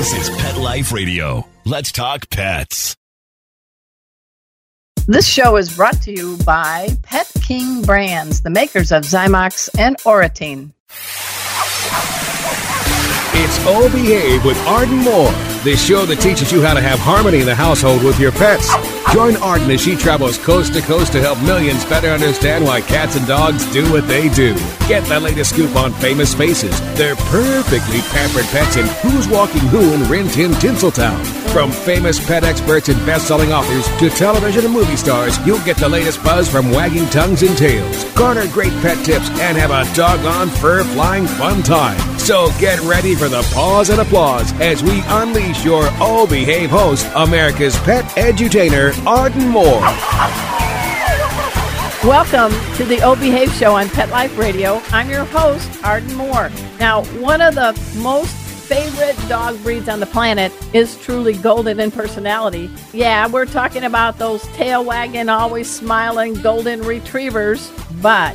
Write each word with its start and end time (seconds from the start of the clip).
This 0.00 0.30
is 0.30 0.36
Pet 0.38 0.56
Life 0.56 0.92
Radio. 0.92 1.46
Let's 1.66 1.92
talk 1.92 2.30
pets. 2.30 2.96
This 5.06 5.28
show 5.28 5.58
is 5.58 5.76
brought 5.76 6.00
to 6.04 6.10
you 6.10 6.38
by 6.38 6.88
Pet 7.02 7.30
King 7.42 7.82
Brands, 7.82 8.40
the 8.40 8.48
makers 8.48 8.92
of 8.92 9.02
Zymox 9.02 9.68
and 9.78 9.98
Oratene. 10.06 10.72
It's 13.34 13.58
O 13.66 13.90
Behave 13.92 14.42
with 14.42 14.56
Arden 14.66 15.00
Moore, 15.00 15.34
the 15.64 15.76
show 15.76 16.06
that 16.06 16.20
teaches 16.20 16.50
you 16.50 16.62
how 16.62 16.72
to 16.72 16.80
have 16.80 16.98
harmony 16.98 17.40
in 17.40 17.46
the 17.46 17.54
household 17.54 18.02
with 18.02 18.18
your 18.18 18.32
pets. 18.32 18.72
Join 19.12 19.36
Arden 19.36 19.70
as 19.70 19.80
she 19.80 19.96
travels 19.96 20.38
coast 20.38 20.72
to 20.74 20.80
coast 20.82 21.12
to 21.12 21.20
help 21.20 21.42
millions 21.42 21.84
better 21.84 22.08
understand 22.08 22.64
why 22.64 22.80
cats 22.80 23.16
and 23.16 23.26
dogs 23.26 23.70
do 23.72 23.90
what 23.92 24.06
they 24.06 24.28
do. 24.30 24.54
Get 24.88 25.04
the 25.04 25.18
latest 25.18 25.50
scoop 25.50 25.74
on 25.76 25.92
famous 25.94 26.32
faces, 26.32 26.80
their 26.94 27.16
perfectly 27.16 28.00
pampered 28.12 28.46
pets, 28.46 28.76
and 28.76 28.88
who's 29.02 29.28
walking 29.28 29.60
who 29.68 29.80
in 29.92 30.08
Rin 30.08 30.28
Tin 30.28 30.52
Tinseltown. 30.52 31.18
From 31.50 31.72
famous 31.72 32.24
pet 32.24 32.44
experts 32.44 32.88
and 32.88 33.04
best-selling 33.04 33.52
authors 33.52 33.88
to 33.98 34.08
television 34.10 34.64
and 34.64 34.72
movie 34.72 34.96
stars, 34.96 35.44
you'll 35.44 35.64
get 35.64 35.76
the 35.78 35.88
latest 35.88 36.22
buzz 36.22 36.48
from 36.48 36.70
wagging 36.70 37.08
tongues 37.08 37.42
and 37.42 37.58
tails. 37.58 38.04
Garner 38.14 38.46
great 38.48 38.72
pet 38.80 39.04
tips 39.04 39.28
and 39.40 39.58
have 39.58 39.72
a 39.72 39.92
doggone 39.96 40.48
fur-flying 40.48 41.26
fun 41.26 41.62
time. 41.64 41.98
So 42.20 42.52
get 42.60 42.80
ready 42.82 43.16
for 43.16 43.28
the 43.28 43.42
pause 43.52 43.90
and 43.90 44.00
applause 44.00 44.52
as 44.60 44.84
we 44.84 45.02
unleash 45.06 45.49
your 45.58 45.88
O 46.00 46.26
Behave 46.26 46.70
host, 46.70 47.06
America's 47.16 47.76
pet 47.80 48.04
edutainer, 48.16 48.94
Arden 49.04 49.48
Moore. 49.48 49.80
Welcome 52.08 52.52
to 52.76 52.84
the 52.84 53.00
O 53.02 53.16
Behave 53.16 53.52
Show 53.52 53.74
on 53.74 53.88
Pet 53.90 54.08
Life 54.10 54.38
Radio. 54.38 54.80
I'm 54.90 55.10
your 55.10 55.24
host, 55.24 55.68
Arden 55.84 56.14
Moore. 56.14 56.50
Now, 56.78 57.04
one 57.20 57.40
of 57.40 57.56
the 57.56 57.72
most 57.98 58.32
favorite 58.34 59.16
dog 59.28 59.60
breeds 59.62 59.88
on 59.88 59.98
the 59.98 60.06
planet 60.06 60.52
is 60.72 60.96
truly 61.00 61.34
golden 61.34 61.80
in 61.80 61.90
personality. 61.90 62.70
Yeah, 62.92 63.26
we're 63.26 63.44
talking 63.44 63.82
about 63.84 64.18
those 64.18 64.42
tail 64.54 64.84
wagging, 64.84 65.28
always 65.28 65.68
smiling 65.68 66.34
golden 66.34 66.80
retrievers, 66.82 67.70
but 68.00 68.34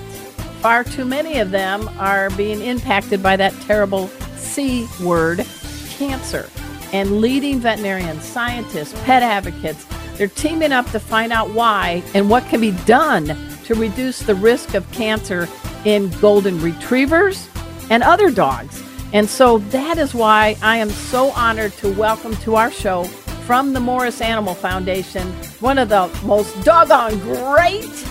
far 0.60 0.84
too 0.84 1.06
many 1.06 1.40
of 1.40 1.52
them 1.52 1.90
are 1.98 2.30
being 2.32 2.62
impacted 2.62 3.24
by 3.24 3.38
that 3.38 3.54
terrible 3.62 4.10
C 4.36 4.88
word, 5.02 5.46
cancer. 5.90 6.50
And 6.94 7.22
leading 7.22 7.60
veterinarians, 7.60 8.24
scientists, 8.24 8.94
pet 9.04 9.24
advocates, 9.24 9.86
they're 10.18 10.28
teaming 10.28 10.72
up 10.72 10.90
to 10.92 11.00
find 11.00 11.32
out 11.32 11.50
why 11.52 12.04
and 12.14 12.30
what 12.30 12.46
can 12.46 12.62
be 12.62 12.72
done 12.86 13.38
to 13.66 13.76
reduce 13.76 14.20
the 14.20 14.36
risk 14.36 14.74
of 14.74 14.90
cancer 14.92 15.48
in 15.84 16.10
golden 16.20 16.62
retrievers 16.62 17.50
and 17.90 18.04
other 18.04 18.32
dogs. 18.32 18.82
And 19.14 19.30
so 19.30 19.60
that 19.70 19.98
is 19.98 20.14
why 20.14 20.58
I 20.62 20.78
am 20.78 20.90
so 20.90 21.32
honored 21.32 21.74
to 21.74 21.92
welcome 21.94 22.36
to 22.38 22.56
our 22.56 22.72
show 22.72 23.06
from 23.46 23.74
the 23.74 23.80
Morris 23.80 24.22
Animal 24.22 24.56
Foundation 24.56 25.28
one 25.60 25.78
of 25.78 25.90
the 25.90 26.10
most 26.24 26.64
doggone 26.64 27.20
great 27.20 28.08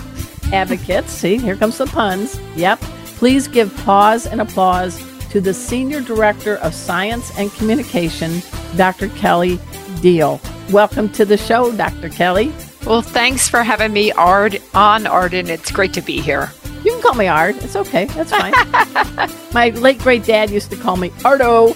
advocates. 0.53 1.11
See, 1.11 1.37
here 1.37 1.55
comes 1.55 1.77
the 1.77 1.85
puns. 1.87 2.39
Yep. 2.55 2.79
Please 3.17 3.47
give 3.47 3.75
pause 3.77 4.25
and 4.25 4.41
applause 4.41 5.01
to 5.29 5.41
the 5.41 5.53
Senior 5.53 6.01
Director 6.01 6.55
of 6.57 6.73
Science 6.73 7.37
and 7.37 7.51
Communication, 7.53 8.41
Dr. 8.75 9.09
Kelly 9.09 9.57
Diehl. 10.01 10.39
Welcome 10.71 11.09
to 11.09 11.25
the 11.25 11.37
show, 11.37 11.75
Dr. 11.75 12.09
Kelly. 12.09 12.53
Well, 12.85 13.01
thanks 13.01 13.49
for 13.49 13.63
having 13.63 13.93
me 13.93 14.11
Ard 14.11 14.61
on 14.73 15.07
Arden. 15.07 15.49
It's 15.49 15.71
great 15.71 15.93
to 15.93 16.01
be 16.01 16.21
here. 16.21 16.51
You 16.83 16.91
can 16.91 17.01
call 17.01 17.15
me 17.15 17.27
Ard. 17.27 17.55
It's 17.57 17.75
okay. 17.75 18.05
That's 18.05 18.31
fine. 18.31 18.53
My 19.53 19.69
late 19.69 19.99
great 19.99 20.23
dad 20.23 20.51
used 20.51 20.69
to 20.69 20.75
call 20.77 20.97
me 20.97 21.11
Ardo. 21.23 21.67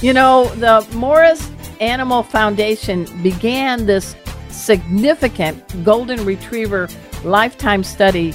you 0.00 0.12
know, 0.12 0.48
the 0.56 0.86
Morris 0.94 1.48
Animal 1.80 2.24
Foundation 2.24 3.06
began 3.22 3.86
this 3.86 4.16
significant 4.50 5.84
golden 5.84 6.24
retriever 6.24 6.88
lifetime 7.22 7.84
study 7.84 8.34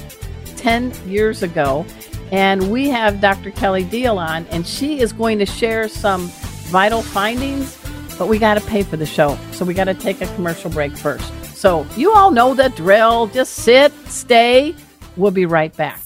10 0.56 0.92
years 1.06 1.42
ago. 1.42 1.84
And 2.30 2.72
we 2.72 2.88
have 2.88 3.20
Dr. 3.20 3.50
Kelly 3.50 3.84
Diehl 3.84 4.16
on, 4.16 4.46
and 4.46 4.66
she 4.66 5.00
is 5.00 5.12
going 5.12 5.38
to 5.40 5.46
share 5.46 5.88
some 5.88 6.30
vital 6.72 7.02
findings, 7.02 7.78
but 8.18 8.28
we 8.28 8.38
got 8.38 8.54
to 8.54 8.60
pay 8.62 8.82
for 8.82 8.96
the 8.96 9.04
show. 9.04 9.38
So 9.52 9.66
we 9.66 9.74
got 9.74 9.84
to 9.84 9.94
take 9.94 10.22
a 10.22 10.26
commercial 10.34 10.70
break 10.70 10.96
first. 10.96 11.30
So 11.54 11.86
you 11.96 12.12
all 12.12 12.30
know 12.30 12.54
the 12.54 12.70
drill. 12.70 13.26
Just 13.26 13.52
sit, 13.52 13.92
stay. 14.08 14.74
We'll 15.18 15.30
be 15.30 15.44
right 15.44 15.76
back. 15.76 16.00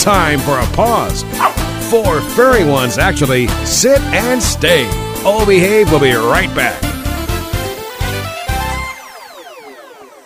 Time 0.00 0.40
for 0.40 0.58
a 0.58 0.66
pause. 0.74 1.22
Four 1.90 2.20
furry 2.22 2.64
ones, 2.64 2.96
actually. 2.96 3.46
Sit 3.66 4.00
and 4.00 4.42
stay. 4.42 4.86
O 5.24 5.44
Behave 5.46 5.90
We'll 5.90 6.00
be 6.00 6.14
right 6.14 6.52
back. 6.56 6.82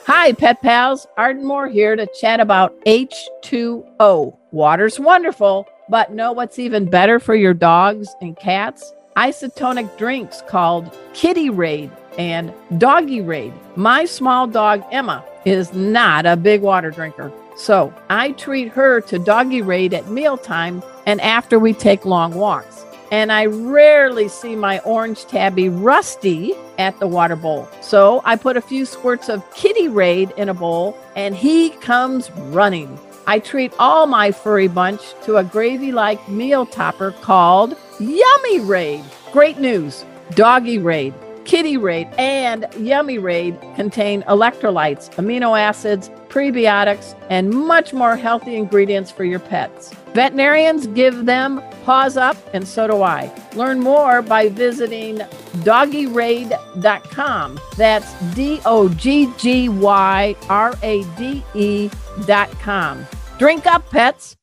Hi, 0.07 0.33
pet 0.33 0.63
pals. 0.63 1.07
Arden 1.17 1.45
Moore 1.45 1.69
here 1.69 1.97
to 1.97 2.07
chat 2.21 2.39
about 2.39 2.79
H2O. 2.85 4.37
Water's 4.53 5.01
wonderful, 5.01 5.67
but 5.89 6.13
know 6.13 6.33
what's 6.33 6.59
even 6.59 6.87
better 6.87 7.19
for 7.19 7.35
your 7.35 7.55
dogs 7.55 8.09
and 8.21 8.37
cats? 8.37 8.93
Isotonic 9.17 9.97
drinks 9.99 10.43
called 10.49 10.97
Kitty 11.13 11.51
Rade 11.51 11.91
and 12.19 12.53
Doggy 12.79 13.21
Rade. 13.21 13.55
My 13.77 14.05
small 14.05 14.47
dog, 14.47 14.85
Emma, 14.91 15.25
is 15.45 15.73
not 15.73 16.27
a 16.27 16.37
big 16.37 16.63
water 16.63 16.91
drinker. 16.91 17.33
So 17.57 17.93
I 18.09 18.33
treat 18.33 18.69
her 18.69 19.01
to 19.03 19.19
Doggy 19.19 19.63
Rade 19.63 19.95
at 19.95 20.09
mealtime 20.09 20.83
and 21.07 21.21
after 21.21 21.59
we 21.59 21.73
take 21.75 22.05
long 22.05 22.35
walks 22.35 22.85
and 23.13 23.31
I 23.31 23.45
rarely 23.45 24.27
see 24.27 24.57
my 24.57 24.79
orange 24.81 25.27
tabby 25.27 25.69
Rusty 25.69 26.55
at 26.79 26.99
the 26.99 27.07
water 27.07 27.37
bowl. 27.37 27.69
So 27.83 28.23
I 28.25 28.37
put 28.37 28.57
a 28.57 28.63
few 28.63 28.87
squirts 28.87 29.29
of 29.29 29.49
Kitty 29.55 29.89
Rade 29.89 30.33
in 30.39 30.49
a 30.49 30.55
bowl, 30.55 30.97
and 31.15 31.37
he 31.37 31.71
comes 31.71 32.31
running. 32.31 32.99
I 33.27 33.39
treat 33.39 33.73
all 33.79 34.07
my 34.07 34.33
furry 34.33 34.69
bunch 34.69 35.01
to 35.25 35.37
a 35.37 35.45
gravy 35.45 35.93
like 35.93 36.29
meal 36.29 36.67
topper 36.67 37.13
called 37.13 37.77
Yummy 38.01 38.61
Rade. 38.61 39.05
Great 39.33 39.59
news 39.59 40.05
Doggy 40.35 40.79
Rade, 40.79 41.15
Kitty 41.45 41.77
Rade, 41.77 42.09
and 42.19 42.67
Yummy 42.79 43.19
Rade 43.19 43.61
contain 43.77 44.23
electrolytes, 44.23 45.09
amino 45.15 45.59
acids, 45.59 46.09
prebiotics, 46.29 47.15
and 47.31 47.51
much 47.51 47.93
more 47.93 48.17
healthy 48.17 48.57
ingredients 48.57 49.11
for 49.11 49.25
your 49.25 49.39
pets. 49.39 49.93
Veterinarians 50.15 50.87
give 50.89 51.27
them 51.27 51.63
paws 51.85 52.17
up, 52.17 52.37
and 52.55 52.67
so 52.67 52.87
do 52.87 53.03
I. 53.03 53.33
Learn 53.55 53.81
more 53.81 54.23
by 54.23 54.49
visiting 54.49 55.19
doggyrade.com. 55.67 57.61
That's 57.77 58.13
D 58.35 58.61
O 58.65 58.89
G 58.89 59.33
G 59.37 59.69
Y 59.69 60.37
R 60.49 60.75
A 60.83 61.05
D 61.17 61.43
E.com. 61.55 63.07
Drink 63.39 63.67
up, 63.67 63.89
pets. 63.91 64.37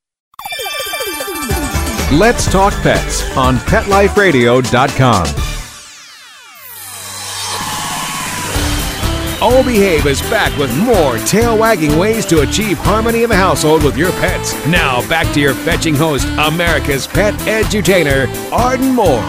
Let's 2.11 2.51
talk 2.51 2.73
pets 2.81 3.37
on 3.37 3.57
PetLifeRadio.com. 3.57 5.38
O 9.41 9.63
Behave 9.63 10.05
is 10.05 10.19
back 10.23 10.55
with 10.59 10.69
more 10.79 11.17
tail 11.19 11.57
wagging 11.57 11.97
ways 11.97 12.25
to 12.25 12.41
achieve 12.41 12.77
harmony 12.77 13.23
in 13.23 13.29
the 13.29 13.37
household 13.37 13.85
with 13.85 13.97
your 13.97 14.11
pets. 14.11 14.53
Now, 14.67 15.07
back 15.07 15.33
to 15.33 15.39
your 15.39 15.53
fetching 15.53 15.95
host, 15.95 16.27
America's 16.37 17.07
pet 17.07 17.33
edutainer, 17.45 18.27
Arden 18.51 18.93
Moore. 18.93 19.23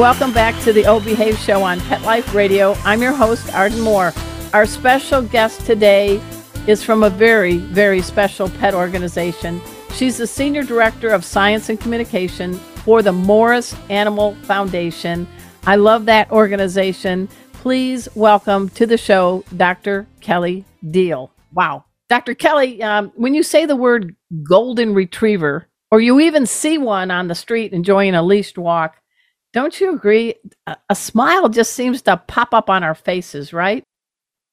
Welcome 0.00 0.32
back 0.32 0.54
to 0.62 0.72
the 0.72 0.86
O 0.86 1.00
Behave 1.00 1.36
Show 1.38 1.64
on 1.64 1.80
Pet 1.80 2.02
Life 2.02 2.36
Radio. 2.36 2.74
I'm 2.84 3.02
your 3.02 3.14
host, 3.14 3.52
Arden 3.52 3.80
Moore. 3.80 4.12
Our 4.54 4.64
special 4.64 5.22
guest 5.22 5.66
today 5.66 6.22
is 6.68 6.84
from 6.84 7.02
a 7.02 7.10
very, 7.10 7.56
very 7.56 8.02
special 8.02 8.48
pet 8.48 8.74
organization. 8.74 9.60
She's 9.90 10.18
the 10.18 10.28
Senior 10.28 10.62
Director 10.62 11.08
of 11.08 11.24
Science 11.24 11.68
and 11.68 11.80
Communication 11.80 12.54
for 12.54 13.02
the 13.02 13.12
Morris 13.12 13.74
Animal 13.90 14.36
Foundation. 14.42 15.26
I 15.66 15.74
love 15.74 16.04
that 16.06 16.30
organization 16.30 17.28
please 17.66 18.08
welcome 18.14 18.68
to 18.68 18.86
the 18.86 18.96
show 18.96 19.42
Dr. 19.56 20.06
Kelly 20.20 20.64
Diehl. 20.84 21.30
Wow. 21.52 21.84
Dr. 22.08 22.32
Kelly, 22.32 22.80
um, 22.80 23.10
when 23.16 23.34
you 23.34 23.42
say 23.42 23.66
the 23.66 23.74
word 23.74 24.14
golden 24.44 24.94
retriever, 24.94 25.66
or 25.90 26.00
you 26.00 26.20
even 26.20 26.46
see 26.46 26.78
one 26.78 27.10
on 27.10 27.26
the 27.26 27.34
street 27.34 27.72
enjoying 27.72 28.14
a 28.14 28.22
leashed 28.22 28.56
walk, 28.56 28.98
don't 29.52 29.80
you 29.80 29.92
agree? 29.92 30.36
A, 30.68 30.76
a 30.90 30.94
smile 30.94 31.48
just 31.48 31.72
seems 31.72 32.02
to 32.02 32.16
pop 32.28 32.54
up 32.54 32.70
on 32.70 32.84
our 32.84 32.94
faces, 32.94 33.52
right? 33.52 33.82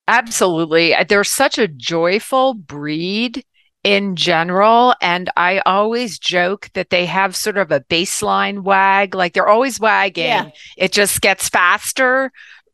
Absolutely. 0.07 0.95
They're 1.07 1.23
such 1.23 1.59
a 1.59 1.67
joyful 1.67 2.55
breed 2.55 3.45
in 3.83 4.15
general. 4.15 4.95
And 5.01 5.29
I 5.37 5.59
always 5.67 6.17
joke 6.17 6.71
that 6.73 6.89
they 6.89 7.05
have 7.05 7.35
sort 7.35 7.57
of 7.57 7.71
a 7.71 7.81
baseline 7.81 8.63
wag, 8.63 9.13
like 9.13 9.33
they're 9.33 9.47
always 9.47 9.79
wagging. 9.79 10.25
Yeah. 10.25 10.49
It 10.77 10.91
just 10.91 11.21
gets 11.21 11.47
faster 11.49 12.31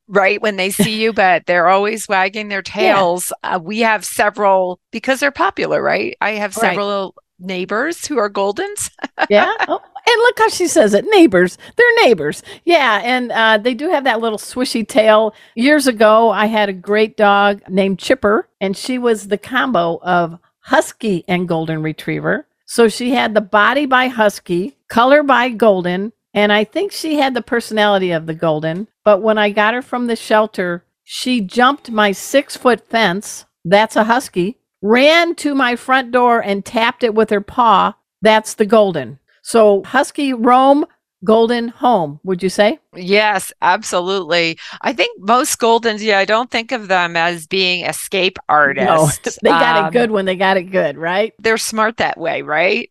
right 0.10 0.42
when 0.42 0.58
they 0.58 0.70
see 0.70 1.02
you 1.02 1.14
but 1.14 1.46
they're 1.46 1.68
always 1.68 2.08
wagging 2.08 2.50
their 2.50 2.62
tails 2.64 3.32
yeah. 3.44 3.56
uh, 3.56 3.60
we 3.60 3.80
have 3.80 4.04
several 4.04 4.80
because 4.92 5.20
they're 5.20 5.32
popular 5.32 5.82
right 5.82 6.18
i 6.20 6.32
have 6.32 6.54
several 6.54 7.16
right. 7.16 7.48
neighbors 7.48 8.06
who 8.06 8.18
are 8.18 8.30
goldens 8.30 8.92
yeah 9.30 9.54
oh, 9.68 9.80
And 10.10 10.22
look 10.22 10.40
how 10.40 10.50
she 10.50 10.68
says 10.68 10.96
it 10.96 11.06
neighbors. 11.08 11.58
They're 11.76 12.04
neighbors. 12.04 12.42
Yeah. 12.66 13.00
And 13.04 13.32
uh, 13.32 13.60
they 13.60 13.76
do 13.76 13.90
have 13.90 14.06
that 14.06 14.22
little 14.22 14.40
swishy 14.40 14.88
tail. 14.88 15.36
Years 15.54 15.86
ago, 15.86 16.32
I 16.32 16.48
had 16.48 16.68
a 16.68 16.74
great 16.74 17.16
dog 17.16 17.62
named 17.70 18.00
Chipper, 18.00 18.50
and 18.60 18.76
she 18.76 18.98
was 18.98 19.28
the 19.28 19.38
combo 19.38 20.00
of 20.02 20.40
Husky 20.62 21.26
and 21.28 21.48
Golden 21.48 21.84
Retriever. 21.84 22.48
So 22.66 22.88
she 22.88 23.12
had 23.12 23.36
the 23.36 23.42
body 23.42 23.86
by 23.86 24.08
Husky, 24.08 24.78
color 24.88 25.22
by 25.22 25.50
Golden, 25.50 26.12
and 26.34 26.52
I 26.52 26.64
think 26.64 26.92
she 26.92 27.20
had 27.20 27.36
the 27.36 27.42
personality 27.42 28.12
of 28.12 28.26
the 28.26 28.36
Golden. 28.36 28.88
But 29.10 29.24
when 29.24 29.40
I 29.40 29.50
got 29.50 29.74
her 29.74 29.82
from 29.82 30.06
the 30.06 30.16
shelter, 30.16 30.86
she 31.04 31.42
jumped 31.42 31.90
my 31.90 32.12
six 32.12 32.56
foot 32.56 32.88
fence. 32.88 33.46
That's 33.66 33.96
a 33.96 34.04
Husky. 34.04 34.60
Ran 34.84 35.34
to 35.38 35.56
my 35.56 35.76
front 35.76 36.12
door 36.12 36.44
and 36.44 36.64
tapped 36.64 37.04
it 37.04 37.16
with 37.16 37.32
her 37.32 37.42
paw. 37.42 37.96
That's 38.22 38.54
the 38.54 38.68
Golden. 38.68 39.18
So 39.42 39.82
Husky 39.84 40.32
roam 40.32 40.86
golden 41.24 41.68
home, 41.68 42.20
would 42.24 42.42
you 42.42 42.50
say? 42.50 42.80
Yes, 42.96 43.52
absolutely. 43.62 44.58
I 44.82 44.94
think 44.94 45.20
most 45.20 45.60
Goldens, 45.60 46.02
yeah, 46.02 46.20
I 46.20 46.26
don't 46.26 46.50
think 46.50 46.72
of 46.72 46.88
them 46.88 47.16
as 47.16 47.48
being 47.48 47.86
escape 47.86 48.38
artists. 48.48 49.26
No, 49.26 49.32
they 49.44 49.50
got 49.50 49.78
um, 49.78 49.86
it 49.86 49.92
good 49.92 50.12
when 50.12 50.26
they 50.26 50.36
got 50.36 50.58
it 50.58 50.72
good, 50.72 50.98
right? 50.98 51.34
They're 51.40 51.58
smart 51.58 51.98
that 51.98 52.18
way, 52.18 52.42
right? 52.42 52.90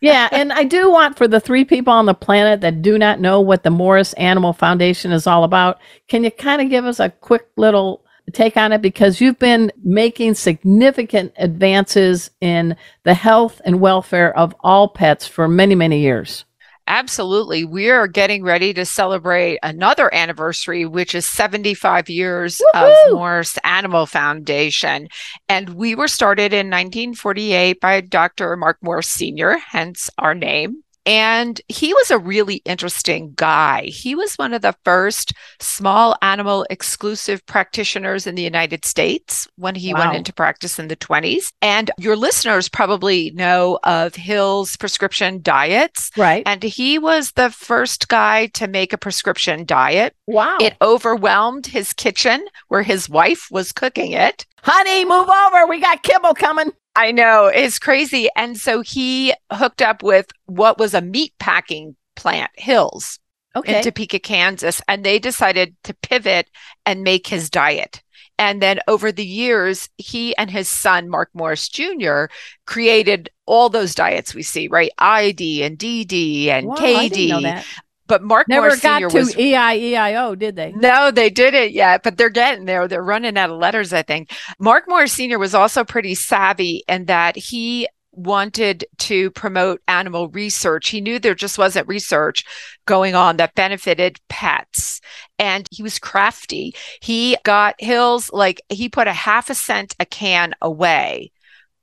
yeah, 0.00 0.28
and 0.32 0.52
I 0.52 0.64
do 0.64 0.90
want 0.90 1.16
for 1.16 1.28
the 1.28 1.40
three 1.40 1.64
people 1.64 1.92
on 1.92 2.06
the 2.06 2.14
planet 2.14 2.60
that 2.62 2.82
do 2.82 2.98
not 2.98 3.20
know 3.20 3.40
what 3.40 3.62
the 3.62 3.70
Morris 3.70 4.12
Animal 4.14 4.52
Foundation 4.52 5.12
is 5.12 5.26
all 5.26 5.44
about, 5.44 5.78
can 6.08 6.24
you 6.24 6.30
kind 6.30 6.60
of 6.60 6.68
give 6.68 6.84
us 6.84 7.00
a 7.00 7.10
quick 7.10 7.46
little 7.56 8.04
take 8.32 8.56
on 8.56 8.72
it 8.72 8.82
because 8.82 9.20
you've 9.20 9.38
been 9.38 9.72
making 9.82 10.34
significant 10.34 11.32
advances 11.36 12.30
in 12.40 12.76
the 13.04 13.14
health 13.14 13.60
and 13.64 13.80
welfare 13.80 14.36
of 14.36 14.54
all 14.60 14.88
pets 14.88 15.26
for 15.26 15.48
many, 15.48 15.74
many 15.74 16.00
years. 16.00 16.44
Absolutely. 16.88 17.66
We 17.66 17.90
are 17.90 18.08
getting 18.08 18.42
ready 18.42 18.72
to 18.72 18.86
celebrate 18.86 19.58
another 19.62 20.12
anniversary, 20.14 20.86
which 20.86 21.14
is 21.14 21.26
75 21.26 22.08
years 22.08 22.62
Woo-hoo! 22.74 23.12
of 23.12 23.12
Morris 23.12 23.58
Animal 23.62 24.06
Foundation. 24.06 25.08
And 25.50 25.68
we 25.74 25.94
were 25.94 26.08
started 26.08 26.54
in 26.54 26.70
1948 26.70 27.78
by 27.78 28.00
Dr. 28.00 28.56
Mark 28.56 28.78
Morris 28.82 29.08
Sr., 29.08 29.58
hence 29.58 30.08
our 30.16 30.34
name. 30.34 30.82
And 31.06 31.60
he 31.68 31.94
was 31.94 32.10
a 32.10 32.18
really 32.18 32.56
interesting 32.64 33.32
guy. 33.34 33.84
He 33.84 34.14
was 34.14 34.34
one 34.34 34.52
of 34.52 34.62
the 34.62 34.74
first 34.84 35.32
small 35.60 36.16
animal 36.22 36.66
exclusive 36.70 37.44
practitioners 37.46 38.26
in 38.26 38.34
the 38.34 38.42
United 38.42 38.84
States 38.84 39.48
when 39.56 39.74
he 39.74 39.94
wow. 39.94 40.00
went 40.00 40.16
into 40.16 40.32
practice 40.32 40.78
in 40.78 40.88
the 40.88 40.96
20s. 40.96 41.52
And 41.62 41.90
your 41.98 42.16
listeners 42.16 42.68
probably 42.68 43.30
know 43.30 43.78
of 43.84 44.14
Hill's 44.14 44.76
prescription 44.76 45.40
diets. 45.42 46.10
Right. 46.16 46.42
And 46.46 46.62
he 46.62 46.98
was 46.98 47.32
the 47.32 47.50
first 47.50 48.08
guy 48.08 48.46
to 48.48 48.68
make 48.68 48.92
a 48.92 48.98
prescription 48.98 49.64
diet. 49.64 50.14
Wow. 50.26 50.58
It 50.60 50.76
overwhelmed 50.82 51.66
his 51.66 51.92
kitchen 51.92 52.44
where 52.68 52.82
his 52.82 53.08
wife 53.08 53.48
was 53.50 53.72
cooking 53.72 54.12
it. 54.12 54.46
Honey, 54.62 55.04
move 55.04 55.28
over. 55.28 55.66
We 55.66 55.80
got 55.80 56.02
kibble 56.02 56.34
coming. 56.34 56.72
I 56.98 57.12
know 57.12 57.46
it's 57.46 57.78
crazy. 57.78 58.28
And 58.34 58.58
so 58.58 58.80
he 58.80 59.32
hooked 59.52 59.82
up 59.82 60.02
with 60.02 60.26
what 60.46 60.78
was 60.78 60.94
a 60.94 61.00
meat 61.00 61.32
packing 61.38 61.94
plant, 62.16 62.50
Hills, 62.56 63.20
okay. 63.54 63.76
in 63.76 63.84
Topeka, 63.84 64.18
Kansas. 64.18 64.82
And 64.88 65.04
they 65.04 65.20
decided 65.20 65.76
to 65.84 65.94
pivot 65.94 66.50
and 66.84 67.04
make 67.04 67.28
his 67.28 67.50
diet. 67.50 68.02
And 68.36 68.60
then 68.60 68.80
over 68.88 69.12
the 69.12 69.24
years, 69.24 69.88
he 69.96 70.36
and 70.36 70.50
his 70.50 70.68
son, 70.68 71.08
Mark 71.08 71.30
Morris 71.34 71.68
Jr., 71.68 72.24
created 72.66 73.30
all 73.46 73.68
those 73.68 73.94
diets 73.94 74.34
we 74.34 74.42
see, 74.42 74.66
right? 74.66 74.90
ID 74.98 75.62
and 75.62 75.78
DD 75.78 76.48
and 76.48 76.66
KD 76.66 77.62
but 78.08 78.22
Mark 78.22 78.48
never 78.48 78.68
Morris 78.68 78.80
got 78.80 79.02
Sr. 79.02 79.08
to 79.10 79.18
was, 79.18 79.34
EIEIO, 79.34 80.38
did 80.38 80.56
they? 80.56 80.72
No, 80.72 81.10
they 81.10 81.30
didn't 81.30 81.72
yet, 81.72 82.02
but 82.02 82.16
they're 82.16 82.30
getting 82.30 82.64
there. 82.64 82.88
They're 82.88 83.02
running 83.02 83.36
out 83.36 83.50
of 83.50 83.58
letters, 83.58 83.92
I 83.92 84.02
think. 84.02 84.32
Mark 84.58 84.88
Moore 84.88 85.06
Sr. 85.06 85.38
was 85.38 85.54
also 85.54 85.84
pretty 85.84 86.14
savvy 86.14 86.82
in 86.88 87.04
that 87.04 87.36
he 87.36 87.86
wanted 88.12 88.84
to 88.98 89.30
promote 89.30 89.80
animal 89.86 90.28
research. 90.30 90.88
He 90.88 91.00
knew 91.00 91.18
there 91.18 91.34
just 91.34 91.58
wasn't 91.58 91.86
research 91.86 92.44
going 92.86 93.14
on 93.14 93.36
that 93.36 93.54
benefited 93.54 94.18
pets. 94.28 95.00
And 95.38 95.68
he 95.70 95.82
was 95.82 95.98
crafty. 95.98 96.74
He 97.00 97.36
got 97.44 97.76
Hills, 97.78 98.30
like 98.32 98.60
he 98.68 98.88
put 98.88 99.06
a 99.06 99.12
half 99.12 99.50
a 99.50 99.54
cent 99.54 99.94
a 100.00 100.04
can 100.04 100.54
away 100.60 101.30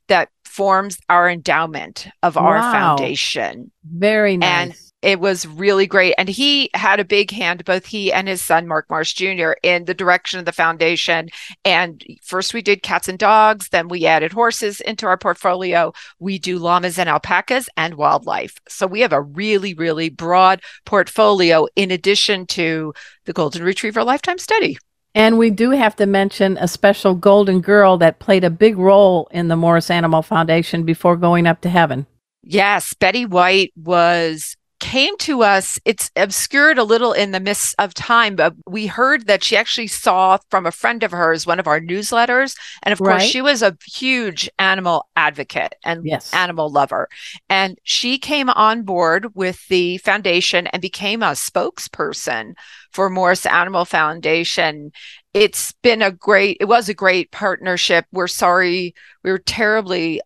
that 0.08 0.30
forms 0.44 0.98
our 1.10 1.30
endowment 1.30 2.08
of 2.22 2.38
our 2.38 2.58
wow. 2.58 2.72
foundation. 2.72 3.72
Very 3.84 4.38
nice. 4.38 4.50
And 4.50 4.76
it 5.06 5.20
was 5.20 5.46
really 5.46 5.86
great. 5.86 6.16
And 6.18 6.28
he 6.28 6.72
had 6.74 7.00
a 7.00 7.06
big 7.06 7.30
hand, 7.30 7.64
both 7.64 7.86
he 7.86 8.12
and 8.12 8.28
his 8.28 8.42
son, 8.42 8.68
Mark 8.68 8.90
Morris 8.90 9.14
Jr., 9.14 9.52
in 9.62 9.86
the 9.86 9.94
direction 9.94 10.40
of 10.40 10.46
the 10.46 10.52
foundation. 10.52 11.30
And 11.64 12.04
first 12.24 12.56
we 12.56 12.64
did 12.64 12.82
cats 12.82 13.08
and 13.08 13.20
dogs, 13.20 13.70
then 13.70 13.88
we 13.88 14.08
added 14.08 14.34
horses 14.34 14.82
into 14.82 15.06
our 15.06 15.16
portfolio. 15.16 15.94
We 16.18 16.40
do 16.40 16.58
llamas 16.58 16.98
and 16.98 17.08
alpacas 17.08 17.70
and 17.78 17.94
wildlife. 17.94 18.58
So 18.68 18.88
we 18.88 19.02
have 19.02 19.14
a 19.14 19.22
really, 19.22 19.76
really 19.76 20.10
broad 20.10 20.64
portfolio 20.86 21.68
in 21.76 21.92
addition 21.92 22.48
to 22.48 22.92
the 23.26 23.34
Golden 23.34 23.62
Retriever 23.62 24.04
Lifetime 24.04 24.40
Study. 24.40 24.76
And 25.14 25.38
we 25.38 25.52
do 25.52 25.70
have 25.70 25.96
to 25.98 26.08
mention 26.08 26.58
a 26.58 26.68
special 26.68 27.14
golden 27.14 27.62
girl 27.62 27.98
that 28.00 28.18
played 28.18 28.44
a 28.44 28.50
big 28.50 28.76
role 28.76 29.28
in 29.30 29.50
the 29.50 29.56
Morris 29.56 29.92
Animal 29.92 30.24
Foundation 30.24 30.84
before 30.84 31.16
going 31.16 31.46
up 31.46 31.62
to 31.62 31.70
heaven. 31.70 32.08
Yes, 32.42 32.96
Betty 32.96 33.28
White 33.28 33.72
was 33.76 34.58
came 34.80 35.18
to 35.18 35.42
us, 35.44 35.80
it's 35.86 36.12
obscured 36.16 36.78
a 36.78 36.84
little 36.84 37.14
in 37.14 37.32
the 37.32 37.40
midst 37.40 37.76
of 37.80 37.94
time, 37.94 38.36
but 38.36 38.54
we 38.68 38.88
heard 38.88 39.28
that 39.28 39.44
she 39.44 39.56
actually 39.56 39.88
saw 39.88 40.38
from 40.50 40.66
a 40.66 40.72
friend 40.72 41.04
of 41.04 41.12
hers 41.12 41.48
one 41.48 41.60
of 41.60 41.68
our 41.68 41.80
newsletters. 41.80 42.56
And 42.84 42.92
of 42.94 43.00
right. 43.00 43.20
course, 43.20 43.24
she 43.24 43.42
was 43.42 43.62
a 43.62 43.78
huge 43.86 44.50
animal 44.60 45.08
advocate 45.16 45.76
and 45.84 46.06
yes. 46.06 46.34
animal 46.34 46.70
lover. 46.70 47.10
And 47.50 47.78
she 47.84 48.18
came 48.18 48.50
on 48.50 48.84
board 48.84 49.34
with 49.36 49.68
the 49.68 49.98
foundation 50.00 50.68
and 50.68 50.82
became 50.82 51.24
a 51.24 51.32
spokesperson 51.32 52.54
for 52.92 53.10
Morris 53.10 53.46
Animal 53.46 53.86
Foundation. 53.86 54.92
It's 55.34 55.74
been 55.84 56.02
a 56.02 56.12
great, 56.12 56.58
it 56.60 56.66
was 56.66 56.90
a 56.90 56.94
great 56.94 57.32
partnership. 57.32 58.06
We're 58.12 58.28
sorry, 58.28 58.94
we 59.24 59.32
were 59.32 59.40
terribly 59.40 60.22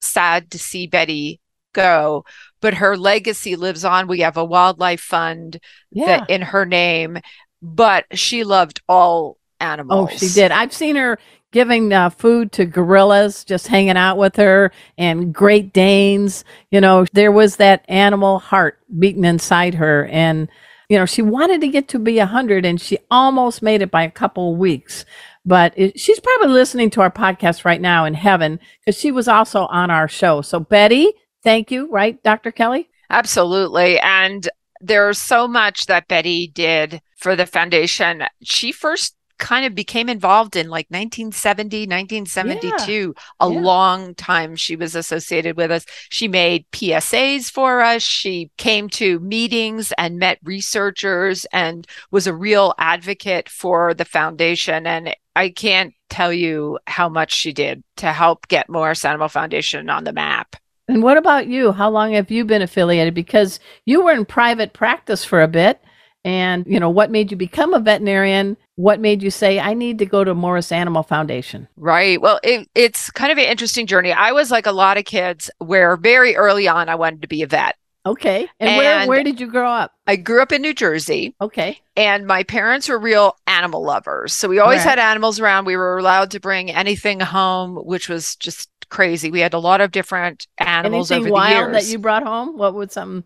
sad 0.00 0.50
to 0.50 0.58
see 0.58 0.86
Betty 0.86 1.40
go, 1.74 2.24
but 2.60 2.74
her 2.74 2.96
legacy 2.96 3.56
lives 3.56 3.84
on. 3.84 4.06
We 4.06 4.20
have 4.20 4.38
a 4.38 4.44
wildlife 4.44 5.00
fund 5.00 5.60
yeah. 5.90 6.06
that 6.06 6.30
in 6.30 6.40
her 6.40 6.64
name, 6.64 7.18
but 7.60 8.06
she 8.16 8.44
loved 8.44 8.80
all 8.88 9.36
animals. 9.60 10.10
Oh, 10.12 10.16
she 10.16 10.28
did. 10.28 10.50
I've 10.50 10.72
seen 10.72 10.96
her 10.96 11.18
giving 11.52 11.92
uh, 11.92 12.10
food 12.10 12.50
to 12.52 12.64
gorillas, 12.64 13.44
just 13.44 13.68
hanging 13.68 13.96
out 13.96 14.18
with 14.18 14.36
her, 14.36 14.72
and 14.98 15.32
Great 15.32 15.72
Danes. 15.72 16.44
You 16.70 16.80
know, 16.80 17.06
there 17.12 17.32
was 17.32 17.56
that 17.56 17.84
animal 17.88 18.38
heart 18.40 18.78
beating 18.98 19.24
inside 19.24 19.74
her, 19.74 20.06
and 20.06 20.48
you 20.88 20.98
know, 20.98 21.06
she 21.06 21.22
wanted 21.22 21.60
to 21.62 21.68
get 21.68 21.88
to 21.88 21.98
be 21.98 22.18
a 22.18 22.26
hundred, 22.26 22.66
and 22.66 22.80
she 22.80 22.98
almost 23.10 23.62
made 23.62 23.82
it 23.82 23.90
by 23.90 24.02
a 24.02 24.10
couple 24.10 24.52
of 24.52 24.58
weeks. 24.58 25.04
But 25.46 25.74
it, 25.76 26.00
she's 26.00 26.20
probably 26.20 26.48
listening 26.48 26.90
to 26.90 27.02
our 27.02 27.10
podcast 27.10 27.64
right 27.64 27.80
now 27.80 28.04
in 28.04 28.14
heaven 28.14 28.58
because 28.80 28.98
she 28.98 29.12
was 29.12 29.28
also 29.28 29.66
on 29.66 29.90
our 29.90 30.08
show. 30.08 30.40
So, 30.42 30.58
Betty, 30.58 31.12
Thank 31.44 31.70
you, 31.70 31.90
right, 31.90 32.20
Dr. 32.22 32.50
Kelly? 32.50 32.88
Absolutely. 33.10 34.00
And 34.00 34.48
there's 34.80 35.18
so 35.18 35.46
much 35.46 35.86
that 35.86 36.08
Betty 36.08 36.48
did 36.48 37.00
for 37.16 37.36
the 37.36 37.46
foundation. 37.46 38.24
She 38.42 38.72
first 38.72 39.14
kind 39.38 39.66
of 39.66 39.74
became 39.74 40.08
involved 40.08 40.56
in 40.56 40.68
like 40.68 40.86
1970 40.90 41.86
1972 41.86 42.92
yeah. 42.92 43.46
a 43.46 43.52
yeah. 43.52 43.60
long 43.60 44.14
time 44.14 44.54
she 44.54 44.76
was 44.76 44.94
associated 44.94 45.56
with 45.56 45.70
us 45.70 45.84
she 46.08 46.28
made 46.28 46.64
psas 46.70 47.50
for 47.50 47.80
us 47.80 48.02
she 48.02 48.50
came 48.58 48.88
to 48.88 49.18
meetings 49.20 49.92
and 49.98 50.18
met 50.18 50.38
researchers 50.44 51.44
and 51.52 51.86
was 52.10 52.26
a 52.26 52.34
real 52.34 52.74
advocate 52.78 53.48
for 53.48 53.92
the 53.92 54.04
foundation 54.04 54.86
and 54.86 55.14
i 55.34 55.48
can't 55.48 55.94
tell 56.10 56.32
you 56.32 56.78
how 56.86 57.08
much 57.08 57.34
she 57.34 57.52
did 57.52 57.82
to 57.96 58.12
help 58.12 58.46
get 58.46 58.70
morris 58.70 59.04
animal 59.04 59.28
foundation 59.28 59.90
on 59.90 60.04
the 60.04 60.12
map 60.12 60.43
and 60.88 61.02
what 61.02 61.16
about 61.16 61.46
you? 61.46 61.72
How 61.72 61.90
long 61.90 62.12
have 62.12 62.30
you 62.30 62.44
been 62.44 62.62
affiliated? 62.62 63.14
Because 63.14 63.60
you 63.84 64.02
were 64.02 64.12
in 64.12 64.24
private 64.24 64.72
practice 64.72 65.24
for 65.24 65.42
a 65.42 65.48
bit. 65.48 65.80
And, 66.26 66.64
you 66.66 66.80
know, 66.80 66.88
what 66.88 67.10
made 67.10 67.30
you 67.30 67.36
become 67.36 67.74
a 67.74 67.80
veterinarian? 67.80 68.56
What 68.76 68.98
made 68.98 69.22
you 69.22 69.30
say, 69.30 69.60
I 69.60 69.74
need 69.74 69.98
to 69.98 70.06
go 70.06 70.24
to 70.24 70.34
Morris 70.34 70.72
Animal 70.72 71.02
Foundation? 71.02 71.68
Right. 71.76 72.20
Well, 72.20 72.40
it, 72.42 72.68
it's 72.74 73.10
kind 73.10 73.30
of 73.30 73.36
an 73.36 73.44
interesting 73.44 73.86
journey. 73.86 74.10
I 74.10 74.32
was 74.32 74.50
like 74.50 74.66
a 74.66 74.72
lot 74.72 74.96
of 74.96 75.04
kids 75.04 75.50
where 75.58 75.96
very 75.96 76.34
early 76.34 76.66
on 76.66 76.88
I 76.88 76.94
wanted 76.94 77.22
to 77.22 77.28
be 77.28 77.42
a 77.42 77.46
vet. 77.46 77.76
Okay. 78.06 78.48
And, 78.60 78.70
and, 78.70 78.76
where 78.76 79.08
where 79.08 79.24
did 79.24 79.40
you 79.40 79.46
grow 79.46 79.70
up? 79.70 79.92
I 80.06 80.16
grew 80.16 80.42
up 80.42 80.52
in 80.52 80.60
New 80.60 80.74
Jersey. 80.74 81.34
Okay. 81.40 81.80
And 81.96 82.26
my 82.26 82.42
parents 82.42 82.88
were 82.88 82.98
real 82.98 83.36
animal 83.46 83.82
lovers. 83.82 84.34
So 84.34 84.46
we 84.48 84.58
always 84.58 84.78
right. 84.78 84.90
had 84.90 84.98
animals 84.98 85.40
around. 85.40 85.64
We 85.64 85.76
were 85.76 85.96
allowed 85.96 86.30
to 86.32 86.40
bring 86.40 86.70
anything 86.70 87.20
home, 87.20 87.76
which 87.76 88.08
was 88.08 88.36
just 88.36 88.68
crazy. 88.94 89.30
We 89.30 89.40
had 89.40 89.54
a 89.54 89.58
lot 89.58 89.80
of 89.80 89.90
different 89.90 90.46
animals 90.56 91.10
Anything 91.10 91.24
over 91.24 91.28
the 91.28 91.32
wild 91.32 91.72
years. 91.72 91.84
that 91.84 91.92
you 91.92 91.98
brought 91.98 92.22
home? 92.22 92.56
What 92.56 92.74
would 92.74 92.92
some 92.92 93.24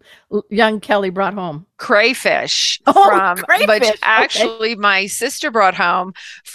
young 0.48 0.80
Kelly 0.80 1.10
brought 1.10 1.34
home? 1.34 1.66
Crayfish 1.78 2.80
Oh, 2.86 2.92
from 2.92 3.38
crayfish, 3.38 3.68
which 3.68 3.82
okay. 3.82 3.98
actually 4.02 4.74
my 4.74 5.06
sister 5.06 5.50
brought 5.50 5.74
home 5.74 6.12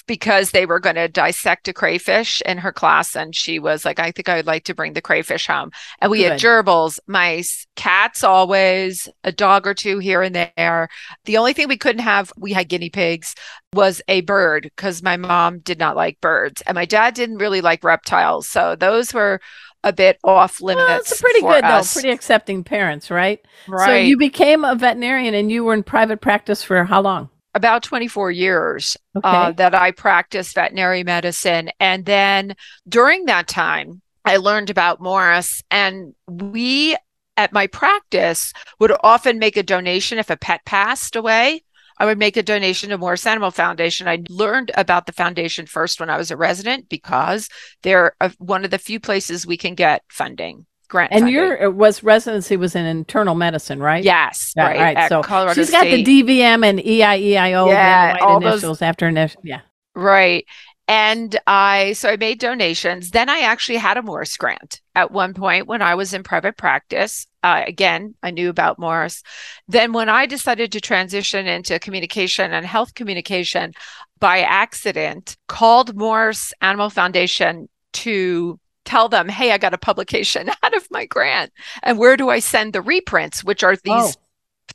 because 0.07 0.51
they 0.51 0.65
were 0.65 0.79
going 0.79 0.95
to 0.95 1.07
dissect 1.07 1.67
a 1.67 1.73
crayfish 1.73 2.41
in 2.45 2.57
her 2.57 2.71
class 2.71 3.15
and 3.15 3.35
she 3.35 3.59
was 3.59 3.85
like 3.85 3.99
I 3.99 4.11
think 4.11 4.29
I 4.29 4.35
would 4.35 4.45
like 4.45 4.65
to 4.65 4.75
bring 4.75 4.93
the 4.93 5.01
crayfish 5.01 5.47
home. 5.47 5.71
And 5.99 6.11
we 6.11 6.21
had 6.21 6.39
gerbils 6.39 6.99
mice 7.07 7.65
cats 7.75 8.23
always 8.23 9.09
a 9.23 9.31
dog 9.31 9.65
or 9.65 9.73
two 9.73 9.99
here 9.99 10.21
and 10.21 10.35
there. 10.35 10.89
The 11.25 11.37
only 11.37 11.53
thing 11.53 11.67
we 11.67 11.77
couldn't 11.77 12.01
have 12.01 12.31
we 12.37 12.53
had 12.53 12.69
guinea 12.69 12.89
pigs 12.89 13.35
was 13.73 14.01
a 14.07 14.21
bird 14.21 14.63
because 14.63 15.01
my 15.01 15.17
mom 15.17 15.59
did 15.59 15.79
not 15.79 15.95
like 15.95 16.21
birds 16.21 16.61
and 16.67 16.75
my 16.75 16.85
dad 16.85 17.13
didn't 17.13 17.37
really 17.37 17.61
like 17.61 17.83
reptiles. 17.83 18.47
So 18.47 18.75
those 18.75 19.13
were 19.13 19.39
a 19.83 19.93
bit 19.93 20.17
off 20.23 20.61
limits 20.61 20.87
Well, 20.87 20.97
it's 20.99 21.21
pretty 21.21 21.41
good 21.41 21.63
us. 21.65 21.93
though. 21.93 21.99
Pretty 21.99 22.11
accepting 22.13 22.63
parents, 22.63 23.11
right? 23.11 23.39
right 23.67 23.85
So 23.87 23.95
you 23.95 24.17
became 24.17 24.63
a 24.63 24.75
veterinarian 24.75 25.33
and 25.33 25.51
you 25.51 25.63
were 25.63 25.73
in 25.73 25.83
private 25.83 26.21
practice 26.21 26.63
for 26.63 26.83
how 26.85 27.01
long? 27.01 27.29
about 27.55 27.83
24 27.83 28.31
years 28.31 28.97
Okay. 29.15 29.27
uh, 29.29 29.51
that 29.51 29.75
I 29.75 29.91
practiced 29.91 30.55
veterinary 30.55 31.03
medicine. 31.03 31.69
And 31.79 32.03
then 32.03 32.55
during 32.89 33.25
that 33.25 33.47
time, 33.47 34.01
I 34.25 34.37
learned 34.37 34.71
about 34.71 35.01
Morris, 35.01 35.61
and 35.69 36.15
we 36.27 36.97
at 37.37 37.53
my 37.53 37.67
practice 37.67 38.53
would 38.79 38.91
often 39.03 39.37
make 39.37 39.55
a 39.55 39.61
donation 39.63 40.17
if 40.17 40.31
a 40.31 40.37
pet 40.37 40.61
passed 40.65 41.15
away. 41.15 41.63
I 41.97 42.05
would 42.05 42.17
make 42.17 42.37
a 42.37 42.43
donation 42.43 42.89
to 42.89 42.97
Morris 42.97 43.25
Animal 43.25 43.51
Foundation. 43.51 44.07
I 44.07 44.23
learned 44.29 44.71
about 44.75 45.05
the 45.05 45.11
foundation 45.13 45.65
first 45.65 45.99
when 45.99 46.09
I 46.09 46.17
was 46.17 46.31
a 46.31 46.37
resident 46.37 46.89
because 46.89 47.49
they're 47.83 48.15
uh, 48.21 48.29
one 48.39 48.65
of 48.65 48.71
the 48.71 48.77
few 48.77 48.99
places 48.99 49.45
we 49.45 49.57
can 49.57 49.75
get 49.75 50.03
funding, 50.09 50.65
grant 50.89 51.11
and 51.11 51.21
funding. 51.21 51.33
your 51.35 51.55
it 51.55 51.73
was 51.75 52.03
residency 52.03 52.57
was 52.57 52.75
in 52.75 52.85
internal 52.85 53.35
medicine, 53.35 53.79
right? 53.79 54.03
yes, 54.03 54.53
Yeah, 54.55 54.65
right, 54.67 54.79
right. 54.79 54.97
at 54.97 55.09
So 55.09 55.21
Colorado 55.23 55.55
she's 55.61 55.71
got 55.71 55.83
the 55.85 56.03
DVM 56.03 56.65
and 56.67 56.79
EIEIO, 56.79 57.67
Yeah, 57.67 58.17
all 58.21 58.39
white 58.39 58.61
those- 58.61 58.81
after 58.81 59.07
initial. 59.07 59.41
Yeah. 59.43 59.61
Right. 59.95 60.45
And 60.87 61.39
I, 61.47 61.93
so 61.93 62.09
I 62.09 62.17
made 62.17 62.39
donations. 62.39 63.11
Then 63.11 63.29
I 63.29 63.39
actually 63.41 63.77
had 63.77 63.95
a 63.97 64.01
Morris 64.01 64.35
grant 64.35 64.81
at 64.95 65.11
one 65.11 65.33
point 65.33 65.65
when 65.67 65.81
I 65.81 65.95
was 65.95 66.13
in 66.13 66.23
private 66.23 66.57
practice. 66.57 67.25
Uh, 67.43 67.63
again, 67.67 68.15
I 68.23 68.31
knew 68.31 68.49
about 68.49 68.79
Morris. 68.79 69.21
Then 69.67 69.91
when 69.91 70.09
I 70.09 70.25
decided 70.25 70.71
to 70.71 70.81
transition 70.81 71.45
into 71.45 71.77
communication 71.77 72.53
and 72.53 72.65
health 72.65 72.93
communication 72.95 73.73
by 74.19 74.39
accident, 74.39 75.35
called 75.47 75.95
Morris 75.95 76.53
Animal 76.61 76.89
Foundation 76.89 77.67
to 77.93 78.59
tell 78.85 79.09
them, 79.09 79.27
hey, 79.29 79.51
I 79.51 79.57
got 79.57 79.73
a 79.73 79.77
publication 79.77 80.49
out 80.63 80.75
of 80.75 80.87
my 80.89 81.05
grant. 81.05 81.51
And 81.83 81.99
where 81.99 82.17
do 82.17 82.29
I 82.29 82.39
send 82.39 82.73
the 82.73 82.81
reprints, 82.81 83.43
which 83.43 83.63
are 83.63 83.75
these 83.75 84.17
Oh, 84.17 84.22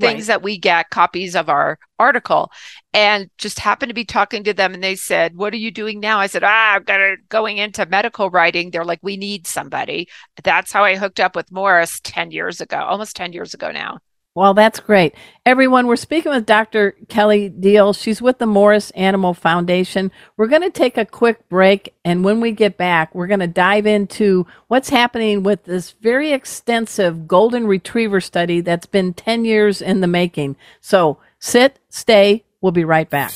things 0.01 0.27
that 0.27 0.43
we 0.43 0.59
get 0.59 0.91
copies 0.91 1.35
of 1.35 1.49
our 1.49 1.79
article. 1.99 2.51
And 2.93 3.31
just 3.39 3.59
happened 3.59 3.91
to 3.91 3.95
be 3.95 4.05
talking 4.05 4.45
to 4.45 4.55
them 4.55 4.75
and 4.75 4.83
they 4.83 4.97
said 4.97 5.37
what 5.37 5.53
are 5.53 5.59
you 5.59 5.71
doing 5.71 6.01
now? 6.01 6.19
I 6.19 6.27
said 6.27 6.45
ah 6.45 6.75
i'm 6.75 6.85
gonna 6.85 7.17
going 7.29 7.59
into 7.59 7.87
medical 7.87 8.31
writing. 8.31 8.71
They're 8.71 8.85
like 8.85 9.01
we 9.03 9.17
need 9.17 9.47
somebody. 9.47 10.09
That's 10.43 10.73
how 10.73 10.85
i 10.85 10.97
hooked 10.97 11.21
up 11.21 11.37
with 11.37 11.53
morris 11.53 12.01
10 12.05 12.31
years 12.31 12.61
ago 12.61 12.79
almost 12.79 13.17
10 13.17 13.33
years 13.33 13.55
ago 13.55 13.71
now 13.71 13.99
Well, 14.35 14.55
that's 14.55 14.79
great. 14.79 15.15
Everyone, 15.45 15.89
we're 15.89 15.97
speaking 15.97 16.31
with 16.31 16.47
Dr. 16.47 16.93
Kelly 17.09 17.51
Diehl. 17.51 17.99
She's 17.99 18.23
with 18.23 18.39
the 18.39 18.47
Morris 18.47 18.91
Animal 18.93 19.35
Foundation. 19.35 20.13
We're 20.37 20.47
going 20.47 20.63
to 20.63 20.71
take 20.71 20.97
a 20.97 21.05
quick 21.05 21.49
break. 21.49 21.95
And 22.05 22.25
when 22.25 22.41
we 22.41 22.53
get 22.53 22.77
back, 22.77 23.13
we're 23.15 23.27
going 23.27 23.41
to 23.41 23.49
dive 23.49 23.85
into 23.85 24.47
what's 24.69 24.91
happening 24.91 25.43
with 25.43 25.65
this 25.65 25.91
very 25.91 26.33
extensive 26.33 27.27
golden 27.27 27.67
retriever 27.67 28.21
study 28.21 28.61
that's 28.61 28.87
been 28.87 29.13
10 29.13 29.45
years 29.45 29.83
in 29.83 30.03
the 30.03 30.07
making. 30.07 30.57
So 30.81 31.19
sit, 31.41 31.81
stay. 31.89 32.45
We'll 32.61 32.73
be 32.73 32.85
right 32.85 33.11
back. 33.11 33.33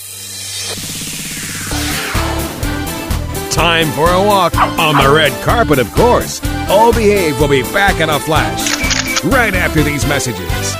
Time 3.50 3.88
for 3.88 4.08
a 4.08 4.22
walk 4.22 4.56
on 4.56 5.02
the 5.02 5.12
red 5.14 5.32
carpet, 5.44 5.78
of 5.78 5.92
course. 5.92 6.40
Oh, 6.68 6.92
behave. 6.94 7.38
We'll 7.38 7.48
be 7.48 7.62
back 7.62 8.00
in 8.00 8.08
a 8.08 8.18
flash. 8.18 8.81
Right 9.24 9.54
after 9.54 9.84
these 9.84 10.04
messages. 10.08 10.74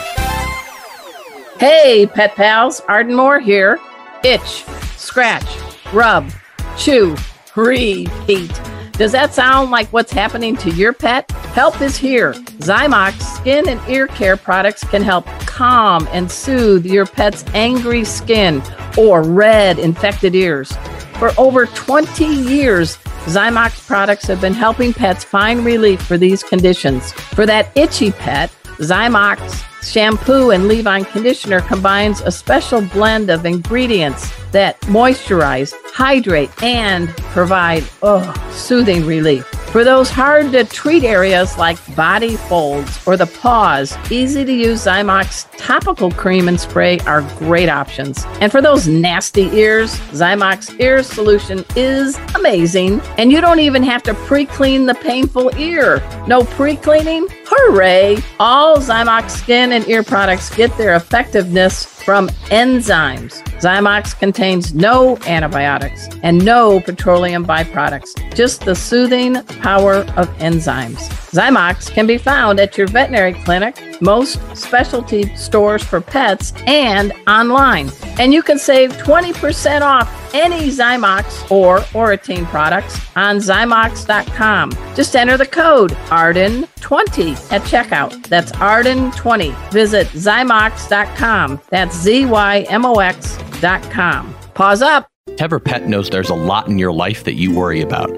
Hey, 1.61 2.09
pet 2.13 2.35
pals, 2.35 2.81
Arden 2.89 3.15
Moore 3.15 3.39
here. 3.39 3.79
Itch, 4.25 4.65
scratch, 4.97 5.47
rub, 5.93 6.29
chew, 6.77 7.17
repeat. 7.55 8.61
Does 8.95 9.13
that 9.13 9.33
sound 9.33 9.71
like 9.71 9.87
what's 9.93 10.11
happening 10.11 10.57
to 10.57 10.71
your 10.71 10.93
pet? 10.93 11.31
Help 11.55 11.81
is 11.81 11.97
here. 11.97 12.33
Zymox 12.33 13.21
skin 13.23 13.69
and 13.69 13.81
ear 13.89 14.09
care 14.09 14.37
products 14.37 14.83
can 14.83 15.03
help 15.03 15.25
calm 15.47 16.09
and 16.11 16.29
soothe 16.31 16.85
your 16.85 17.07
pet's 17.07 17.45
angry 17.55 18.05
skin 18.05 18.61
or 18.99 19.23
red 19.23 19.79
infected 19.79 20.35
ears. 20.35 20.73
For 21.21 21.31
over 21.39 21.67
20 21.67 22.25
years, 22.25 22.99
Zymox 23.27 23.87
products 23.87 24.27
have 24.27 24.41
been 24.41 24.53
helping 24.53 24.93
pets 24.93 25.23
find 25.23 25.65
relief 25.65 26.03
for 26.03 26.19
these 26.19 26.43
conditions. 26.43 27.13
For 27.13 27.47
that 27.47 27.71
itchy 27.77 28.11
pet, 28.11 28.51
Zymox 28.79 29.65
shampoo 29.83 30.51
and 30.51 30.67
leave-on 30.67 31.05
conditioner 31.05 31.61
combines 31.61 32.21
a 32.21 32.33
special 32.33 32.81
blend 32.81 33.31
of 33.31 33.47
ingredients 33.47 34.31
that 34.53 34.81
moisturize, 34.83 35.75
hydrate, 35.93 36.51
and 36.63 37.09
provide 37.35 37.85
oh, 38.03 38.33
soothing 38.53 39.05
relief. 39.05 39.47
For 39.73 39.85
those 39.85 40.11
hard 40.11 40.53
to 40.53 40.65
treat 40.65 41.03
areas 41.03 41.57
like 41.57 41.79
body 41.97 42.37
folds 42.37 43.07
or 43.07 43.17
the 43.17 43.25
paws, 43.25 43.97
easy 44.11 44.45
to 44.45 44.53
use 44.53 44.85
Zymox 44.85 45.49
topical 45.57 46.11
cream 46.11 46.47
and 46.49 46.61
spray 46.61 46.99
are 47.07 47.23
great 47.39 47.71
options. 47.71 48.27
And 48.43 48.53
for 48.53 48.61
those 48.61 48.87
nasty 48.87 49.45
ears, 49.45 49.95
Zymox 50.11 50.79
ear 50.79 51.03
solution 51.03 51.65
is 51.75 52.19
amazing. 52.35 53.01
And 53.17 53.33
you 53.33 53.41
don't 53.41 53.61
even 53.61 53.83
have 53.83 54.03
to 54.03 54.13
pre 54.13 54.45
clean 54.45 54.85
the 54.85 54.95
painful 54.95 55.57
ear. 55.57 56.07
No 56.27 56.45
pre 56.45 56.77
cleaning? 56.77 57.27
Hooray! 57.47 58.19
All 58.39 58.77
Zymox 58.77 59.31
skin 59.31 59.73
and 59.73 59.89
ear 59.89 60.03
products 60.03 60.55
get 60.55 60.77
their 60.77 60.97
effectiveness 60.97 62.02
from 62.03 62.29
enzymes. 62.51 63.43
Zymox 63.61 64.19
contains 64.19 64.75
no 64.75 65.17
antibiotics 65.27 66.09
and 66.23 66.45
no 66.45 66.81
petroleum 66.81 67.47
byproducts, 67.47 68.35
just 68.35 68.65
the 68.65 68.75
soothing 68.75 69.43
power 69.61 69.97
of 70.17 70.29
enzymes. 70.39 71.09
Zymox 71.31 71.91
can 71.91 72.07
be 72.07 72.19
found 72.19 72.61
at 72.61 72.77
your 72.77 72.87
veterinary 72.87 73.35
clinic, 73.45 73.77
most 74.03 74.39
specialty 74.55 75.35
stores 75.37 75.83
for 75.83 76.01
pets, 76.01 76.53
and 76.67 77.13
online. 77.27 77.91
And 78.19 78.35
you 78.35 78.43
can 78.43 78.59
save 78.59 78.93
20% 78.95 79.81
off 79.81 80.35
any 80.35 80.69
Zymox 80.69 81.51
or 81.51 81.79
Oratene 81.95 82.45
products 82.47 83.01
on 83.17 83.37
Zymox.com. 83.37 84.73
Just 84.95 85.17
enter 85.17 85.37
the 85.39 85.47
code 85.47 85.93
ARDEN20 86.09 87.53
at 87.53 87.63
checkout. 87.63 88.27
That's 88.27 88.53
ARDEN20. 88.53 89.73
Visit 89.73 90.09
Zymox.com. 90.09 91.61
That's 91.71 91.97
Z 91.97 92.27
Y 92.27 92.61
M 92.69 92.85
O 92.85 92.95
X.com. 92.99 94.35
Pause 94.55 94.83
up. 94.83 95.09
Tevra 95.31 95.65
Pet 95.65 95.87
knows 95.87 96.11
there's 96.11 96.31
a 96.31 96.35
lot 96.35 96.67
in 96.69 96.79
your 96.79 96.93
life 96.93 97.25
that 97.25 97.35
you 97.35 97.55
worry 97.55 97.81
about. 97.81 98.11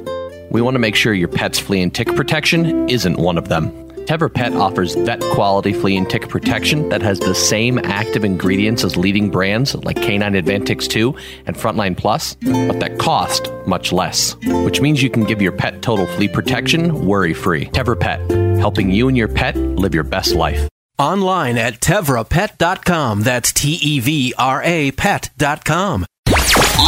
We 0.50 0.62
want 0.62 0.74
to 0.74 0.78
make 0.78 0.94
sure 0.94 1.12
your 1.12 1.28
pet's 1.28 1.58
flea 1.58 1.82
and 1.82 1.94
tick 1.94 2.08
protection 2.14 2.88
isn't 2.88 3.18
one 3.18 3.36
of 3.36 3.48
them. 3.48 3.72
Tevra 4.06 4.32
Pet 4.32 4.54
offers 4.54 4.94
vet 4.94 5.20
quality 5.32 5.72
flea 5.72 5.96
and 5.96 6.08
tick 6.08 6.28
protection 6.28 6.88
that 6.90 7.02
has 7.02 7.18
the 7.18 7.34
same 7.34 7.78
active 7.78 8.24
ingredients 8.24 8.84
as 8.84 8.96
leading 8.96 9.30
brands 9.30 9.74
like 9.74 9.96
K9 9.96 10.42
Advantix 10.42 10.86
2 10.88 11.14
and 11.46 11.56
Frontline 11.56 11.96
Plus, 11.96 12.34
but 12.34 12.80
that 12.80 12.98
cost 12.98 13.50
much 13.66 13.92
less, 13.92 14.36
which 14.44 14.80
means 14.80 15.02
you 15.02 15.10
can 15.10 15.24
give 15.24 15.40
your 15.40 15.52
pet 15.52 15.80
total 15.82 16.06
flea 16.06 16.28
protection 16.28 17.06
worry 17.06 17.34
free. 17.34 17.66
Tevra 17.66 17.98
Pet, 17.98 18.20
helping 18.58 18.90
you 18.90 19.08
and 19.08 19.16
your 19.16 19.28
pet 19.28 19.56
live 19.56 19.94
your 19.94 20.04
best 20.04 20.34
life. 20.34 20.68
Online 20.98 21.58
at 21.58 21.80
tevrapet.com. 21.80 23.22
That's 23.22 23.52
T 23.52 23.72
E 23.74 24.00
V 24.00 24.34
R 24.38 24.62
A 24.62 24.92
pet.com. 24.92 26.06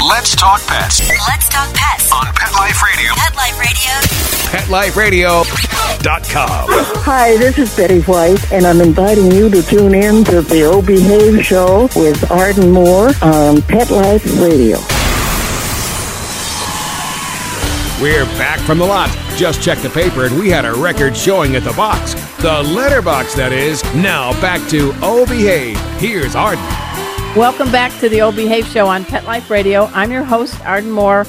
Let's 0.04 0.34
talk 0.36 0.60
pets 0.66 1.08
Let's 1.28 1.48
talk 1.48 1.72
pets. 1.74 2.12
on 2.12 2.26
Pet 2.34 2.52
Life 2.52 2.82
Radio. 2.82 3.12
Pet 3.14 3.34
Life 4.70 4.96
Radio. 4.96 5.42
PetLifeRadio.com. 5.42 6.66
Hi, 7.04 7.36
this 7.36 7.58
is 7.58 7.74
Betty 7.76 8.00
White, 8.02 8.52
and 8.52 8.66
I'm 8.66 8.80
inviting 8.80 9.30
you 9.32 9.48
to 9.50 9.62
tune 9.62 9.94
in 9.94 10.24
to 10.24 10.42
the 10.42 10.64
O 10.64 10.82
Behave 10.82 11.44
Show 11.44 11.88
with 11.96 12.30
Arden 12.30 12.70
Moore 12.70 13.10
on 13.22 13.62
Pet 13.62 13.90
Life 13.90 14.24
Radio. 14.40 14.78
We're 18.00 18.26
back 18.38 18.60
from 18.60 18.78
the 18.78 18.84
lot. 18.86 19.08
Just 19.36 19.62
checked 19.62 19.82
the 19.82 19.90
paper 19.90 20.26
and 20.26 20.38
we 20.38 20.50
had 20.50 20.64
a 20.64 20.72
record 20.74 21.16
showing 21.16 21.56
at 21.56 21.64
the 21.64 21.72
box. 21.72 22.14
The 22.42 22.62
letterbox, 22.62 23.34
that 23.34 23.52
is. 23.52 23.82
Now 23.94 24.32
back 24.40 24.68
to 24.70 24.92
Oh 25.02 25.24
Behave. 25.26 25.78
Here's 25.98 26.34
Arden. 26.36 26.64
Welcome 27.36 27.70
back 27.70 27.92
to 28.00 28.08
the 28.08 28.22
Old 28.22 28.34
Behave 28.34 28.66
Show 28.66 28.86
on 28.86 29.04
Pet 29.04 29.24
Life 29.24 29.50
Radio. 29.50 29.90
I'm 29.92 30.10
your 30.10 30.24
host, 30.24 30.58
Arden 30.64 30.90
Moore. 30.90 31.26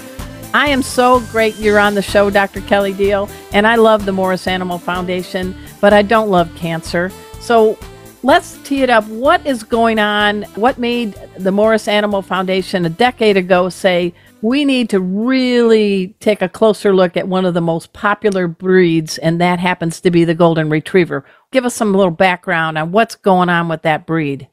I 0.53 0.69
am 0.69 0.81
so 0.81 1.19
great 1.31 1.57
you're 1.57 1.79
on 1.79 1.95
the 1.95 2.01
show, 2.01 2.29
Dr. 2.29 2.61
Kelly 2.61 2.93
Diehl, 2.93 3.29
and 3.51 3.67
I 3.67 3.75
love 3.75 4.05
the 4.05 4.13
Morris 4.13 4.47
Animal 4.47 4.77
Foundation, 4.77 5.53
but 5.81 5.91
I 5.91 6.03
don't 6.03 6.29
love 6.29 6.49
cancer. 6.55 7.11
So 7.41 7.77
let's 8.23 8.57
tee 8.59 8.83
it 8.83 8.89
up. 8.89 9.05
What 9.07 9.45
is 9.45 9.63
going 9.63 9.99
on? 9.99 10.43
What 10.55 10.77
made 10.77 11.13
the 11.39 11.51
Morris 11.51 11.89
Animal 11.89 12.21
Foundation 12.21 12.85
a 12.85 12.89
decade 12.89 13.35
ago 13.35 13.67
say, 13.67 14.13
we 14.41 14.63
need 14.63 14.89
to 14.91 15.01
really 15.01 16.15
take 16.21 16.41
a 16.41 16.47
closer 16.47 16.95
look 16.95 17.17
at 17.17 17.27
one 17.27 17.43
of 17.43 17.53
the 17.53 17.59
most 17.59 17.91
popular 17.91 18.47
breeds, 18.47 19.17
and 19.17 19.41
that 19.41 19.59
happens 19.59 19.99
to 19.99 20.09
be 20.09 20.23
the 20.23 20.33
Golden 20.33 20.69
Retriever. 20.69 21.25
Give 21.51 21.65
us 21.65 21.75
some 21.75 21.93
little 21.93 22.11
background 22.11 22.77
on 22.77 22.93
what's 22.93 23.15
going 23.15 23.49
on 23.49 23.67
with 23.67 23.81
that 23.81 24.07
breed. 24.07 24.47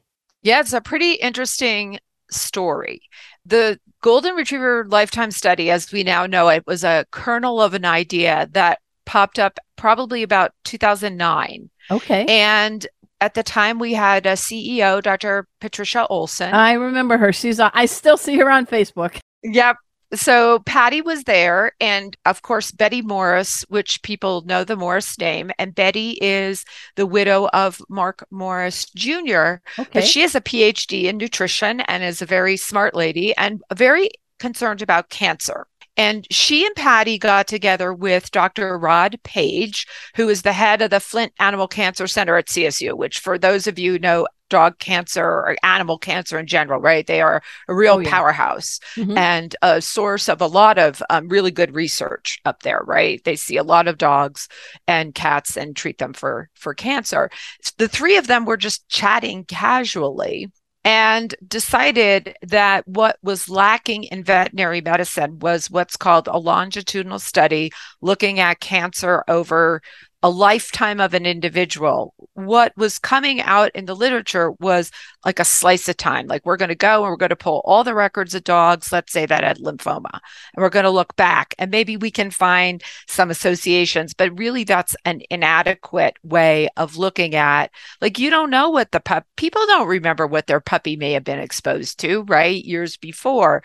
Yeah, 0.44 0.60
it's 0.60 0.72
a 0.72 0.80
pretty 0.80 1.12
interesting 1.14 1.98
story. 2.30 3.00
The 3.46 3.80
Golden 4.02 4.34
Retriever 4.34 4.86
Lifetime 4.88 5.30
Study, 5.30 5.70
as 5.70 5.90
we 5.90 6.04
now 6.04 6.26
know 6.26 6.48
it, 6.48 6.66
was 6.66 6.84
a 6.84 7.06
kernel 7.10 7.60
of 7.60 7.74
an 7.74 7.84
idea 7.84 8.48
that 8.52 8.78
popped 9.06 9.38
up 9.38 9.58
probably 9.76 10.22
about 10.22 10.52
2009. 10.64 11.70
Okay. 11.90 12.26
And 12.26 12.86
at 13.20 13.32
the 13.32 13.42
time 13.42 13.78
we 13.78 13.94
had 13.94 14.26
a 14.26 14.32
CEO, 14.32 15.02
Dr. 15.02 15.46
Patricia 15.60 16.06
Olson. 16.08 16.52
I 16.52 16.74
remember 16.74 17.16
her. 17.16 17.32
She's 17.32 17.58
uh, 17.58 17.70
I 17.72 17.86
still 17.86 18.18
see 18.18 18.36
her 18.36 18.50
on 18.50 18.66
Facebook. 18.66 19.18
Yep. 19.42 19.76
So 20.14 20.60
Patty 20.60 21.00
was 21.00 21.24
there, 21.24 21.72
and 21.80 22.16
of 22.24 22.42
course, 22.42 22.70
Betty 22.70 23.02
Morris, 23.02 23.64
which 23.68 24.02
people 24.02 24.42
know 24.42 24.64
the 24.64 24.76
Morris 24.76 25.18
name. 25.18 25.50
And 25.58 25.74
Betty 25.74 26.18
is 26.20 26.64
the 26.96 27.06
widow 27.06 27.48
of 27.48 27.80
Mark 27.88 28.26
Morris 28.30 28.86
Jr., 28.86 29.56
okay. 29.78 29.88
but 29.92 30.04
she 30.04 30.20
has 30.20 30.34
a 30.34 30.40
PhD 30.40 31.04
in 31.04 31.16
nutrition 31.16 31.80
and 31.80 32.02
is 32.02 32.22
a 32.22 32.26
very 32.26 32.56
smart 32.56 32.94
lady 32.94 33.36
and 33.36 33.62
very 33.74 34.10
concerned 34.38 34.82
about 34.82 35.10
cancer. 35.10 35.66
And 35.96 36.26
she 36.30 36.66
and 36.66 36.74
Patty 36.74 37.18
got 37.18 37.46
together 37.46 37.94
with 37.94 38.32
Dr. 38.32 38.76
Rod 38.76 39.20
Page, 39.22 39.86
who 40.16 40.28
is 40.28 40.42
the 40.42 40.52
head 40.52 40.82
of 40.82 40.90
the 40.90 40.98
Flint 40.98 41.32
Animal 41.38 41.68
Cancer 41.68 42.08
Center 42.08 42.36
at 42.36 42.48
CSU, 42.48 42.94
which, 42.96 43.20
for 43.20 43.38
those 43.38 43.68
of 43.68 43.78
you 43.78 43.98
know 44.00 44.26
dog 44.50 44.78
cancer 44.78 45.24
or 45.24 45.56
animal 45.62 45.98
cancer 45.98 46.38
in 46.38 46.46
general, 46.46 46.80
right? 46.80 47.06
They 47.06 47.20
are 47.20 47.42
a 47.68 47.74
real 47.74 47.94
oh, 47.94 47.98
yeah. 47.98 48.10
powerhouse 48.10 48.78
mm-hmm. 48.96 49.16
and 49.16 49.56
a 49.62 49.80
source 49.80 50.28
of 50.28 50.40
a 50.40 50.46
lot 50.46 50.78
of 50.78 51.02
um, 51.10 51.28
really 51.28 51.50
good 51.50 51.74
research 51.74 52.40
up 52.44 52.62
there, 52.62 52.82
right? 52.84 53.22
They 53.24 53.36
see 53.36 53.56
a 53.56 53.62
lot 53.62 53.88
of 53.88 53.98
dogs 53.98 54.48
and 54.86 55.14
cats 55.14 55.56
and 55.56 55.74
treat 55.74 55.98
them 55.98 56.12
for 56.12 56.50
for 56.54 56.74
cancer. 56.74 57.30
The 57.78 57.88
three 57.88 58.16
of 58.16 58.26
them 58.26 58.44
were 58.44 58.56
just 58.56 58.88
chatting 58.88 59.44
casually 59.44 60.50
and 60.84 61.34
decided 61.46 62.36
that 62.42 62.86
what 62.86 63.16
was 63.22 63.48
lacking 63.48 64.04
in 64.04 64.22
veterinary 64.22 64.82
medicine 64.82 65.38
was 65.38 65.70
what's 65.70 65.96
called 65.96 66.28
a 66.28 66.38
longitudinal 66.38 67.18
study 67.18 67.72
looking 68.02 68.38
at 68.38 68.60
cancer 68.60 69.24
over 69.26 69.80
a 70.24 70.30
lifetime 70.30 71.00
of 71.00 71.12
an 71.12 71.26
individual. 71.26 72.14
What 72.32 72.74
was 72.78 72.98
coming 72.98 73.42
out 73.42 73.70
in 73.74 73.84
the 73.84 73.94
literature 73.94 74.52
was 74.52 74.90
like 75.22 75.38
a 75.38 75.44
slice 75.44 75.86
of 75.86 75.98
time. 75.98 76.28
Like 76.28 76.46
we're 76.46 76.56
going 76.56 76.70
to 76.70 76.74
go 76.74 77.02
and 77.02 77.10
we're 77.10 77.18
going 77.18 77.28
to 77.28 77.36
pull 77.36 77.60
all 77.66 77.84
the 77.84 77.94
records 77.94 78.34
of 78.34 78.42
dogs, 78.42 78.90
let's 78.90 79.12
say 79.12 79.26
that 79.26 79.44
had 79.44 79.58
lymphoma, 79.58 80.08
and 80.12 80.62
we're 80.62 80.70
going 80.70 80.86
to 80.86 80.90
look 80.90 81.14
back 81.16 81.54
and 81.58 81.70
maybe 81.70 81.98
we 81.98 82.10
can 82.10 82.30
find 82.30 82.82
some 83.06 83.30
associations, 83.30 84.14
but 84.14 84.38
really 84.38 84.64
that's 84.64 84.96
an 85.04 85.20
inadequate 85.28 86.16
way 86.22 86.70
of 86.78 86.96
looking 86.96 87.34
at 87.34 87.70
like 88.00 88.18
you 88.18 88.30
don't 88.30 88.48
know 88.48 88.70
what 88.70 88.92
the 88.92 89.00
pup 89.00 89.26
people 89.36 89.66
don't 89.66 89.88
remember 89.88 90.26
what 90.26 90.46
their 90.46 90.58
puppy 90.60 90.96
may 90.96 91.12
have 91.12 91.24
been 91.24 91.38
exposed 91.38 92.00
to, 92.00 92.22
right? 92.22 92.64
Years 92.64 92.96
before. 92.96 93.62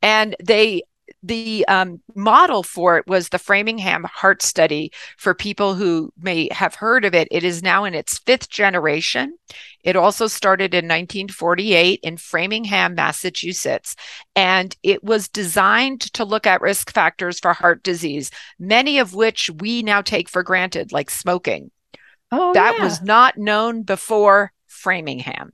And 0.00 0.34
they 0.42 0.84
the 1.22 1.64
um, 1.68 2.00
model 2.14 2.62
for 2.62 2.96
it 2.98 3.06
was 3.06 3.28
the 3.28 3.38
Framingham 3.38 4.04
Heart 4.04 4.42
Study 4.42 4.92
for 5.16 5.34
people 5.34 5.74
who 5.74 6.12
may 6.20 6.48
have 6.52 6.74
heard 6.74 7.04
of 7.04 7.14
it. 7.14 7.28
It 7.30 7.44
is 7.44 7.62
now 7.62 7.84
in 7.84 7.94
its 7.94 8.18
fifth 8.18 8.48
generation. 8.48 9.36
It 9.82 9.96
also 9.96 10.26
started 10.26 10.74
in 10.74 10.84
1948 10.84 12.00
in 12.02 12.16
Framingham, 12.16 12.94
Massachusetts, 12.94 13.96
and 14.36 14.76
it 14.82 15.02
was 15.02 15.28
designed 15.28 16.00
to 16.14 16.24
look 16.24 16.46
at 16.46 16.60
risk 16.60 16.92
factors 16.92 17.40
for 17.40 17.52
heart 17.52 17.82
disease, 17.82 18.30
many 18.58 18.98
of 18.98 19.14
which 19.14 19.50
we 19.58 19.82
now 19.82 20.02
take 20.02 20.28
for 20.28 20.42
granted, 20.42 20.92
like 20.92 21.10
smoking. 21.10 21.70
Oh, 22.30 22.52
that 22.52 22.76
yeah. 22.76 22.84
was 22.84 23.00
not 23.02 23.38
known 23.38 23.82
before 23.82 24.52
Framingham. 24.78 25.52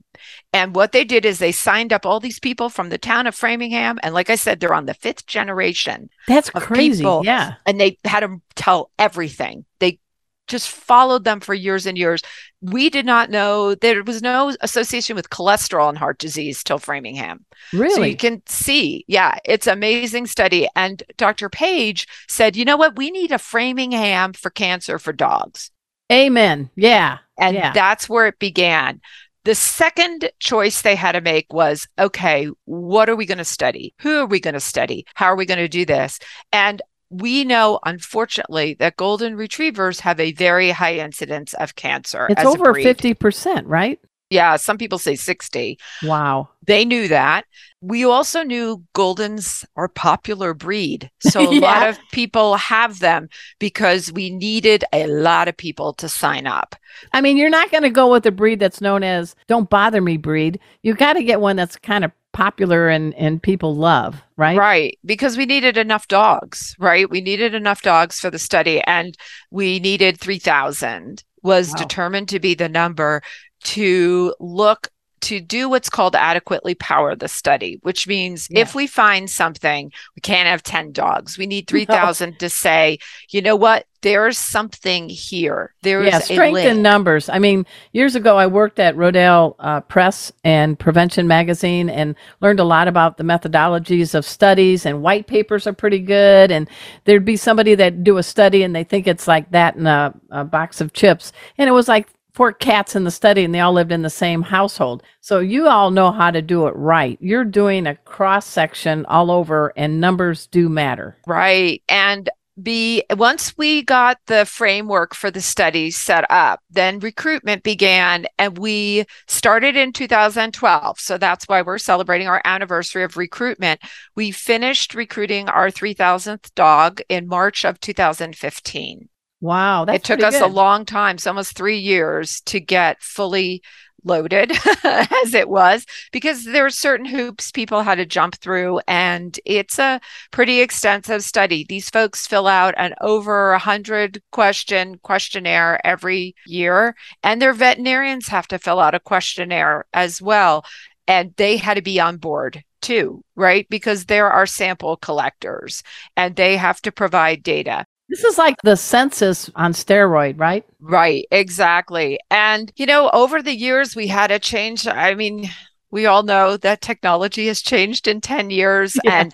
And 0.53 0.75
what 0.75 0.91
they 0.91 1.03
did 1.03 1.25
is 1.25 1.39
they 1.39 1.51
signed 1.51 1.91
up 1.91 2.05
all 2.05 2.19
these 2.19 2.39
people 2.39 2.69
from 2.69 2.89
the 2.89 2.97
town 2.97 3.27
of 3.27 3.35
Framingham. 3.35 3.99
And 4.03 4.13
like 4.13 4.29
I 4.29 4.35
said, 4.35 4.59
they're 4.59 4.73
on 4.73 4.85
the 4.85 4.93
fifth 4.93 5.25
generation. 5.25 6.09
That's 6.27 6.49
crazy. 6.49 7.03
People, 7.03 7.23
yeah. 7.25 7.55
And 7.65 7.79
they 7.79 7.97
had 8.05 8.23
them 8.23 8.41
tell 8.55 8.91
everything. 8.97 9.65
They 9.79 9.99
just 10.47 10.69
followed 10.69 11.23
them 11.23 11.39
for 11.39 11.53
years 11.53 11.85
and 11.85 11.97
years. 11.97 12.21
We 12.61 12.89
did 12.89 13.05
not 13.05 13.29
know 13.29 13.75
there 13.75 14.03
was 14.03 14.21
no 14.21 14.55
association 14.61 15.15
with 15.15 15.29
cholesterol 15.29 15.89
and 15.89 15.97
heart 15.97 16.19
disease 16.19 16.63
till 16.63 16.77
Framingham. 16.77 17.45
Really? 17.73 17.95
So 17.95 18.03
you 18.03 18.15
can 18.15 18.43
see, 18.45 19.05
yeah, 19.07 19.37
it's 19.43 19.67
amazing 19.67 20.27
study. 20.27 20.67
And 20.75 21.01
Dr. 21.17 21.49
Page 21.49 22.07
said, 22.27 22.55
you 22.55 22.65
know 22.65 22.77
what? 22.77 22.95
We 22.95 23.09
need 23.11 23.31
a 23.31 23.39
Framingham 23.39 24.33
for 24.33 24.51
cancer 24.51 24.99
for 24.99 25.13
dogs. 25.13 25.71
Amen. 26.11 26.69
Yeah. 26.75 27.19
And 27.37 27.55
yeah. 27.55 27.73
that's 27.73 28.07
where 28.07 28.27
it 28.27 28.39
began. 28.39 29.01
The 29.43 29.55
second 29.55 30.31
choice 30.39 30.81
they 30.81 30.95
had 30.95 31.11
to 31.11 31.21
make 31.21 31.53
was 31.53 31.87
okay, 31.99 32.49
what 32.65 33.09
are 33.09 33.15
we 33.15 33.25
going 33.25 33.37
to 33.37 33.45
study? 33.45 33.93
Who 33.99 34.19
are 34.19 34.25
we 34.25 34.39
going 34.39 34.55
to 34.55 34.59
study? 34.59 35.05
How 35.13 35.27
are 35.27 35.35
we 35.35 35.45
going 35.45 35.59
to 35.59 35.67
do 35.67 35.85
this? 35.85 36.19
And 36.51 36.81
we 37.11 37.43
know, 37.43 37.79
unfortunately, 37.85 38.75
that 38.79 38.97
golden 38.97 39.35
retrievers 39.35 39.99
have 39.99 40.19
a 40.19 40.31
very 40.31 40.71
high 40.71 40.95
incidence 40.95 41.53
of 41.55 41.75
cancer. 41.75 42.27
It's 42.29 42.43
over 42.43 42.73
50%, 42.73 43.63
right? 43.65 43.99
Yeah, 44.29 44.55
some 44.55 44.77
people 44.77 44.97
say 44.97 45.15
60. 45.15 45.77
Wow. 46.03 46.49
They 46.65 46.83
knew 46.83 47.07
that. 47.07 47.45
We 47.81 48.03
also 48.03 48.41
knew 48.41 48.83
Goldens 48.95 49.63
are 49.75 49.87
popular 49.87 50.53
breed. 50.53 51.11
So 51.21 51.49
a 51.49 51.55
yeah. 51.55 51.61
lot 51.61 51.89
of 51.89 51.99
people 52.11 52.55
have 52.55 52.99
them 52.99 53.29
because 53.59 54.11
we 54.11 54.29
needed 54.29 54.85
a 54.93 55.07
lot 55.07 55.47
of 55.47 55.57
people 55.57 55.93
to 55.93 56.07
sign 56.07 56.47
up. 56.47 56.75
I 57.13 57.19
mean, 57.19 57.35
you're 57.35 57.49
not 57.49 57.71
going 57.71 57.83
to 57.83 57.89
go 57.89 58.11
with 58.11 58.25
a 58.25 58.31
breed 58.31 58.59
that's 58.59 58.79
known 58.79 59.03
as 59.03 59.35
don't 59.47 59.69
bother 59.69 60.01
me 60.01 60.17
breed. 60.17 60.59
You 60.81 60.93
got 60.93 61.13
to 61.13 61.23
get 61.23 61.41
one 61.41 61.57
that's 61.57 61.75
kind 61.75 62.05
of 62.05 62.11
popular 62.35 62.89
and 62.89 63.15
and 63.15 63.41
people 63.41 63.75
love, 63.75 64.21
right? 64.35 64.57
Right, 64.57 64.99
because 65.05 65.37
we 65.37 65.45
needed 65.45 65.77
enough 65.77 66.07
dogs, 66.09 66.75
right? 66.77 67.09
We 67.09 67.21
needed 67.21 67.55
enough 67.55 67.81
dogs 67.81 68.19
for 68.19 68.29
the 68.29 68.37
study 68.37 68.81
and 68.85 69.17
we 69.51 69.79
needed 69.79 70.19
3000 70.19 71.23
was 71.45 71.69
wow. 71.69 71.75
determined 71.75 72.29
to 72.29 72.39
be 72.39 72.55
the 72.55 72.67
number 72.67 73.21
to 73.63 74.35
look 74.39 74.89
to 75.25 75.41
do 75.41 75.67
what's 75.69 75.89
called 75.89 76.15
adequately 76.15 76.75
power 76.75 77.15
the 77.15 77.27
study, 77.27 77.79
which 77.81 78.07
means 78.07 78.47
yeah. 78.49 78.61
if 78.61 78.75
we 78.75 78.85
find 78.85 79.27
something, 79.29 79.91
we 80.15 80.19
can't 80.21 80.47
have 80.47 80.61
10 80.61 80.91
dogs. 80.91 81.37
We 81.37 81.47
need 81.47 81.67
3,000 81.67 82.29
no. 82.31 82.37
to 82.37 82.49
say, 82.49 82.99
you 83.29 83.41
know 83.41 83.55
what? 83.55 83.87
There's 84.01 84.37
something 84.37 85.09
here. 85.09 85.73
There's 85.81 86.05
yeah, 86.05 86.19
strength 86.19 86.59
in 86.59 86.83
numbers. 86.83 87.27
I 87.27 87.39
mean, 87.39 87.65
years 87.91 88.15
ago, 88.15 88.37
I 88.37 88.45
worked 88.45 88.77
at 88.77 88.95
Rodale 88.95 89.55
uh, 89.57 89.81
Press 89.81 90.31
and 90.43 90.77
Prevention 90.77 91.27
Magazine 91.27 91.89
and 91.89 92.15
learned 92.39 92.59
a 92.59 92.63
lot 92.63 92.87
about 92.87 93.17
the 93.17 93.23
methodologies 93.23 94.13
of 94.13 94.23
studies. 94.23 94.85
And 94.85 95.01
white 95.01 95.25
papers 95.25 95.65
are 95.65 95.73
pretty 95.73 95.97
good. 95.97 96.51
And 96.51 96.69
there'd 97.05 97.25
be 97.25 97.35
somebody 97.35 97.73
that 97.73 98.03
do 98.03 98.17
a 98.19 98.23
study 98.23 98.61
and 98.61 98.75
they 98.75 98.83
think 98.83 99.07
it's 99.07 99.27
like 99.27 99.49
that 99.51 99.75
in 99.75 99.87
a, 99.87 100.13
a 100.29 100.43
box 100.43 100.81
of 100.81 100.93
chips, 100.93 101.31
and 101.57 101.67
it 101.67 101.71
was 101.71 101.87
like 101.87 102.09
four 102.35 102.51
cats 102.51 102.97
in 102.97 103.05
the 103.05 103.11
study 103.11 103.45
and 103.45 103.55
they 103.55 103.61
all 103.61 103.71
lived 103.71 103.93
in 103.93 104.01
the 104.01 104.09
same 104.09 104.41
household. 104.41 105.01
So 105.21 105.39
you 105.39 105.69
all 105.69 105.89
know 105.89 106.11
how 106.11 106.31
to 106.31 106.41
do 106.41 106.67
it 106.67 106.75
right. 106.75 107.17
You're 107.21 107.45
doing 107.45 107.87
a 107.87 107.95
cross 107.95 108.45
section 108.45 109.05
all 109.05 109.31
over 109.31 109.71
and 109.77 110.01
numbers 110.01 110.45
do 110.47 110.67
matter. 110.67 111.17
Right. 111.25 111.81
And 111.87 112.29
be 112.61 113.03
once 113.11 113.57
we 113.57 113.83
got 113.83 114.17
the 114.27 114.45
framework 114.45 115.13
for 115.13 115.31
the 115.31 115.41
study 115.41 115.91
set 115.91 116.29
up, 116.29 116.61
then 116.69 116.99
recruitment 116.99 117.63
began 117.63 118.25
and 118.37 118.57
we 118.57 119.05
started 119.27 119.77
in 119.77 119.93
2012. 119.93 120.99
So 120.99 121.17
that's 121.17 121.45
why 121.45 121.61
we're 121.61 121.77
celebrating 121.77 122.27
our 122.27 122.41
anniversary 122.43 123.03
of 123.03 123.15
recruitment. 123.15 123.81
We 124.15 124.31
finished 124.31 124.93
recruiting 124.93 125.47
our 125.47 125.69
3000th 125.69 126.53
dog 126.53 127.01
in 127.07 127.27
March 127.27 127.63
of 127.63 127.79
2015. 127.79 129.09
Wow. 129.45 129.85
it 129.85 130.03
took 130.03 130.21
us 130.21 130.33
good. 130.33 130.41
a 130.41 130.47
long 130.47 130.85
time, 130.85 131.17
so 131.17 131.29
almost 131.29 131.55
three 131.55 131.77
years 131.77 132.41
to 132.47 132.59
get 132.59 133.01
fully 133.01 133.61
loaded 134.03 134.51
as 134.83 135.33
it 135.33 135.49
was 135.49 135.85
because 136.11 136.45
there 136.45 136.65
are 136.65 136.69
certain 136.69 137.07
hoops 137.07 137.51
people 137.51 137.81
had 137.81 137.95
to 137.95 138.05
jump 138.05 138.35
through 138.35 138.79
and 138.87 139.39
it's 139.45 139.79
a 139.79 139.99
pretty 140.29 140.61
extensive 140.61 141.23
study 141.23 141.65
these 141.67 141.89
folks 141.89 142.27
fill 142.27 142.45
out 142.45 142.75
an 142.77 142.93
over 143.01 143.53
a 143.53 143.57
hundred 143.57 144.21
question 144.31 144.99
questionnaire 144.99 145.83
every 145.83 146.35
year 146.45 146.95
and 147.23 147.41
their 147.41 147.51
veterinarians 147.51 148.27
have 148.27 148.47
to 148.47 148.59
fill 148.59 148.79
out 148.79 148.93
a 148.93 148.99
questionnaire 148.99 149.85
as 149.91 150.21
well 150.21 150.63
and 151.07 151.33
they 151.37 151.57
had 151.57 151.73
to 151.73 151.81
be 151.81 151.99
on 151.99 152.17
board 152.17 152.63
too, 152.81 153.23
right? 153.35 153.67
Because 153.69 154.05
there 154.05 154.29
are 154.29 154.45
sample 154.45 154.97
collectors 154.97 155.81
and 156.15 156.35
they 156.35 156.55
have 156.57 156.81
to 156.83 156.91
provide 156.91 157.41
data. 157.41 157.85
This 158.09 158.23
is 158.23 158.37
like 158.37 158.55
the 158.63 158.75
census 158.75 159.49
on 159.55 159.73
steroid, 159.73 160.39
right? 160.39 160.63
Right, 160.79 161.25
exactly. 161.31 162.19
And, 162.29 162.71
you 162.75 162.85
know, 162.85 163.09
over 163.11 163.41
the 163.41 163.55
years, 163.55 163.95
we 163.95 164.07
had 164.07 164.31
a 164.31 164.39
change. 164.39 164.87
I 164.87 165.15
mean, 165.15 165.49
we 165.89 166.05
all 166.05 166.23
know 166.23 166.57
that 166.57 166.81
technology 166.81 167.47
has 167.47 167.61
changed 167.61 168.07
in 168.07 168.21
10 168.21 168.49
years. 168.49 168.97
Yeah. 169.03 169.21
And 169.21 169.33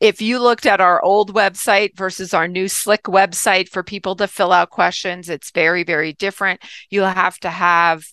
if 0.00 0.20
you 0.20 0.40
looked 0.40 0.66
at 0.66 0.80
our 0.80 1.02
old 1.02 1.32
website 1.32 1.96
versus 1.96 2.34
our 2.34 2.46
new 2.46 2.68
slick 2.68 3.04
website 3.04 3.68
for 3.68 3.82
people 3.82 4.14
to 4.16 4.28
fill 4.28 4.52
out 4.52 4.70
questions, 4.70 5.28
it's 5.28 5.50
very, 5.52 5.84
very 5.84 6.12
different. 6.12 6.60
You'll 6.90 7.06
have 7.06 7.38
to 7.38 7.50
have 7.50 8.04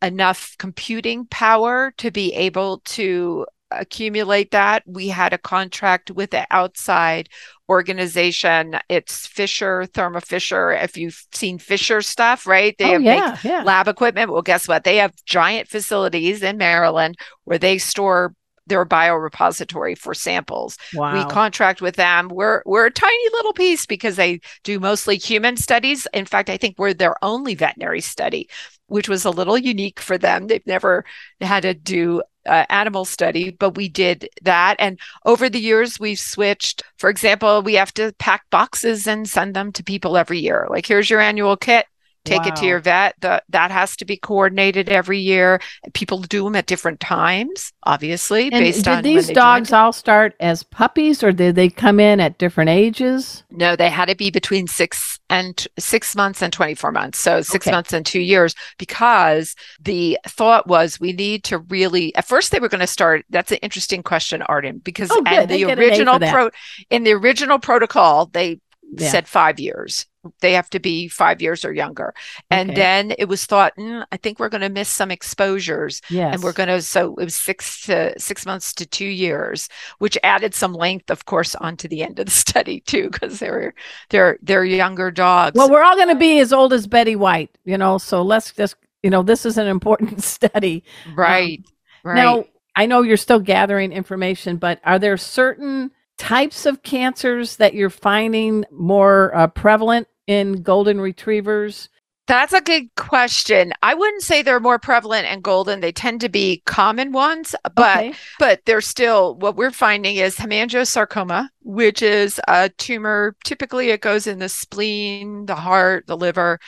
enough 0.00 0.54
computing 0.58 1.26
power 1.26 1.92
to 1.98 2.10
be 2.10 2.32
able 2.34 2.80
to 2.80 3.46
accumulate 3.70 4.50
that. 4.52 4.82
We 4.86 5.08
had 5.08 5.32
a 5.32 5.38
contract 5.38 6.10
with 6.10 6.30
the 6.30 6.46
outside 6.50 7.28
organization. 7.68 8.78
It's 8.88 9.26
Fisher, 9.26 9.86
Thermo 9.86 10.20
Fisher. 10.20 10.72
If 10.72 10.96
you've 10.96 11.26
seen 11.32 11.58
Fisher 11.58 12.00
stuff, 12.02 12.46
right? 12.46 12.74
They 12.78 12.90
oh, 12.90 12.92
have 12.92 13.02
yeah, 13.02 13.38
yeah. 13.42 13.62
lab 13.62 13.88
equipment. 13.88 14.30
Well, 14.30 14.42
guess 14.42 14.66
what? 14.66 14.84
They 14.84 14.96
have 14.96 15.12
giant 15.24 15.68
facilities 15.68 16.42
in 16.42 16.56
Maryland 16.56 17.16
where 17.44 17.58
they 17.58 17.78
store 17.78 18.34
their 18.68 18.84
biorepository 18.84 19.96
for 19.96 20.14
samples. 20.14 20.76
Wow. 20.94 21.14
We 21.14 21.30
contract 21.30 21.80
with 21.80 21.96
them. 21.96 22.28
We're 22.28 22.62
we're 22.66 22.86
a 22.86 22.90
tiny 22.90 23.28
little 23.32 23.52
piece 23.52 23.86
because 23.86 24.16
they 24.16 24.40
do 24.62 24.78
mostly 24.78 25.16
human 25.16 25.56
studies. 25.56 26.06
In 26.12 26.26
fact, 26.26 26.50
I 26.50 26.56
think 26.56 26.76
we're 26.78 26.94
their 26.94 27.16
only 27.22 27.54
veterinary 27.54 28.00
study, 28.00 28.48
which 28.86 29.08
was 29.08 29.24
a 29.24 29.30
little 29.30 29.58
unique 29.58 30.00
for 30.00 30.18
them. 30.18 30.46
They've 30.46 30.66
never 30.66 31.04
had 31.40 31.62
to 31.62 31.74
do 31.74 32.22
uh, 32.48 32.66
animal 32.70 33.04
study, 33.04 33.50
but 33.50 33.76
we 33.76 33.88
did 33.88 34.28
that. 34.42 34.76
And 34.78 34.98
over 35.24 35.48
the 35.48 35.60
years, 35.60 36.00
we've 36.00 36.18
switched. 36.18 36.82
For 36.96 37.10
example, 37.10 37.62
we 37.62 37.74
have 37.74 37.92
to 37.94 38.12
pack 38.18 38.48
boxes 38.50 39.06
and 39.06 39.28
send 39.28 39.54
them 39.54 39.72
to 39.72 39.84
people 39.84 40.16
every 40.16 40.38
year. 40.38 40.66
Like, 40.70 40.86
here's 40.86 41.10
your 41.10 41.20
annual 41.20 41.56
kit 41.56 41.86
take 42.24 42.42
wow. 42.42 42.48
it 42.48 42.56
to 42.56 42.66
your 42.66 42.80
vet. 42.80 43.14
The, 43.20 43.42
that 43.48 43.70
has 43.70 43.96
to 43.96 44.04
be 44.04 44.16
coordinated 44.16 44.88
every 44.88 45.18
year. 45.18 45.60
People 45.94 46.20
do 46.20 46.44
them 46.44 46.56
at 46.56 46.66
different 46.66 47.00
times, 47.00 47.72
obviously, 47.84 48.44
and 48.44 48.64
based 48.64 48.84
did 48.84 48.88
on. 48.88 49.02
these 49.02 49.28
dogs 49.28 49.72
all 49.72 49.92
start 49.92 50.34
as 50.40 50.62
puppies, 50.62 51.22
or 51.22 51.32
did 51.32 51.54
they 51.54 51.68
come 51.68 52.00
in 52.00 52.20
at 52.20 52.38
different 52.38 52.70
ages? 52.70 53.44
No, 53.50 53.76
they 53.76 53.90
had 53.90 54.08
to 54.08 54.16
be 54.16 54.30
between 54.30 54.66
six 54.66 55.18
and 55.30 55.66
six 55.78 56.16
months 56.16 56.42
and 56.42 56.52
twenty 56.52 56.74
four 56.74 56.92
months. 56.92 57.18
So 57.18 57.42
six 57.42 57.66
okay. 57.66 57.74
months 57.74 57.92
and 57.92 58.04
two 58.04 58.20
years, 58.20 58.54
because 58.78 59.54
the 59.80 60.18
thought 60.26 60.66
was 60.66 61.00
we 61.00 61.12
need 61.12 61.44
to 61.44 61.58
really. 61.58 62.14
At 62.14 62.26
first, 62.26 62.50
they 62.52 62.60
were 62.60 62.68
going 62.68 62.80
to 62.80 62.86
start. 62.86 63.24
That's 63.30 63.52
an 63.52 63.58
interesting 63.58 64.02
question, 64.02 64.42
Arden, 64.42 64.78
because 64.78 65.10
oh, 65.12 65.22
the 65.22 65.64
original 65.64 66.18
pro 66.18 66.50
in 66.90 67.04
the 67.04 67.12
original 67.12 67.58
protocol 67.58 68.26
they 68.26 68.60
yeah. 68.92 69.10
said 69.10 69.28
five 69.28 69.60
years 69.60 70.06
they 70.40 70.52
have 70.52 70.68
to 70.70 70.80
be 70.80 71.08
five 71.08 71.40
years 71.40 71.64
or 71.64 71.72
younger. 71.72 72.14
And 72.50 72.70
okay. 72.70 72.80
then 72.80 73.14
it 73.18 73.26
was 73.26 73.46
thought, 73.46 73.74
mm, 73.76 74.04
I 74.10 74.16
think 74.16 74.38
we're 74.38 74.48
going 74.48 74.62
to 74.62 74.68
miss 74.68 74.88
some 74.88 75.10
exposures. 75.10 76.00
Yes. 76.10 76.34
And 76.34 76.42
we're 76.42 76.52
going 76.52 76.68
to, 76.68 76.82
so 76.82 77.16
it 77.16 77.24
was 77.24 77.34
six 77.34 77.82
to 77.86 78.18
six 78.18 78.44
months 78.44 78.72
to 78.74 78.86
two 78.86 79.06
years, 79.06 79.68
which 79.98 80.18
added 80.22 80.54
some 80.54 80.74
length, 80.74 81.10
of 81.10 81.24
course, 81.24 81.54
onto 81.54 81.88
the 81.88 82.02
end 82.02 82.18
of 82.18 82.26
the 82.26 82.32
study 82.48 82.80
too, 82.80 83.10
because 83.10 83.38
they're, 83.38 83.74
they're, 84.10 84.38
they're 84.42 84.64
younger 84.64 85.10
dogs. 85.10 85.56
Well, 85.56 85.70
we're 85.70 85.82
all 85.82 85.96
going 85.96 86.08
to 86.08 86.14
be 86.14 86.38
as 86.40 86.52
old 86.52 86.72
as 86.72 86.86
Betty 86.86 87.16
White, 87.16 87.56
you 87.64 87.78
know, 87.78 87.98
so 87.98 88.22
let's 88.22 88.52
just, 88.52 88.76
you 89.02 89.10
know, 89.10 89.22
this 89.22 89.46
is 89.46 89.58
an 89.58 89.66
important 89.66 90.22
study. 90.24 90.84
Right. 91.14 91.58
Um, 91.58 91.74
right. 92.04 92.14
Now, 92.16 92.44
I 92.74 92.86
know 92.86 93.02
you're 93.02 93.16
still 93.16 93.40
gathering 93.40 93.92
information, 93.92 94.56
but 94.56 94.80
are 94.84 94.98
there 94.98 95.16
certain 95.16 95.90
types 96.18 96.66
of 96.66 96.82
cancers 96.82 97.56
that 97.56 97.74
you're 97.74 97.90
finding 97.90 98.64
more 98.70 99.34
uh, 99.34 99.46
prevalent 99.46 100.08
in 100.26 100.62
golden 100.62 101.00
retrievers? 101.00 101.88
That's 102.26 102.52
a 102.52 102.60
good 102.60 102.94
question. 102.94 103.72
I 103.82 103.94
wouldn't 103.94 104.22
say 104.22 104.42
they're 104.42 104.60
more 104.60 104.78
prevalent 104.78 105.26
in 105.26 105.40
golden. 105.40 105.80
They 105.80 105.92
tend 105.92 106.20
to 106.20 106.28
be 106.28 106.62
common 106.66 107.12
ones, 107.12 107.54
but 107.74 107.96
okay. 107.96 108.12
but 108.38 108.60
they're 108.66 108.82
still 108.82 109.36
what 109.36 109.56
we're 109.56 109.70
finding 109.70 110.16
is 110.16 110.36
hemangiosarcoma, 110.36 111.48
which 111.62 112.02
is 112.02 112.38
a 112.46 112.68
tumor. 112.76 113.34
Typically, 113.44 113.88
it 113.88 114.02
goes 114.02 114.26
in 114.26 114.40
the 114.40 114.50
spleen, 114.50 115.46
the 115.46 115.54
heart, 115.54 116.06
the 116.06 116.18
liver, 116.18 116.60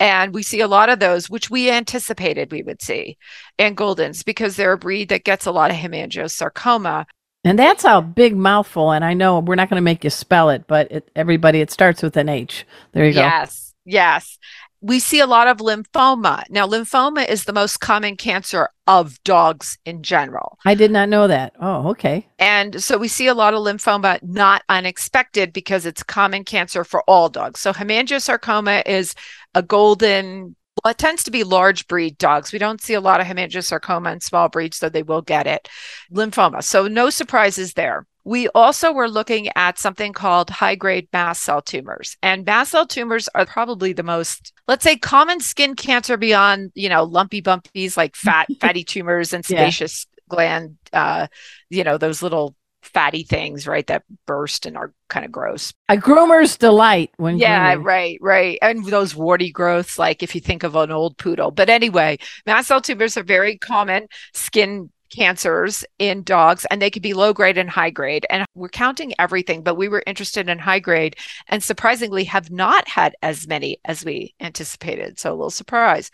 and 0.00 0.34
we 0.34 0.42
see 0.42 0.60
a 0.60 0.68
lot 0.68 0.88
of 0.88 0.98
those, 0.98 1.30
which 1.30 1.48
we 1.48 1.70
anticipated 1.70 2.50
we 2.50 2.62
would 2.62 2.82
see 2.82 3.16
in 3.56 3.76
Goldens 3.76 4.24
because 4.24 4.56
they're 4.56 4.72
a 4.72 4.78
breed 4.78 5.10
that 5.10 5.24
gets 5.24 5.46
a 5.46 5.52
lot 5.52 5.70
of 5.70 5.76
hemangiosarcoma. 5.76 7.04
And 7.44 7.58
that's 7.58 7.84
a 7.84 8.00
big 8.00 8.36
mouthful. 8.36 8.90
And 8.90 9.04
I 9.04 9.14
know 9.14 9.38
we're 9.38 9.54
not 9.54 9.68
going 9.68 9.80
to 9.80 9.84
make 9.84 10.02
you 10.02 10.10
spell 10.10 10.50
it, 10.50 10.66
but 10.66 10.90
it, 10.90 11.10
everybody, 11.14 11.60
it 11.60 11.70
starts 11.70 12.02
with 12.02 12.16
an 12.16 12.28
H. 12.28 12.66
There 12.92 13.04
you 13.06 13.12
go. 13.12 13.20
Yes. 13.20 13.74
Yes. 13.84 14.38
We 14.80 14.98
see 14.98 15.20
a 15.20 15.26
lot 15.26 15.46
of 15.48 15.58
lymphoma. 15.58 16.44
Now, 16.50 16.66
lymphoma 16.66 17.26
is 17.26 17.44
the 17.44 17.54
most 17.54 17.80
common 17.80 18.16
cancer 18.16 18.68
of 18.86 19.22
dogs 19.24 19.78
in 19.86 20.02
general. 20.02 20.58
I 20.64 20.74
did 20.74 20.90
not 20.90 21.08
know 21.08 21.26
that. 21.26 21.54
Oh, 21.58 21.88
okay. 21.90 22.26
And 22.38 22.82
so 22.82 22.98
we 22.98 23.08
see 23.08 23.26
a 23.26 23.34
lot 23.34 23.54
of 23.54 23.60
lymphoma, 23.60 24.22
not 24.22 24.62
unexpected 24.68 25.54
because 25.54 25.86
it's 25.86 26.02
common 26.02 26.44
cancer 26.44 26.84
for 26.84 27.02
all 27.08 27.30
dogs. 27.30 27.60
So 27.60 27.72
hemangiosarcoma 27.72 28.86
is 28.86 29.14
a 29.54 29.62
golden 29.62 30.54
well, 30.84 30.90
it 30.90 30.98
tends 30.98 31.24
to 31.24 31.30
be 31.30 31.44
large 31.44 31.88
breed 31.88 32.18
dogs. 32.18 32.52
We 32.52 32.58
don't 32.58 32.80
see 32.80 32.92
a 32.92 33.00
lot 33.00 33.20
of 33.20 33.26
hemangiosarcoma 33.26 34.12
in 34.12 34.20
small 34.20 34.50
breeds, 34.50 34.78
though 34.78 34.90
they 34.90 35.02
will 35.02 35.22
get 35.22 35.46
it. 35.46 35.68
Lymphoma. 36.12 36.62
So 36.62 36.86
no 36.86 37.08
surprises 37.08 37.72
there. 37.72 38.06
We 38.24 38.48
also 38.48 38.92
were 38.92 39.08
looking 39.08 39.48
at 39.56 39.78
something 39.78 40.12
called 40.12 40.50
high 40.50 40.74
grade 40.74 41.08
mast 41.12 41.42
cell 41.42 41.62
tumors. 41.62 42.16
And 42.22 42.44
mast 42.44 42.72
cell 42.72 42.86
tumors 42.86 43.28
are 43.34 43.46
probably 43.46 43.94
the 43.94 44.02
most, 44.02 44.52
let's 44.68 44.84
say, 44.84 44.96
common 44.96 45.40
skin 45.40 45.74
cancer 45.74 46.18
beyond, 46.18 46.72
you 46.74 46.90
know, 46.90 47.04
lumpy 47.04 47.40
bumpies 47.40 47.96
like 47.96 48.14
fat, 48.14 48.48
fatty 48.60 48.84
tumors 48.84 49.32
and 49.32 49.44
sebaceous 49.44 50.06
yeah. 50.10 50.22
gland, 50.28 50.76
uh, 50.92 51.26
you 51.70 51.84
know, 51.84 51.96
those 51.96 52.22
little 52.22 52.54
fatty 52.84 53.24
things, 53.24 53.66
right, 53.66 53.86
that 53.86 54.04
burst 54.26 54.66
and 54.66 54.76
are 54.76 54.92
kind 55.08 55.24
of 55.24 55.32
gross. 55.32 55.72
A 55.88 55.96
groomer's 55.96 56.56
delight 56.56 57.10
when 57.16 57.38
Yeah, 57.38 57.76
right, 57.78 58.18
right. 58.20 58.58
And 58.62 58.84
those 58.86 59.14
warty 59.14 59.50
growths, 59.50 59.98
like 59.98 60.22
if 60.22 60.34
you 60.34 60.40
think 60.40 60.62
of 60.62 60.76
an 60.76 60.90
old 60.90 61.16
poodle. 61.16 61.50
But 61.50 61.68
anyway, 61.68 62.18
mast 62.46 62.68
cell 62.68 62.80
tumors 62.80 63.16
are 63.16 63.22
very 63.24 63.58
common 63.58 64.08
skin 64.32 64.90
cancers 65.14 65.84
in 65.98 66.22
dogs 66.22 66.66
and 66.70 66.82
they 66.82 66.90
could 66.90 67.02
be 67.02 67.14
low 67.14 67.32
grade 67.32 67.56
and 67.58 67.70
high 67.70 67.90
grade 67.90 68.26
and 68.30 68.44
we're 68.54 68.68
counting 68.68 69.12
everything 69.18 69.62
but 69.62 69.76
we 69.76 69.86
were 69.86 70.02
interested 70.06 70.48
in 70.48 70.58
high 70.58 70.80
grade 70.80 71.14
and 71.48 71.62
surprisingly 71.62 72.24
have 72.24 72.50
not 72.50 72.88
had 72.88 73.14
as 73.22 73.46
many 73.46 73.78
as 73.84 74.04
we 74.04 74.34
anticipated 74.40 75.18
so 75.18 75.30
a 75.30 75.34
little 75.34 75.50
surprise 75.50 76.10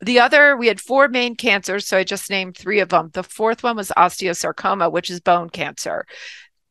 the 0.00 0.20
other, 0.20 0.56
we 0.56 0.66
had 0.66 0.80
four 0.80 1.08
main 1.08 1.36
cancers. 1.36 1.86
So 1.86 1.98
I 1.98 2.04
just 2.04 2.30
named 2.30 2.56
three 2.56 2.80
of 2.80 2.88
them. 2.88 3.10
The 3.12 3.22
fourth 3.22 3.62
one 3.62 3.76
was 3.76 3.92
osteosarcoma, 3.96 4.90
which 4.90 5.10
is 5.10 5.20
bone 5.20 5.50
cancer. 5.50 6.06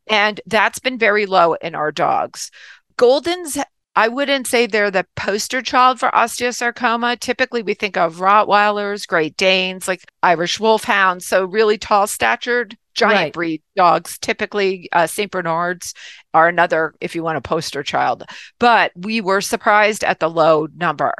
And 0.08 0.42
that's 0.48 0.80
been 0.80 0.98
very 0.98 1.26
low 1.26 1.54
in 1.54 1.76
our 1.76 1.92
dogs. 1.92 2.50
Goldens, 2.98 3.64
I 4.00 4.08
wouldn't 4.08 4.48
say 4.48 4.66
they're 4.66 4.90
the 4.90 5.06
poster 5.18 5.62
child 5.62 6.00
for 6.00 6.10
osteosarcoma. 6.12 7.20
Typically, 7.20 7.62
we 7.62 7.74
think 7.74 7.98
of 7.98 8.22
Rottweilers, 8.22 9.06
Great 9.06 9.36
Danes, 9.36 9.90
like 9.90 10.06
Irish 10.24 10.58
Wolfhounds. 10.58 11.28
So, 11.28 11.44
really 11.44 11.78
tall 11.78 12.08
statured 12.08 12.78
giant 12.94 13.18
right. 13.18 13.34
breed 13.34 13.62
dogs. 13.76 14.18
Typically, 14.18 14.88
uh, 14.94 15.06
St. 15.06 15.30
Bernards 15.30 15.94
are 16.34 16.48
another, 16.48 16.94
if 17.02 17.14
you 17.14 17.24
want 17.24 17.40
a 17.40 17.42
poster 17.42 17.84
child. 17.84 18.24
But 18.58 18.94
we 18.96 19.20
were 19.20 19.42
surprised 19.42 20.06
at 20.06 20.22
the 20.22 20.30
low 20.30 20.70
number. 20.78 21.14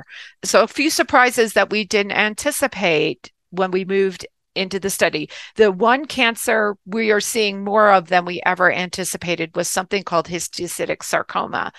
So, 0.46 0.64
a 0.64 0.68
few 0.68 0.90
surprises 0.90 1.52
that 1.54 1.70
we 1.70 1.84
didn't 1.84 2.14
anticipate 2.14 3.30
when 3.50 3.72
we 3.72 3.84
moved 3.84 4.26
into 4.56 4.80
the 4.80 4.90
study. 4.90 5.30
The 5.56 5.72
one 5.72 6.06
cancer 6.06 6.78
we 6.86 7.12
are 7.12 7.22
seeing 7.22 7.64
more 7.64 7.92
of 7.92 8.08
than 8.08 8.26
we 8.26 8.42
ever 8.46 8.72
anticipated 8.72 9.56
was 9.56 9.68
something 9.68 10.04
called 10.04 10.28
histiocytic 10.28 11.04
sarcoma. 11.04 11.72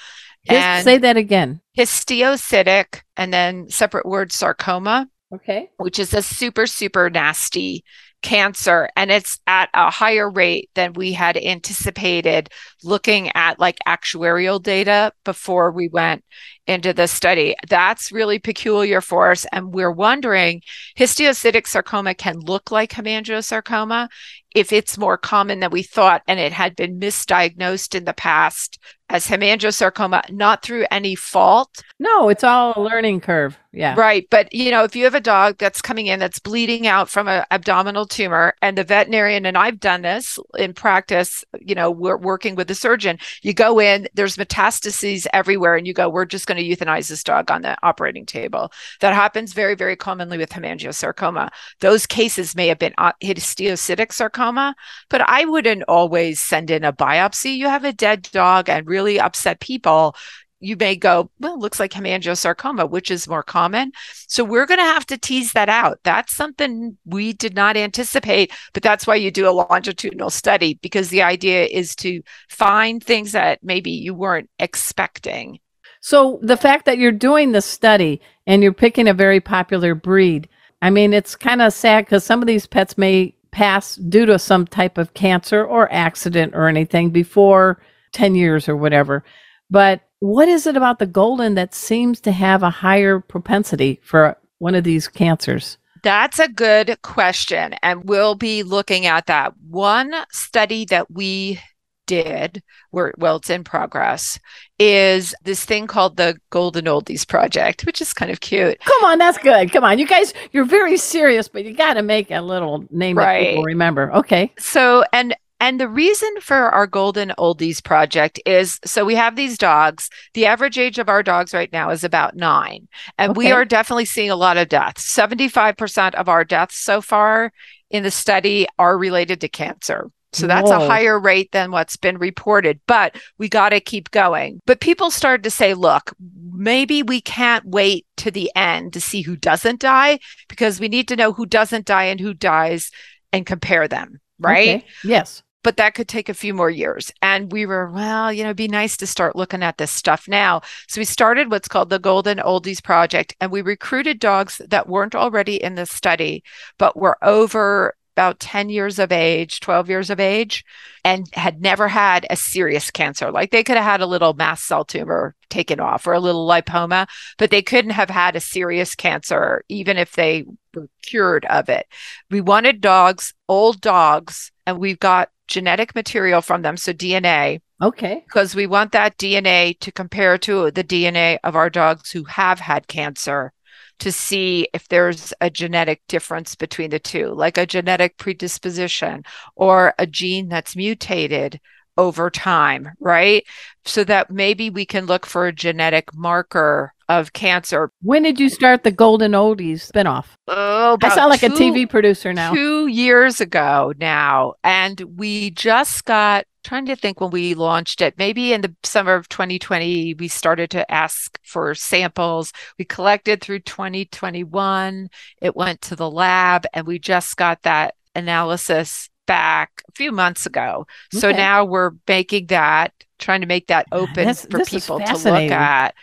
And 0.49 0.85
say 0.85 0.99
that 0.99 1.17
again. 1.17 1.61
Histiocytic, 1.77 3.03
and 3.17 3.33
then 3.33 3.69
separate 3.69 4.07
word 4.07 4.33
sarcoma. 4.33 5.09
Okay. 5.33 5.71
Which 5.77 5.99
is 5.99 6.13
a 6.13 6.23
super, 6.23 6.67
super 6.67 7.09
nasty 7.09 7.85
cancer 8.23 8.89
and 8.97 9.11
it's 9.11 9.39
at 9.47 9.71
a 9.73 9.91
higher 9.91 10.31
rate 10.31 10.69
than 10.75 10.93
we 10.93 11.13
had 11.13 11.37
anticipated 11.37 12.51
looking 12.85 13.31
at 13.35 13.59
like 13.59 13.79
actuarial 13.87 14.63
data 14.63 15.13
before 15.25 15.73
we 15.73 15.89
went 15.89 16.23
into 16.67 16.93
the 16.93 17.07
study 17.07 17.55
that's 17.69 18.13
really 18.13 18.39
peculiar 18.39 19.01
for 19.01 19.31
us 19.31 19.47
and 19.53 19.73
we're 19.73 19.91
wondering 19.91 20.61
histiocytic 20.99 21.67
sarcoma 21.67 22.15
can 22.15 22.39
look 22.39 22.71
like 22.71 22.91
hemangiosarcoma 22.91 24.09
if 24.55 24.73
it's 24.73 24.99
more 24.99 25.17
common 25.17 25.61
than 25.61 25.71
we 25.71 25.83
thought 25.83 26.23
and 26.29 26.39
it 26.39 26.53
had 26.53 26.77
been 26.77 27.01
misdiagnosed 27.01 27.95
in 27.95 28.05
the 28.05 28.13
past 28.13 28.79
as 29.11 29.27
hemangiosarcoma, 29.27 30.31
not 30.31 30.63
through 30.63 30.87
any 30.91 31.15
fault. 31.15 31.83
No, 31.99 32.29
it's 32.29 32.45
all 32.45 32.73
a 32.77 32.81
learning 32.81 33.21
curve. 33.21 33.59
Yeah. 33.73 33.95
Right. 33.97 34.27
But, 34.31 34.53
you 34.53 34.73
know, 34.73 34.83
if 34.83 34.97
you 34.97 35.05
have 35.05 35.15
a 35.15 35.21
dog 35.21 35.59
that's 35.59 35.81
coming 35.81 36.09
in 36.09 36.19
that's 36.19 36.41
bleeding 36.41 36.89
out 36.89 37.09
from 37.09 37.29
an 37.29 37.45
abdominal 37.53 38.05
tumor, 38.05 38.55
and 38.63 38.77
the 38.77 38.83
veterinarian, 38.83 39.47
and 39.47 39.57
I've 39.57 39.79
done 39.79 40.03
this 40.03 40.41
in 40.59 40.75
practice, 40.75 41.45
you 41.61 41.77
know, 41.77 41.89
we're 41.89 42.17
working 42.17 42.57
with 42.57 42.67
the 42.67 42.75
surgeon, 42.75 43.19
you 43.43 43.55
go 43.55 43.79
in, 43.79 44.09
there's 44.15 44.37
metastases 44.37 45.29
everywhere, 45.33 45.77
and 45.77 45.87
you 45.87 45.95
go, 45.95 46.09
we're 46.09 46.25
just 46.25 46.49
going 46.49 46.59
to 46.59 46.65
euthanize 46.69 47.09
this 47.09 47.23
dog 47.23 47.49
on 47.51 47.63
the 47.63 47.77
operating 47.85 48.27
table. 48.27 48.73
That 49.01 49.15
happens 49.15 49.53
very, 49.53 49.77
very 49.77 49.95
commonly 49.95 50.39
with 50.39 50.51
hemangiosarcoma. 50.51 51.51
Those 51.79 52.07
cases 52.07 52.57
may 52.57 52.67
have 52.67 52.79
been 52.81 52.95
uh, 52.99 53.13
histiocytic 53.23 54.13
sarcoma, 54.13 54.75
but 55.09 55.21
I 55.29 55.45
wouldn't 55.45 55.85
always 55.87 56.41
send 56.41 56.73
in 56.73 56.83
a 56.83 56.93
biopsy. 56.93 57.57
You 57.57 57.69
have 57.69 57.85
a 57.85 57.93
dead 57.93 58.29
dog 58.33 58.69
and 58.69 58.89
really 58.89 59.00
upset 59.09 59.61
people 59.61 60.15
you 60.61 60.77
may 60.77 60.95
go, 60.95 61.31
well, 61.41 61.59
looks 61.59 61.81
like 61.81 61.91
hemangiosarcoma, 61.93 62.89
which 62.89 63.11
is 63.11 63.27
more 63.27 63.43
common. 63.43 63.93
So 64.29 64.45
we're 64.45 64.67
going 64.67 64.79
to 64.79 64.85
have 64.85 65.07
to 65.07 65.19
tease 65.19 65.53
that 65.53 65.71
out. 65.71 65.99
That's 66.05 66.37
something 66.37 66.97
we 67.07 67.33
did 67.33 67.55
not 67.55 67.77
anticipate, 67.77 68.53
but 68.75 68.83
that's 68.83 69.07
why 69.07 69.17
you 69.17 69.31
do 69.31 69.49
a 69.49 69.53
longitudinal 69.53 70.31
study 70.31 70.79
because 70.83 71.09
the 71.09 71.23
idea 71.23 71.65
is 71.65 71.97
to 71.97 72.23
find 72.49 73.03
things 73.03 73.33
that 73.33 73.61
maybe 73.63 73.91
you 73.91 74.15
weren't 74.15 74.51
expecting. 74.59 75.59
So 76.03 76.39
the 76.43 76.57
fact 76.57 76.85
that 76.85 76.99
you're 76.99 77.13
doing 77.13 77.53
the 77.53 77.63
study 77.63 78.21
and 78.47 78.63
you're 78.63 78.73
picking 78.73 79.09
a 79.09 79.15
very 79.15 79.41
popular 79.41 79.95
breed, 79.95 80.49
I 80.83 80.91
mean, 80.91 81.13
it's 81.13 81.37
kind 81.37 81.63
of 81.63 81.73
sad 81.73 82.05
because 82.05 82.25
some 82.25 82.41
of 82.41 82.47
these 82.47 82.67
pets 82.67 82.97
may 82.97 83.35
pass 83.51 83.97
due 83.97 84.27
to 84.27 84.39
some 84.39 84.67
type 84.67 84.97
of 84.97 85.15
cancer 85.15 85.65
or 85.65 85.93
accident 85.93 86.55
or 86.55 86.69
anything 86.69 87.11
before 87.11 87.81
10 88.13 88.35
years 88.35 88.69
or 88.69 88.77
whatever. 88.77 89.25
But 89.71 90.03
what 90.21 90.49
is 90.49 90.67
it 90.67 90.77
about 90.77 90.99
the 90.99 91.07
golden 91.07 91.55
that 91.55 91.75
seems 91.75 92.21
to 92.23 92.33
have 92.33 92.63
a 92.63 92.71
higher 92.71 93.21
propensity 93.21 94.01
for 94.03 94.37
one 94.59 94.75
of 94.75 94.85
these 94.85 95.09
cancers? 95.09 95.79
That's 96.03 96.39
a 96.39 96.49
good 96.49 96.99
question. 97.03 97.75
And 97.83 98.05
we'll 98.05 98.35
be 98.35 98.63
looking 98.63 99.07
at 99.07 99.27
that. 99.27 99.55
One 99.69 100.15
study 100.31 100.85
that 100.87 101.11
we 101.11 101.61
did, 102.07 102.63
where, 102.91 103.15
well, 103.19 103.37
it's 103.37 103.51
in 103.51 103.63
progress, 103.63 104.39
is 104.81 105.33
this 105.45 105.65
thing 105.65 105.87
called 105.87 106.17
the 106.17 106.37
Golden 106.51 106.87
Oldies 106.87 107.27
Project, 107.27 107.87
which 107.87 108.01
is 108.01 108.13
kind 108.13 108.33
of 108.33 108.41
cute. 108.41 108.81
Come 108.81 109.05
on, 109.05 109.19
that's 109.19 109.39
good. 109.39 109.71
Come 109.71 109.85
on. 109.85 109.99
You 109.99 110.09
guys, 110.09 110.35
you're 110.51 110.65
very 110.65 110.97
serious, 110.97 111.47
but 111.47 111.65
you 111.65 111.73
got 111.73 111.95
to 111.95 112.03
make 112.03 112.31
a 112.33 112.41
little 112.41 112.85
name 112.91 113.17
right. 113.17 113.45
that 113.45 113.51
people 113.51 113.65
remember. 113.65 114.13
Okay. 114.13 114.53
So, 114.59 115.05
and 115.13 115.37
and 115.61 115.79
the 115.79 115.89
reason 115.89 116.29
for 116.41 116.57
our 116.57 116.87
Golden 116.87 117.33
Oldies 117.39 117.85
project 117.85 118.41
is 118.47 118.81
so 118.85 119.05
we 119.05 119.15
have 119.15 119.37
these 119.37 119.59
dogs. 119.59 120.09
The 120.33 120.47
average 120.47 120.79
age 120.79 120.99
of 120.99 121.11
our 121.11 121.23
dogs 121.23 121.53
right 121.53 121.71
now 121.71 121.91
is 121.91 122.03
about 122.03 122.35
nine. 122.35 122.89
And 123.19 123.33
okay. 123.33 123.39
we 123.39 123.53
are 123.53 123.67
definitely 123.67 124.07
seeing 124.07 124.31
a 124.31 124.37
lot 124.37 124.57
of 124.57 124.71
deaths. 124.71 125.07
75% 125.15 126.15
of 126.15 126.31
our 126.31 126.45
deaths 126.45 126.77
so 126.77 127.03
far 127.03 127.53
in 127.91 128.03
the 128.03 128.11
study 128.11 128.67
are 128.79 128.97
related 128.97 129.43
to 129.43 129.49
cancer. 129.49 130.11
So 130.33 130.47
that's 130.47 130.71
Whoa. 130.71 130.85
a 130.85 130.89
higher 130.89 131.21
rate 131.21 131.51
than 131.53 131.73
what's 131.73 131.97
been 131.97 132.17
reported, 132.17 132.81
but 132.87 133.17
we 133.37 133.49
got 133.49 133.71
to 133.71 133.81
keep 133.81 134.13
going. 134.13 134.61
But 134.65 134.81
people 134.81 135.11
started 135.11 135.43
to 135.43 135.51
say, 135.51 135.75
look, 135.75 136.15
maybe 136.53 137.03
we 137.03 137.21
can't 137.21 137.67
wait 137.67 138.07
to 138.19 138.31
the 138.31 138.51
end 138.55 138.93
to 138.93 139.01
see 139.01 139.23
who 139.23 139.35
doesn't 139.35 139.81
die 139.81 140.21
because 140.49 140.79
we 140.79 140.89
need 140.89 141.09
to 141.09 141.17
know 141.17 141.33
who 141.33 141.47
doesn't 141.47 141.85
die 141.85 142.05
and 142.05 142.21
who 142.21 142.33
dies 142.33 142.93
and 143.33 143.45
compare 143.45 143.89
them, 143.89 144.21
right? 144.39 144.69
Okay. 144.69 144.87
Yes 145.03 145.43
but 145.63 145.77
that 145.77 145.95
could 145.95 146.09
take 146.09 146.29
a 146.29 146.35
few 146.35 146.55
more 146.55 146.71
years. 146.71 147.13
And 147.23 147.53
we 147.53 147.67
were, 147.67 147.91
well, 147.91 148.33
you 148.33 148.45
know, 148.45 148.55
be 148.55 148.69
nice 148.69 148.97
to 148.99 149.07
start 149.07 149.37
looking 149.37 149.63
at 149.63 149.79
this 149.79 149.91
stuff 149.91 150.27
now. 150.29 150.63
So 150.89 151.01
we 151.01 151.05
started 151.05 151.51
what's 151.51 151.69
called 151.69 151.91
the 151.91 151.99
Golden 151.99 152.39
Oldies 152.39 152.83
Project, 152.83 153.35
and 153.41 153.51
we 153.51 153.63
recruited 153.63 154.19
dogs 154.19 154.61
that 154.69 154.89
weren't 154.89 155.15
already 155.15 155.63
in 155.63 155.75
the 155.75 155.87
study, 155.87 156.43
but 156.79 156.97
were 156.97 157.19
over 157.23 157.95
about 158.17 158.41
10 158.41 158.69
years 158.69 158.99
of 158.99 159.13
age, 159.13 159.61
12 159.61 159.89
years 159.89 160.11
of 160.11 160.21
age, 160.21 160.65
and 161.05 161.27
had 161.33 161.63
never 161.63 161.89
had 161.89 162.27
a 162.29 162.37
serious 162.37 162.91
cancer. 162.91 163.31
Like 163.31 163.51
they 163.51 163.65
could 163.65 163.77
have 163.77 163.85
had 163.85 164.01
a 164.03 164.07
little 164.07 164.35
mast 164.35 164.67
cell 164.67 164.85
tumor 164.85 165.35
taken 165.49 165.81
off 165.81 166.07
or 166.07 166.13
a 166.13 166.21
little 166.21 166.47
lipoma, 166.47 167.09
but 167.39 167.51
they 167.51 167.63
couldn't 167.63 167.93
have 167.93 168.11
had 168.11 168.37
a 168.37 168.41
serious 168.41 168.95
cancer, 168.95 169.65
even 169.69 169.97
if 169.97 170.13
they 170.13 170.45
were 170.75 170.89
cured 171.03 171.47
of 171.47 171.69
it. 171.71 171.87
We 172.31 172.43
wanted 172.43 172.83
dogs, 172.83 173.33
old 173.49 173.81
dogs, 173.81 174.53
and 174.67 174.79
we've 174.79 175.01
got 175.01 175.31
genetic 175.51 175.95
material 175.95 176.41
from 176.41 176.63
them, 176.63 176.79
so 176.79 176.95
DNA. 176.95 177.61
Okay. 177.83 178.23
Because 178.27 178.55
we 178.55 178.67
want 178.67 178.93
that 178.93 179.19
DNA 179.19 179.79
to 179.81 179.93
compare 179.93 180.39
to 180.39 180.71
the 180.71 180.85
DNA 180.85 181.39
of 181.45 181.57
our 181.57 181.69
dogs 181.69 182.11
who 182.11 182.25
have 182.25 182.61
had 182.61 182.89
cancer 182.89 183.53
to 183.99 184.11
see 184.11 184.67
if 184.73 184.89
there's 184.89 185.35
a 185.43 185.51
genetic 185.51 186.01
difference 186.09 186.55
between 186.55 186.89
the 186.89 186.99
two, 186.99 187.35
like 187.35 187.59
a 187.59 187.67
genetic 187.67 188.17
predisposition 188.17 189.25
or 189.57 189.93
a 189.99 190.07
gene 190.07 190.49
that's 190.49 190.75
mutated 190.75 191.61
over 192.01 192.31
time, 192.31 192.89
right? 192.99 193.45
So 193.85 194.05
that 194.05 194.31
maybe 194.31 194.71
we 194.71 194.87
can 194.87 195.05
look 195.05 195.27
for 195.27 195.47
a 195.47 195.53
genetic 195.53 196.15
marker 196.15 196.95
of 197.11 197.35
cancer. 197.35 197.93
When 198.01 198.23
did 198.23 198.41
you 198.41 198.49
start 198.49 198.85
the 198.85 198.91
Golden 198.91 199.33
Oldies 199.33 199.91
spinoff? 199.91 200.27
Oh, 200.49 200.97
I 201.03 201.15
sound 201.15 201.29
like 201.29 201.41
two, 201.41 201.49
a 201.49 201.51
TV 201.51 201.89
producer 201.89 202.33
now. 202.33 202.55
Two 202.55 202.87
years 202.87 203.41
ago 203.41 203.93
now. 203.99 204.55
And 204.65 204.99
we 205.17 205.51
just 205.51 206.07
got 206.07 206.47
trying 206.63 206.87
to 206.87 206.97
think 206.97 207.21
when 207.21 207.31
we 207.31 207.55
launched 207.55 208.01
it 208.01 208.15
maybe 208.19 208.53
in 208.53 208.61
the 208.61 208.75
summer 208.83 209.15
of 209.15 209.27
2020 209.31 210.13
we 210.15 210.29
started 210.29 210.71
to 210.71 210.91
ask 210.93 211.39
for 211.43 211.75
samples 211.75 212.53
we 212.79 212.85
collected 212.85 213.41
through 213.41 213.59
2021 213.61 215.09
it 215.41 215.57
went 215.57 215.81
to 215.81 215.97
the 215.97 216.11
lab 216.11 216.67
and 216.75 216.87
we 216.87 216.99
just 216.99 217.39
got 217.39 217.63
that 217.63 217.95
analysis 218.15 219.09
back 219.31 219.83
a 219.89 219.93
few 219.93 220.11
months 220.11 220.47
ago 220.47 220.87
okay. 221.15 221.21
so 221.21 221.31
now 221.31 221.65
we're 221.65 221.93
making 222.09 222.47
that 222.47 222.93
trying 223.19 223.41
to 223.41 223.47
make 223.47 223.69
that 223.69 223.87
open 223.93 224.27
this, 224.27 224.47
for 224.51 224.59
this 224.59 224.71
people 224.71 224.99
to 224.99 225.13
look 225.15 225.51
at 225.51 225.95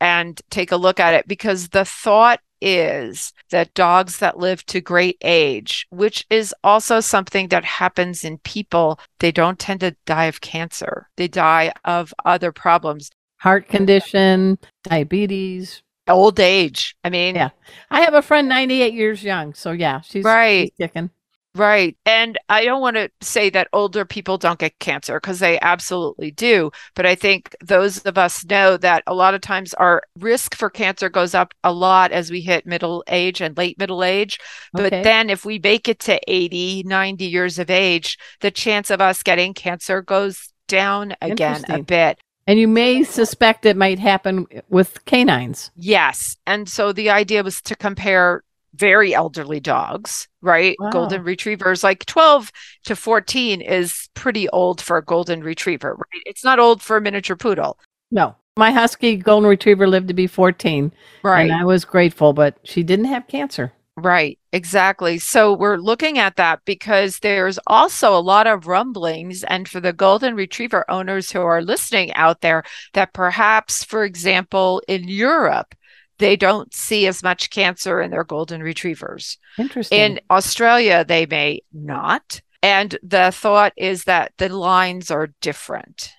and 0.00 0.40
take 0.50 0.72
a 0.72 0.76
look 0.76 0.98
at 0.98 1.14
it 1.14 1.28
because 1.28 1.68
the 1.68 1.84
thought 1.84 2.40
is 2.60 3.32
that 3.50 3.72
dogs 3.74 4.18
that 4.18 4.38
live 4.38 4.64
to 4.66 4.80
great 4.80 5.16
age, 5.22 5.86
which 5.90 6.26
is 6.30 6.54
also 6.62 7.00
something 7.00 7.48
that 7.48 7.64
happens 7.64 8.24
in 8.24 8.38
people, 8.38 8.98
they 9.18 9.32
don't 9.32 9.58
tend 9.58 9.80
to 9.80 9.96
die 10.06 10.26
of 10.26 10.40
cancer. 10.40 11.08
They 11.16 11.28
die 11.28 11.72
of 11.84 12.12
other 12.24 12.52
problems. 12.52 13.10
Heart 13.38 13.68
condition, 13.68 14.58
diabetes, 14.84 15.82
old 16.08 16.38
age. 16.38 16.94
I 17.02 17.10
mean, 17.10 17.36
yeah. 17.36 17.50
I 17.90 18.02
have 18.02 18.14
a 18.14 18.22
friend 18.22 18.48
98 18.48 18.92
years 18.92 19.22
young. 19.22 19.54
So 19.54 19.72
yeah, 19.72 20.00
she's 20.02 20.24
right. 20.24 20.70
She's 20.76 20.88
kicking. 20.88 21.10
Right. 21.54 21.96
And 22.06 22.38
I 22.48 22.64
don't 22.64 22.80
want 22.80 22.96
to 22.96 23.10
say 23.20 23.50
that 23.50 23.68
older 23.72 24.04
people 24.04 24.38
don't 24.38 24.58
get 24.58 24.78
cancer 24.78 25.18
because 25.18 25.40
they 25.40 25.58
absolutely 25.60 26.30
do. 26.30 26.70
But 26.94 27.06
I 27.06 27.16
think 27.16 27.56
those 27.60 27.98
of 28.02 28.16
us 28.16 28.44
know 28.44 28.76
that 28.76 29.02
a 29.08 29.14
lot 29.14 29.34
of 29.34 29.40
times 29.40 29.74
our 29.74 30.02
risk 30.18 30.54
for 30.54 30.70
cancer 30.70 31.08
goes 31.08 31.34
up 31.34 31.52
a 31.64 31.72
lot 31.72 32.12
as 32.12 32.30
we 32.30 32.40
hit 32.40 32.66
middle 32.66 33.02
age 33.08 33.40
and 33.40 33.56
late 33.56 33.78
middle 33.80 34.04
age. 34.04 34.38
But 34.72 34.90
then 34.90 35.28
if 35.28 35.44
we 35.44 35.58
make 35.58 35.88
it 35.88 35.98
to 36.00 36.20
80, 36.28 36.84
90 36.86 37.24
years 37.24 37.58
of 37.58 37.68
age, 37.68 38.16
the 38.40 38.52
chance 38.52 38.88
of 38.90 39.00
us 39.00 39.24
getting 39.24 39.52
cancer 39.52 40.02
goes 40.02 40.52
down 40.68 41.16
again 41.20 41.64
a 41.68 41.82
bit. 41.82 42.20
And 42.46 42.58
you 42.58 42.68
may 42.68 43.02
suspect 43.02 43.66
it 43.66 43.76
might 43.76 43.98
happen 43.98 44.46
with 44.68 45.04
canines. 45.04 45.70
Yes. 45.74 46.36
And 46.46 46.68
so 46.68 46.92
the 46.92 47.10
idea 47.10 47.42
was 47.42 47.60
to 47.62 47.76
compare 47.76 48.44
very 48.74 49.14
elderly 49.14 49.60
dogs, 49.60 50.28
right? 50.42 50.76
Wow. 50.78 50.90
Golden 50.90 51.22
retrievers, 51.22 51.82
like 51.82 52.06
12 52.06 52.52
to 52.84 52.96
14 52.96 53.60
is 53.60 54.08
pretty 54.14 54.48
old 54.50 54.80
for 54.80 54.96
a 54.96 55.04
golden 55.04 55.42
retriever, 55.42 55.94
right? 55.94 56.22
It's 56.26 56.44
not 56.44 56.58
old 56.58 56.82
for 56.82 56.96
a 56.96 57.00
miniature 57.00 57.36
poodle. 57.36 57.78
No. 58.10 58.36
My 58.56 58.70
husky 58.70 59.16
golden 59.16 59.48
retriever 59.48 59.86
lived 59.86 60.08
to 60.08 60.14
be 60.14 60.26
14. 60.26 60.92
Right. 61.22 61.42
And 61.42 61.52
I 61.52 61.64
was 61.64 61.84
grateful, 61.84 62.32
but 62.32 62.58
she 62.64 62.82
didn't 62.82 63.06
have 63.06 63.28
cancer. 63.28 63.72
Right, 63.96 64.38
exactly. 64.52 65.18
So 65.18 65.52
we're 65.52 65.76
looking 65.76 66.18
at 66.18 66.36
that 66.36 66.60
because 66.64 67.18
there's 67.18 67.58
also 67.66 68.16
a 68.16 68.20
lot 68.20 68.46
of 68.46 68.66
rumblings, 68.66 69.44
and 69.44 69.68
for 69.68 69.80
the 69.80 69.92
golden 69.92 70.34
retriever 70.34 70.90
owners 70.90 71.30
who 71.30 71.42
are 71.42 71.60
listening 71.60 72.12
out 72.14 72.40
there, 72.40 72.62
that 72.94 73.12
perhaps, 73.12 73.84
for 73.84 74.04
example, 74.04 74.80
in 74.88 75.06
Europe, 75.06 75.74
they 76.20 76.36
don't 76.36 76.72
see 76.72 77.06
as 77.06 77.22
much 77.22 77.50
cancer 77.50 78.00
in 78.00 78.10
their 78.12 78.24
golden 78.24 78.62
retrievers. 78.62 79.38
Interesting. 79.58 79.98
In 79.98 80.20
Australia, 80.30 81.04
they 81.04 81.26
may 81.26 81.62
not. 81.72 82.40
And 82.62 82.96
the 83.02 83.32
thought 83.32 83.72
is 83.76 84.04
that 84.04 84.32
the 84.38 84.50
lines 84.50 85.10
are 85.10 85.34
different. 85.40 86.12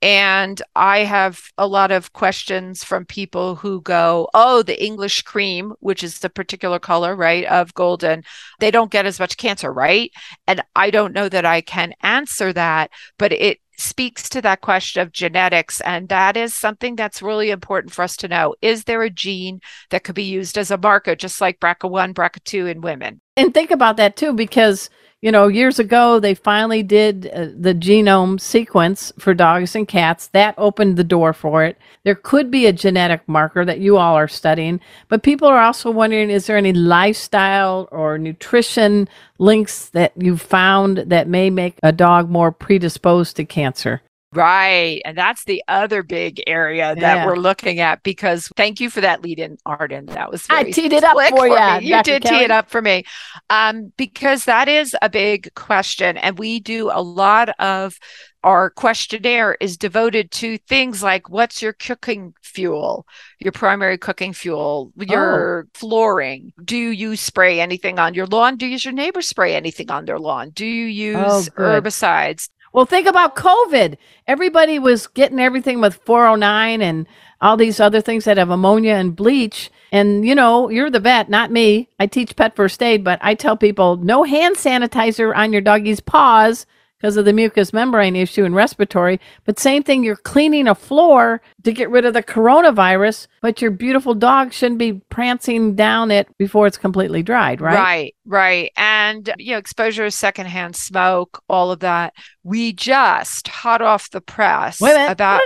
And 0.00 0.62
I 0.76 1.00
have 1.00 1.40
a 1.56 1.66
lot 1.66 1.90
of 1.90 2.12
questions 2.12 2.84
from 2.84 3.04
people 3.04 3.56
who 3.56 3.80
go, 3.80 4.28
Oh, 4.32 4.62
the 4.62 4.80
English 4.80 5.22
cream, 5.22 5.72
which 5.80 6.04
is 6.04 6.20
the 6.20 6.30
particular 6.30 6.78
color, 6.78 7.16
right, 7.16 7.44
of 7.46 7.74
golden, 7.74 8.22
they 8.60 8.70
don't 8.70 8.92
get 8.92 9.06
as 9.06 9.18
much 9.18 9.38
cancer, 9.38 9.72
right? 9.72 10.12
And 10.46 10.62
I 10.76 10.90
don't 10.90 11.14
know 11.14 11.28
that 11.28 11.44
I 11.44 11.62
can 11.62 11.94
answer 12.02 12.52
that, 12.52 12.90
but 13.18 13.32
it 13.32 13.58
speaks 13.78 14.28
to 14.28 14.42
that 14.42 14.60
question 14.60 15.00
of 15.00 15.12
genetics. 15.12 15.80
And 15.80 16.08
that 16.08 16.36
is 16.36 16.54
something 16.54 16.96
that's 16.96 17.22
really 17.22 17.50
important 17.50 17.94
for 17.94 18.02
us 18.02 18.16
to 18.18 18.28
know. 18.28 18.54
Is 18.60 18.84
there 18.84 19.02
a 19.02 19.10
gene 19.10 19.60
that 19.90 20.04
could 20.04 20.16
be 20.16 20.24
used 20.24 20.58
as 20.58 20.70
a 20.70 20.76
marker, 20.76 21.14
just 21.14 21.40
like 21.40 21.60
BRCA1, 21.60 22.12
BRCA2 22.12 22.70
in 22.70 22.80
women? 22.80 23.20
And 23.36 23.54
think 23.54 23.70
about 23.70 23.96
that 23.96 24.16
too, 24.16 24.32
because 24.32 24.90
you 25.20 25.32
know, 25.32 25.48
years 25.48 25.80
ago, 25.80 26.20
they 26.20 26.34
finally 26.34 26.82
did 26.82 27.26
uh, 27.26 27.46
the 27.58 27.74
genome 27.74 28.40
sequence 28.40 29.12
for 29.18 29.34
dogs 29.34 29.74
and 29.74 29.88
cats. 29.88 30.28
That 30.28 30.54
opened 30.56 30.96
the 30.96 31.02
door 31.02 31.32
for 31.32 31.64
it. 31.64 31.76
There 32.04 32.14
could 32.14 32.50
be 32.52 32.66
a 32.66 32.72
genetic 32.72 33.26
marker 33.26 33.64
that 33.64 33.80
you 33.80 33.96
all 33.96 34.14
are 34.14 34.28
studying, 34.28 34.80
but 35.08 35.24
people 35.24 35.48
are 35.48 35.60
also 35.60 35.90
wondering 35.90 36.30
is 36.30 36.46
there 36.46 36.56
any 36.56 36.72
lifestyle 36.72 37.88
or 37.90 38.16
nutrition 38.16 39.08
links 39.38 39.88
that 39.90 40.12
you've 40.16 40.42
found 40.42 40.98
that 40.98 41.26
may 41.26 41.50
make 41.50 41.78
a 41.82 41.90
dog 41.90 42.30
more 42.30 42.52
predisposed 42.52 43.34
to 43.36 43.44
cancer? 43.44 44.00
Right. 44.32 45.00
And 45.06 45.16
that's 45.16 45.44
the 45.44 45.62
other 45.68 46.02
big 46.02 46.42
area 46.46 46.94
that 46.94 47.00
yeah. 47.00 47.26
we're 47.26 47.36
looking 47.36 47.80
at 47.80 48.02
because 48.02 48.48
thank 48.56 48.78
you 48.78 48.90
for 48.90 49.00
that 49.00 49.22
lead 49.22 49.38
in, 49.38 49.56
Arden. 49.64 50.06
That 50.06 50.30
was 50.30 50.46
I 50.50 50.64
teed 50.64 50.92
it 50.92 51.02
up 51.02 51.14
for, 51.14 51.28
for 51.28 51.48
you. 51.48 51.54
You 51.80 51.94
Dr. 51.94 52.02
did 52.02 52.22
Kelly. 52.24 52.38
tee 52.38 52.44
it 52.44 52.50
up 52.50 52.68
for 52.68 52.82
me. 52.82 53.04
Um, 53.48 53.90
because 53.96 54.44
that 54.44 54.68
is 54.68 54.94
a 55.00 55.08
big 55.08 55.54
question. 55.54 56.18
And 56.18 56.38
we 56.38 56.60
do 56.60 56.90
a 56.92 57.00
lot 57.00 57.48
of 57.58 57.98
our 58.44 58.70
questionnaire 58.70 59.56
is 59.60 59.76
devoted 59.76 60.30
to 60.30 60.58
things 60.58 61.02
like 61.02 61.28
what's 61.28 61.60
your 61.60 61.72
cooking 61.72 62.34
fuel, 62.42 63.06
your 63.40 63.52
primary 63.52 63.98
cooking 63.98 64.32
fuel, 64.32 64.92
your 64.96 65.64
oh. 65.66 65.70
flooring. 65.74 66.52
Do 66.62 66.76
you 66.76 67.16
spray 67.16 67.60
anything 67.60 67.98
on 67.98 68.14
your 68.14 68.26
lawn? 68.26 68.56
Do 68.56 68.66
you, 68.66 68.76
your 68.76 68.92
neighbor 68.92 69.22
spray 69.22 69.54
anything 69.54 69.90
on 69.90 70.04
their 70.04 70.18
lawn? 70.18 70.50
Do 70.50 70.66
you 70.66 70.84
use 70.84 71.16
oh, 71.48 71.50
herbicides? 71.56 72.48
Well, 72.72 72.86
think 72.86 73.06
about 73.06 73.36
COVID. 73.36 73.96
Everybody 74.26 74.78
was 74.78 75.06
getting 75.06 75.40
everything 75.40 75.80
with 75.80 75.96
409 76.04 76.82
and 76.82 77.06
all 77.40 77.56
these 77.56 77.80
other 77.80 78.00
things 78.00 78.24
that 78.24 78.36
have 78.36 78.50
ammonia 78.50 78.94
and 78.94 79.14
bleach. 79.16 79.70
And, 79.90 80.26
you 80.26 80.34
know, 80.34 80.68
you're 80.68 80.90
the 80.90 81.00
vet, 81.00 81.30
not 81.30 81.50
me. 81.50 81.88
I 81.98 82.06
teach 82.06 82.36
pet 82.36 82.56
first 82.56 82.82
aid, 82.82 83.04
but 83.04 83.18
I 83.22 83.34
tell 83.34 83.56
people 83.56 83.96
no 83.96 84.24
hand 84.24 84.56
sanitizer 84.56 85.34
on 85.34 85.52
your 85.52 85.62
doggy's 85.62 86.00
paws 86.00 86.66
because 86.98 87.16
of 87.16 87.24
the 87.24 87.32
mucous 87.32 87.72
membrane 87.72 88.16
issue 88.16 88.44
and 88.44 88.54
respiratory. 88.54 89.20
But 89.44 89.58
same 89.58 89.82
thing, 89.82 90.02
you're 90.02 90.16
cleaning 90.16 90.66
a 90.66 90.74
floor 90.74 91.40
to 91.62 91.72
get 91.72 91.90
rid 91.90 92.04
of 92.04 92.14
the 92.14 92.22
coronavirus, 92.22 93.28
but 93.40 93.62
your 93.62 93.70
beautiful 93.70 94.14
dog 94.14 94.52
shouldn't 94.52 94.78
be 94.78 94.94
prancing 95.08 95.74
down 95.74 96.10
it 96.10 96.28
before 96.38 96.66
it's 96.66 96.78
completely 96.78 97.22
dried, 97.22 97.60
right? 97.60 97.74
Right, 97.74 98.14
right. 98.26 98.72
And, 98.76 99.32
you 99.38 99.52
know, 99.52 99.58
exposure 99.58 100.04
to 100.04 100.10
secondhand 100.10 100.76
smoke, 100.76 101.42
all 101.48 101.70
of 101.70 101.80
that. 101.80 102.14
We 102.42 102.72
just 102.72 103.46
hot 103.48 103.82
off 103.82 104.10
the 104.10 104.20
press 104.20 104.80
about. 105.12 105.40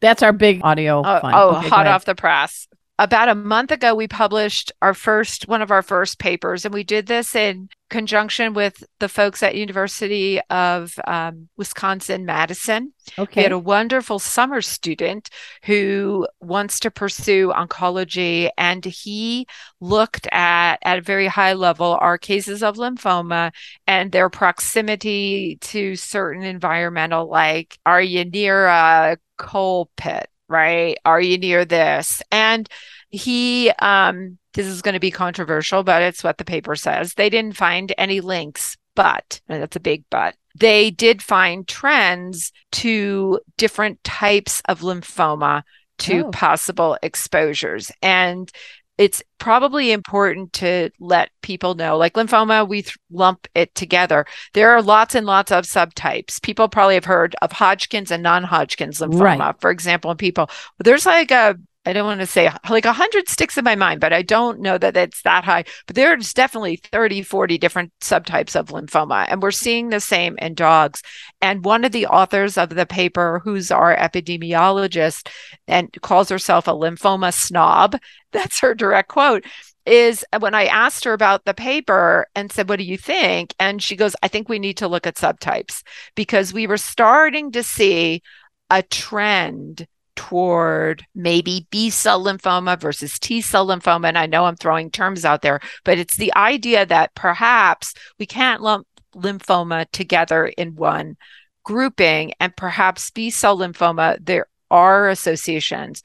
That's 0.00 0.22
our 0.22 0.32
big 0.32 0.60
audio. 0.64 1.02
Uh, 1.02 1.20
oh, 1.22 1.56
okay, 1.56 1.68
hot 1.68 1.86
off 1.86 2.04
the 2.04 2.14
press 2.14 2.66
about 3.02 3.28
a 3.28 3.34
month 3.34 3.72
ago 3.72 3.96
we 3.96 4.06
published 4.06 4.70
our 4.80 4.94
first 4.94 5.48
one 5.48 5.60
of 5.60 5.72
our 5.72 5.82
first 5.82 6.20
papers 6.20 6.64
and 6.64 6.72
we 6.72 6.84
did 6.84 7.06
this 7.06 7.34
in 7.34 7.68
conjunction 7.90 8.54
with 8.54 8.84
the 9.00 9.08
folks 9.08 9.42
at 9.42 9.56
university 9.56 10.40
of 10.50 10.94
um, 11.08 11.48
wisconsin 11.56 12.24
madison. 12.24 12.92
Okay 13.18 13.40
we 13.40 13.42
had 13.42 13.50
a 13.50 13.58
wonderful 13.58 14.20
summer 14.20 14.62
student 14.62 15.30
who 15.64 16.28
wants 16.40 16.78
to 16.78 16.92
pursue 16.92 17.48
oncology 17.48 18.50
and 18.56 18.84
he 18.84 19.48
looked 19.80 20.28
at 20.30 20.76
at 20.84 20.98
a 20.98 21.02
very 21.02 21.26
high 21.26 21.54
level 21.54 21.98
our 22.00 22.18
cases 22.18 22.62
of 22.62 22.76
lymphoma 22.76 23.50
and 23.88 24.12
their 24.12 24.30
proximity 24.30 25.58
to 25.60 25.96
certain 25.96 26.44
environmental 26.44 27.28
like 27.28 27.76
are 27.84 28.00
you 28.00 28.24
near 28.24 28.66
a 28.66 29.18
coal 29.38 29.90
pit 29.96 30.28
right? 30.52 30.96
Are 31.04 31.20
you 31.20 31.38
near 31.38 31.64
this? 31.64 32.22
And 32.30 32.68
he, 33.08 33.70
um, 33.80 34.38
this 34.54 34.66
is 34.66 34.82
going 34.82 34.94
to 34.94 35.00
be 35.00 35.10
controversial, 35.10 35.82
but 35.82 36.02
it's 36.02 36.22
what 36.22 36.38
the 36.38 36.44
paper 36.44 36.76
says. 36.76 37.14
They 37.14 37.30
didn't 37.30 37.56
find 37.56 37.92
any 37.98 38.20
links, 38.20 38.76
but 38.94 39.40
that's 39.48 39.76
a 39.76 39.80
big 39.80 40.04
but. 40.10 40.36
They 40.54 40.90
did 40.90 41.22
find 41.22 41.66
trends 41.66 42.52
to 42.72 43.40
different 43.56 44.04
types 44.04 44.62
of 44.68 44.80
lymphoma 44.80 45.62
to 45.98 46.26
oh. 46.26 46.30
possible 46.30 46.98
exposures. 47.02 47.90
And 48.02 48.50
it's 48.98 49.22
probably 49.38 49.90
important 49.90 50.52
to 50.52 50.90
let 51.00 51.30
people 51.40 51.74
know 51.74 51.96
like 51.96 52.14
lymphoma 52.14 52.68
we 52.68 52.82
th- 52.82 52.96
lump 53.10 53.48
it 53.54 53.74
together. 53.74 54.26
There 54.54 54.70
are 54.70 54.82
lots 54.82 55.14
and 55.14 55.26
lots 55.26 55.50
of 55.50 55.64
subtypes. 55.64 56.40
People 56.42 56.68
probably 56.68 56.94
have 56.94 57.04
heard 57.04 57.34
of 57.42 57.52
hodgkin's 57.52 58.10
and 58.10 58.22
non-hodgkin's 58.22 59.00
lymphoma 59.00 59.38
right. 59.38 59.60
for 59.60 59.70
example 59.70 60.10
in 60.10 60.16
people. 60.16 60.50
There's 60.78 61.06
like 61.06 61.30
a 61.30 61.56
I 61.84 61.92
don't 61.92 62.06
want 62.06 62.20
to 62.20 62.26
say 62.26 62.48
like 62.70 62.84
100 62.84 63.28
sticks 63.28 63.58
in 63.58 63.64
my 63.64 63.74
mind, 63.74 64.00
but 64.00 64.12
I 64.12 64.22
don't 64.22 64.60
know 64.60 64.78
that 64.78 64.96
it's 64.96 65.22
that 65.22 65.44
high. 65.44 65.64
But 65.86 65.96
there's 65.96 66.32
definitely 66.32 66.76
30, 66.76 67.22
40 67.22 67.58
different 67.58 67.92
subtypes 68.00 68.54
of 68.54 68.68
lymphoma. 68.68 69.26
And 69.28 69.42
we're 69.42 69.50
seeing 69.50 69.88
the 69.88 69.98
same 69.98 70.38
in 70.38 70.54
dogs. 70.54 71.02
And 71.40 71.64
one 71.64 71.84
of 71.84 71.90
the 71.90 72.06
authors 72.06 72.56
of 72.56 72.70
the 72.70 72.86
paper, 72.86 73.40
who's 73.42 73.72
our 73.72 73.96
epidemiologist 73.96 75.28
and 75.66 75.90
calls 76.02 76.28
herself 76.28 76.68
a 76.68 76.72
lymphoma 76.72 77.34
snob, 77.34 77.96
that's 78.32 78.60
her 78.60 78.74
direct 78.74 79.08
quote, 79.08 79.44
is 79.84 80.24
when 80.38 80.54
I 80.54 80.66
asked 80.66 81.02
her 81.02 81.12
about 81.12 81.44
the 81.44 81.54
paper 81.54 82.28
and 82.36 82.52
said, 82.52 82.68
What 82.68 82.78
do 82.78 82.84
you 82.84 82.96
think? 82.96 83.54
And 83.58 83.82
she 83.82 83.96
goes, 83.96 84.14
I 84.22 84.28
think 84.28 84.48
we 84.48 84.60
need 84.60 84.76
to 84.76 84.88
look 84.88 85.06
at 85.08 85.16
subtypes 85.16 85.82
because 86.14 86.52
we 86.52 86.68
were 86.68 86.76
starting 86.76 87.50
to 87.52 87.64
see 87.64 88.22
a 88.70 88.84
trend 88.84 89.88
toward 90.16 91.04
maybe 91.14 91.66
B 91.70 91.90
cell 91.90 92.22
lymphoma 92.24 92.80
versus 92.80 93.18
T 93.18 93.40
cell 93.40 93.66
lymphoma. 93.66 94.08
And 94.08 94.18
I 94.18 94.26
know 94.26 94.44
I'm 94.44 94.56
throwing 94.56 94.90
terms 94.90 95.24
out 95.24 95.42
there, 95.42 95.60
but 95.84 95.98
it's 95.98 96.16
the 96.16 96.34
idea 96.34 96.86
that 96.86 97.14
perhaps 97.14 97.94
we 98.18 98.26
can't 98.26 98.62
lump 98.62 98.86
lymphoma 99.14 99.86
together 99.92 100.46
in 100.46 100.74
one 100.74 101.16
grouping, 101.64 102.32
and 102.40 102.56
perhaps 102.56 103.10
B 103.10 103.30
cell 103.30 103.56
lymphoma, 103.58 104.18
there 104.20 104.46
are 104.70 105.08
associations. 105.08 106.02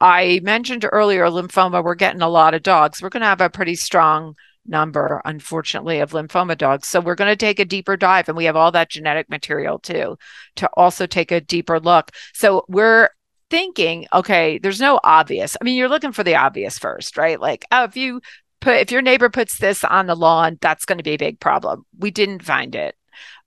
I 0.00 0.40
mentioned 0.42 0.86
earlier 0.90 1.26
lymphoma, 1.26 1.84
we're 1.84 1.94
getting 1.94 2.22
a 2.22 2.28
lot 2.28 2.54
of 2.54 2.62
dogs. 2.62 3.02
We're 3.02 3.10
going 3.10 3.22
to 3.22 3.26
have 3.26 3.40
a 3.40 3.50
pretty 3.50 3.76
strong 3.76 4.34
number, 4.66 5.20
unfortunately, 5.24 6.00
of 6.00 6.12
lymphoma 6.12 6.56
dogs. 6.56 6.88
So 6.88 7.00
we're 7.00 7.14
going 7.14 7.30
to 7.30 7.36
take 7.36 7.58
a 7.58 7.64
deeper 7.64 7.96
dive, 7.96 8.28
and 8.28 8.36
we 8.36 8.44
have 8.44 8.56
all 8.56 8.72
that 8.72 8.90
genetic 8.90 9.28
material 9.30 9.78
too 9.78 10.18
to 10.56 10.68
also 10.74 11.06
take 11.06 11.30
a 11.32 11.40
deeper 11.40 11.80
look. 11.80 12.10
So 12.34 12.64
we're 12.68 13.10
thinking, 13.50 14.06
okay, 14.12 14.58
there's 14.58 14.80
no 14.80 15.00
obvious. 15.04 15.56
I 15.60 15.64
mean, 15.64 15.76
you're 15.76 15.88
looking 15.88 16.12
for 16.12 16.24
the 16.24 16.36
obvious 16.36 16.78
first, 16.78 17.16
right? 17.16 17.40
Like, 17.40 17.66
oh, 17.70 17.84
if 17.84 17.96
you 17.96 18.20
put, 18.60 18.76
if 18.76 18.90
your 18.90 19.02
neighbor 19.02 19.28
puts 19.28 19.58
this 19.58 19.84
on 19.84 20.06
the 20.06 20.14
lawn, 20.14 20.58
that's 20.60 20.84
going 20.84 20.98
to 20.98 21.04
be 21.04 21.12
a 21.12 21.18
big 21.18 21.40
problem. 21.40 21.84
We 21.98 22.10
didn't 22.10 22.44
find 22.44 22.74
it. 22.74 22.94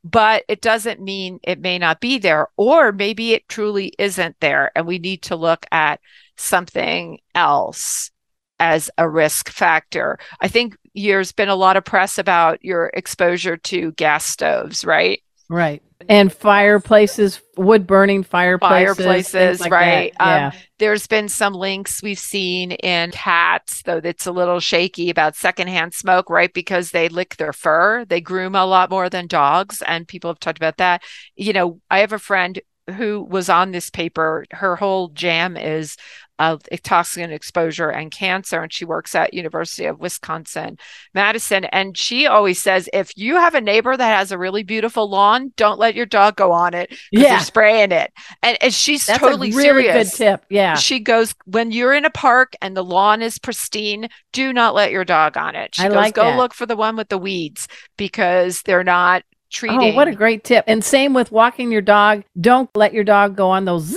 But 0.03 0.43
it 0.49 0.61
doesn't 0.61 0.99
mean 0.99 1.39
it 1.43 1.61
may 1.61 1.79
not 1.79 2.01
be 2.01 2.17
there, 2.17 2.49
or 2.57 2.91
maybe 2.91 3.31
it 3.31 3.47
truly 3.47 3.93
isn't 3.97 4.35
there. 4.41 4.69
And 4.75 4.85
we 4.85 4.99
need 4.99 5.21
to 5.23 5.37
look 5.37 5.65
at 5.71 6.01
something 6.35 7.19
else 7.33 8.11
as 8.59 8.89
a 8.97 9.07
risk 9.09 9.49
factor. 9.49 10.19
I 10.41 10.49
think 10.49 10.75
there's 10.93 11.31
been 11.31 11.49
a 11.49 11.55
lot 11.55 11.77
of 11.77 11.85
press 11.85 12.17
about 12.17 12.63
your 12.65 12.91
exposure 12.93 13.55
to 13.55 13.93
gas 13.93 14.25
stoves, 14.25 14.83
right? 14.83 15.22
Right 15.49 15.81
and 16.09 16.31
fireplaces, 16.31 17.41
wood 17.57 17.87
burning 17.87 18.23
fireplaces, 18.23 18.97
fireplaces, 18.97 19.59
like 19.59 19.71
right? 19.71 20.13
Um, 20.19 20.27
yeah. 20.27 20.51
there's 20.79 21.07
been 21.07 21.29
some 21.29 21.53
links 21.53 22.01
we've 22.01 22.19
seen 22.19 22.71
in 22.71 23.11
cats, 23.11 23.81
though 23.83 24.01
it's 24.03 24.25
a 24.25 24.31
little 24.31 24.59
shaky 24.59 25.09
about 25.09 25.35
secondhand 25.35 25.93
smoke, 25.93 26.29
right? 26.29 26.53
Because 26.53 26.91
they 26.91 27.09
lick 27.09 27.37
their 27.37 27.53
fur, 27.53 28.05
they 28.05 28.21
groom 28.21 28.55
a 28.55 28.65
lot 28.65 28.89
more 28.89 29.09
than 29.09 29.27
dogs, 29.27 29.81
and 29.87 30.07
people 30.07 30.29
have 30.29 30.39
talked 30.39 30.57
about 30.57 30.77
that. 30.77 31.03
You 31.35 31.53
know, 31.53 31.79
I 31.89 31.99
have 31.99 32.13
a 32.13 32.19
friend 32.19 32.59
who 32.97 33.23
was 33.23 33.49
on 33.49 33.71
this 33.71 33.89
paper. 33.89 34.45
Her 34.51 34.75
whole 34.75 35.09
jam 35.09 35.55
is 35.55 35.95
of 36.39 36.61
toxin 36.83 37.31
exposure 37.31 37.89
and 37.89 38.11
cancer 38.11 38.61
and 38.61 38.73
she 38.73 38.85
works 38.85 39.13
at 39.13 39.33
university 39.33 39.85
of 39.85 39.99
wisconsin 39.99 40.77
madison. 41.13 41.65
And 41.65 41.97
she 41.97 42.25
always 42.25 42.61
says 42.61 42.89
if 42.91 43.11
you 43.15 43.35
have 43.35 43.55
a 43.55 43.61
neighbor 43.61 43.95
that 43.95 44.17
has 44.17 44.31
a 44.31 44.37
really 44.37 44.63
beautiful 44.63 45.09
lawn 45.09 45.53
don't 45.57 45.79
let 45.79 45.95
your 45.95 46.05
dog 46.05 46.35
go 46.35 46.51
on 46.51 46.73
it 46.73 46.93
yeah 47.11 47.29
they're 47.29 47.39
spraying 47.39 47.91
it. 47.91 48.11
And, 48.41 48.57
and 48.61 48.73
she's 48.73 49.05
That's 49.05 49.19
totally 49.19 49.51
a 49.51 49.55
really 49.55 49.83
serious. 49.83 50.11
good 50.11 50.17
tip 50.17 50.45
yeah. 50.49 50.75
She 50.75 50.99
goes 50.99 51.35
when 51.45 51.71
you're 51.71 51.93
in 51.93 52.05
a 52.05 52.09
park 52.09 52.55
and 52.61 52.75
the 52.75 52.83
lawn 52.83 53.21
is 53.21 53.37
pristine 53.37 54.09
do 54.31 54.51
not 54.53 54.73
let 54.73 54.91
your 54.91 55.05
dog 55.05 55.37
on 55.37 55.55
it. 55.55 55.75
She 55.75 55.83
I 55.83 55.87
goes 55.87 55.95
like 55.95 56.15
go 56.15 56.23
that. 56.23 56.37
look 56.37 56.53
for 56.53 56.65
the 56.65 56.75
one 56.75 56.95
with 56.95 57.09
the 57.09 57.17
weeds 57.17 57.67
because 57.97 58.61
they're 58.63 58.83
not 58.83 59.23
treating 59.51 59.79
oh 59.79 59.93
what 59.93 60.07
a 60.07 60.15
great 60.15 60.43
tip. 60.43 60.65
And 60.67 60.83
same 60.83 61.13
with 61.13 61.31
walking 61.31 61.71
your 61.71 61.81
dog. 61.81 62.23
Don't 62.39 62.69
let 62.75 62.93
your 62.93 63.03
dog 63.03 63.35
go 63.35 63.51
on 63.51 63.65
those 63.65 63.95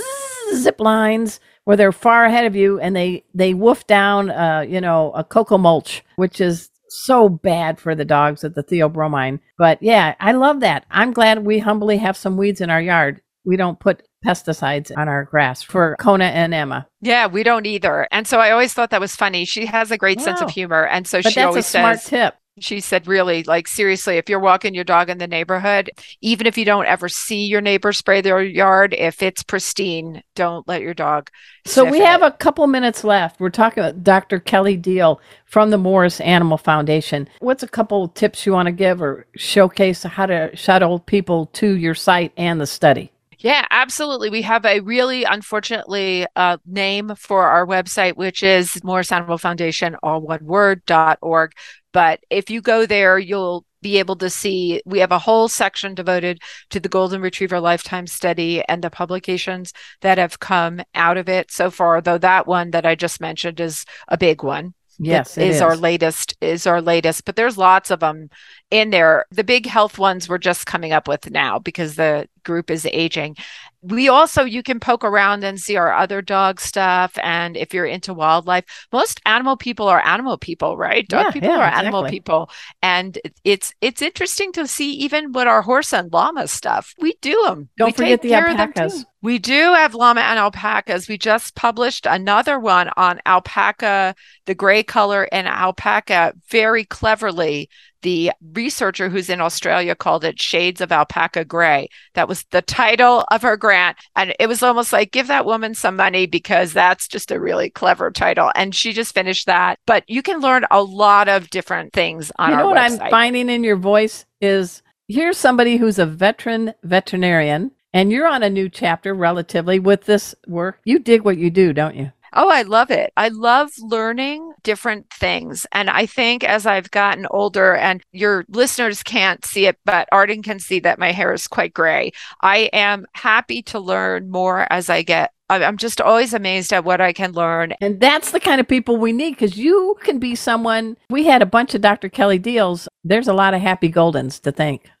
zip 0.53 0.79
lines 0.79 1.39
where 1.67 1.75
they're 1.75 1.91
far 1.91 2.23
ahead 2.23 2.45
of 2.45 2.55
you 2.55 2.79
and 2.79 2.95
they 2.95 3.23
they 3.33 3.53
woof 3.53 3.85
down 3.87 4.29
uh 4.29 4.65
you 4.67 4.79
know 4.79 5.11
a 5.11 5.23
cocoa 5.23 5.57
mulch 5.57 6.01
which 6.15 6.39
is 6.39 6.69
so 6.89 7.27
bad 7.29 7.79
for 7.79 7.95
the 7.95 8.05
dogs 8.05 8.45
at 8.45 8.55
the 8.55 8.63
theobromine. 8.63 9.39
But 9.57 9.81
yeah, 9.83 10.15
I 10.21 10.31
love 10.31 10.61
that. 10.61 10.85
I'm 10.89 11.11
glad 11.11 11.45
we 11.45 11.59
humbly 11.59 11.97
have 11.97 12.15
some 12.15 12.37
weeds 12.37 12.61
in 12.61 12.69
our 12.69 12.81
yard. 12.81 13.21
We 13.45 13.57
don't 13.57 13.77
put 13.79 14.03
pesticides 14.25 14.91
on 14.97 15.07
our 15.07 15.25
grass 15.25 15.61
for 15.61 15.95
Kona 15.99 16.25
and 16.25 16.53
Emma. 16.53 16.87
Yeah, 17.01 17.27
we 17.27 17.43
don't 17.43 17.65
either. 17.65 18.07
And 18.11 18.27
so 18.27 18.39
I 18.39 18.51
always 18.51 18.73
thought 18.73 18.89
that 18.91 19.01
was 19.01 19.15
funny. 19.15 19.45
She 19.45 19.65
has 19.65 19.91
a 19.91 19.97
great 19.97 20.21
sense 20.21 20.41
of 20.41 20.49
humor. 20.49 20.85
And 20.85 21.07
so 21.07 21.21
But 21.21 21.33
she 21.33 21.39
that's 21.41 21.45
a 21.45 21.47
always 21.47 21.65
smart 21.65 21.99
says, 21.99 22.09
tip. 22.09 22.35
She 22.59 22.79
said, 22.79 23.07
really, 23.07 23.43
like, 23.43 23.67
seriously, 23.67 24.17
if 24.17 24.29
you're 24.29 24.39
walking 24.39 24.73
your 24.73 24.83
dog 24.83 25.09
in 25.09 25.17
the 25.17 25.27
neighborhood, 25.27 25.91
even 26.21 26.47
if 26.47 26.57
you 26.57 26.65
don't 26.65 26.85
ever 26.85 27.07
see 27.07 27.45
your 27.45 27.61
neighbor 27.61 27.93
spray 27.93 28.21
their 28.21 28.41
yard, 28.41 28.95
if 28.97 29.21
it's 29.21 29.43
pristine, 29.43 30.23
don't 30.35 30.67
let 30.67 30.81
your 30.81 30.93
dog. 30.93 31.29
So 31.65 31.85
we 31.85 32.01
it. 32.01 32.05
have 32.05 32.23
a 32.23 32.31
couple 32.31 32.65
minutes 32.67 33.03
left. 33.03 33.39
We're 33.39 33.49
talking 33.49 33.83
about 33.83 34.03
Dr. 34.03 34.39
Kelly 34.39 34.77
Diehl 34.77 35.19
from 35.45 35.69
the 35.69 35.77
Morris 35.77 36.19
Animal 36.21 36.57
Foundation. 36.57 37.27
What's 37.39 37.63
a 37.63 37.67
couple 37.67 38.07
tips 38.07 38.45
you 38.45 38.53
want 38.53 38.67
to 38.67 38.71
give 38.71 39.01
or 39.01 39.27
showcase 39.35 40.03
how 40.03 40.25
to 40.25 40.55
shuttle 40.55 40.99
people 40.99 41.47
to 41.53 41.77
your 41.77 41.95
site 41.95 42.31
and 42.37 42.59
the 42.59 42.67
study? 42.67 43.11
Yeah, 43.39 43.65
absolutely. 43.69 44.31
We 44.31 44.41
have 44.43 44.65
a 44.65 44.79
really, 44.79 45.23
unfortunately, 45.23 46.25
uh, 46.35 46.57
name 46.65 47.13
for 47.15 47.43
our 47.43 47.67
website, 47.67 48.15
which 48.15 48.41
is 48.41 48.83
Morris 48.83 49.11
Animal 49.11 49.37
Foundation, 49.37 49.95
all 50.01 50.21
one 50.21 50.43
word, 50.43 50.83
dot 50.87 51.19
org. 51.21 51.51
But 51.97 52.19
if 52.29 52.51
you 52.51 52.61
go 52.61 52.85
there, 52.85 53.17
you'll 53.17 53.65
be 53.81 53.97
able 53.97 54.17
to 54.17 54.29
see 54.29 54.83
we 54.85 54.99
have 54.99 55.11
a 55.11 55.17
whole 55.17 55.47
section 55.47 55.95
devoted 55.95 56.37
to 56.69 56.79
the 56.79 56.89
Golden 56.89 57.21
Retriever 57.21 57.59
Lifetime 57.59 58.05
Study 58.05 58.61
and 58.69 58.83
the 58.83 58.91
publications 58.91 59.73
that 60.01 60.19
have 60.19 60.37
come 60.37 60.79
out 60.93 61.17
of 61.17 61.27
it 61.27 61.49
so 61.49 61.71
far, 61.71 61.99
though 61.99 62.19
that 62.19 62.45
one 62.45 62.69
that 62.69 62.85
I 62.85 62.93
just 62.93 63.19
mentioned 63.19 63.59
is 63.59 63.83
a 64.07 64.15
big 64.15 64.43
one. 64.43 64.75
Yes, 64.99 65.39
it 65.39 65.47
is 65.47 65.59
our 65.59 65.75
latest 65.75 66.37
is 66.39 66.67
our 66.67 66.83
latest 66.83 67.25
but 67.25 67.35
there's 67.35 67.57
lots 67.57 67.89
of 67.89 67.99
them 67.99 68.29
in 68.69 68.89
there 68.89 69.25
the 69.31 69.43
big 69.43 69.65
health 69.65 69.97
ones 69.97 70.27
we're 70.27 70.37
just 70.37 70.65
coming 70.65 70.91
up 70.91 71.07
with 71.07 71.29
now 71.31 71.57
because 71.59 71.95
the 71.95 72.27
group 72.43 72.69
is 72.69 72.85
aging 72.91 73.35
we 73.81 74.09
also 74.09 74.43
you 74.43 74.63
can 74.63 74.79
poke 74.79 75.03
around 75.03 75.43
and 75.43 75.59
see 75.59 75.75
our 75.77 75.93
other 75.93 76.21
dog 76.21 76.59
stuff 76.59 77.17
and 77.23 77.55
if 77.55 77.73
you're 77.73 77.85
into 77.85 78.13
wildlife 78.13 78.65
most 78.91 79.21
animal 79.25 79.55
people 79.55 79.87
are 79.87 80.05
animal 80.05 80.37
people 80.37 80.77
right 80.77 81.07
dog 81.07 81.27
Yeah, 81.27 81.31
people 81.31 81.53
yeah, 81.53 81.59
are 81.59 81.63
animal 81.63 82.01
exactly. 82.01 82.19
people 82.19 82.49
and 82.81 83.17
it's 83.43 83.73
it's 83.81 84.01
interesting 84.01 84.51
to 84.53 84.67
see 84.67 84.91
even 84.93 85.31
what 85.31 85.47
our 85.47 85.61
horse 85.61 85.93
and 85.93 86.11
llama 86.11 86.47
stuff 86.47 86.93
we 86.99 87.15
do 87.21 87.41
them 87.45 87.69
Don't 87.77 87.95
we 87.99 88.05
forget 88.05 88.21
the 88.21 88.29
care 88.29 88.49
of 88.49 88.57
them 88.57 88.73
alpacas. 88.73 89.05
We 89.21 89.39
do 89.39 89.73
have 89.73 89.95
llama 89.95 90.21
and 90.21 90.37
alpacas. 90.39 91.07
We 91.09 91.17
just 91.17 91.55
published 91.55 92.05
another 92.05 92.59
one 92.59 92.89
on 92.95 93.19
alpaca, 93.25 94.15
the 94.45 94.55
gray 94.55 94.83
color 94.83 95.27
and 95.31 95.47
alpaca. 95.47 96.33
Very 96.49 96.85
cleverly, 96.85 97.69
the 98.01 98.31
researcher 98.53 99.09
who's 99.09 99.29
in 99.29 99.41
Australia 99.41 99.95
called 99.95 100.23
it 100.23 100.41
Shades 100.41 100.81
of 100.81 100.91
Alpaca 100.91 101.45
Gray. 101.45 101.89
That 102.13 102.27
was 102.27 102.43
the 102.51 102.61
title 102.61 103.25
of 103.31 103.41
her 103.41 103.57
grant. 103.57 103.97
And 104.15 104.35
it 104.39 104.47
was 104.47 104.63
almost 104.63 104.93
like, 104.93 105.11
give 105.11 105.27
that 105.27 105.45
woman 105.45 105.75
some 105.75 105.95
money 105.95 106.25
because 106.25 106.73
that's 106.73 107.07
just 107.07 107.31
a 107.31 107.39
really 107.39 107.69
clever 107.69 108.11
title. 108.11 108.51
And 108.55 108.73
she 108.73 108.93
just 108.93 109.13
finished 109.13 109.45
that. 109.47 109.79
But 109.85 110.03
you 110.07 110.21
can 110.21 110.39
learn 110.39 110.65
a 110.71 110.81
lot 110.81 111.27
of 111.27 111.49
different 111.49 111.93
things 111.93 112.31
on 112.37 112.51
you 112.51 112.57
know 112.57 112.67
what 112.67 112.77
website. 112.77 113.01
I'm 113.01 113.09
finding 113.09 113.49
in 113.49 113.63
your 113.63 113.77
voice 113.77 114.25
is 114.41 114.81
here's 115.07 115.37
somebody 115.37 115.77
who's 115.77 115.99
a 115.99 116.05
veteran 116.05 116.73
veterinarian 116.83 117.71
and 117.93 118.11
you're 118.11 118.27
on 118.27 118.43
a 118.43 118.49
new 118.49 118.69
chapter 118.69 119.13
relatively 119.13 119.79
with 119.79 120.05
this 120.05 120.35
work. 120.45 120.79
You 120.83 120.99
dig 120.99 121.21
what 121.23 121.37
you 121.37 121.49
do, 121.49 121.73
don't 121.73 121.95
you? 121.95 122.11
Oh, 122.39 122.49
I 122.49 122.61
love 122.61 122.91
it. 122.91 123.11
I 123.17 123.29
love 123.29 123.71
learning 123.79 124.53
different 124.61 125.09
things. 125.09 125.65
And 125.71 125.89
I 125.89 126.05
think 126.05 126.43
as 126.43 126.67
I've 126.67 126.91
gotten 126.91 127.25
older, 127.31 127.75
and 127.75 128.03
your 128.11 128.45
listeners 128.47 129.01
can't 129.01 129.43
see 129.43 129.65
it, 129.65 129.77
but 129.85 130.07
Arden 130.11 130.43
can 130.43 130.59
see 130.59 130.79
that 130.81 130.99
my 130.99 131.11
hair 131.11 131.33
is 131.33 131.47
quite 131.47 131.73
gray. 131.73 132.11
I 132.41 132.69
am 132.73 133.07
happy 133.13 133.63
to 133.63 133.79
learn 133.79 134.29
more 134.29 134.71
as 134.71 134.87
I 134.87 135.01
get. 135.01 135.31
I'm 135.49 135.77
just 135.77 135.99
always 135.99 136.33
amazed 136.33 136.71
at 136.73 136.83
what 136.83 137.01
I 137.01 137.11
can 137.11 137.31
learn. 137.31 137.73
And 137.81 137.99
that's 137.99 138.31
the 138.31 138.39
kind 138.39 138.61
of 138.61 138.67
people 138.67 138.97
we 138.97 139.13
need 139.13 139.31
because 139.31 139.57
you 139.57 139.95
can 140.01 140.19
be 140.19 140.35
someone. 140.35 140.95
We 141.09 141.25
had 141.25 141.41
a 141.41 141.45
bunch 141.47 141.73
of 141.73 141.81
Dr. 141.81 142.09
Kelly 142.09 142.39
Diehls. 142.39 142.87
There's 143.03 143.29
a 143.29 143.33
lot 143.33 143.55
of 143.55 143.61
happy 143.61 143.91
Goldens 143.91 144.39
to 144.41 144.51
thank. 144.51 144.91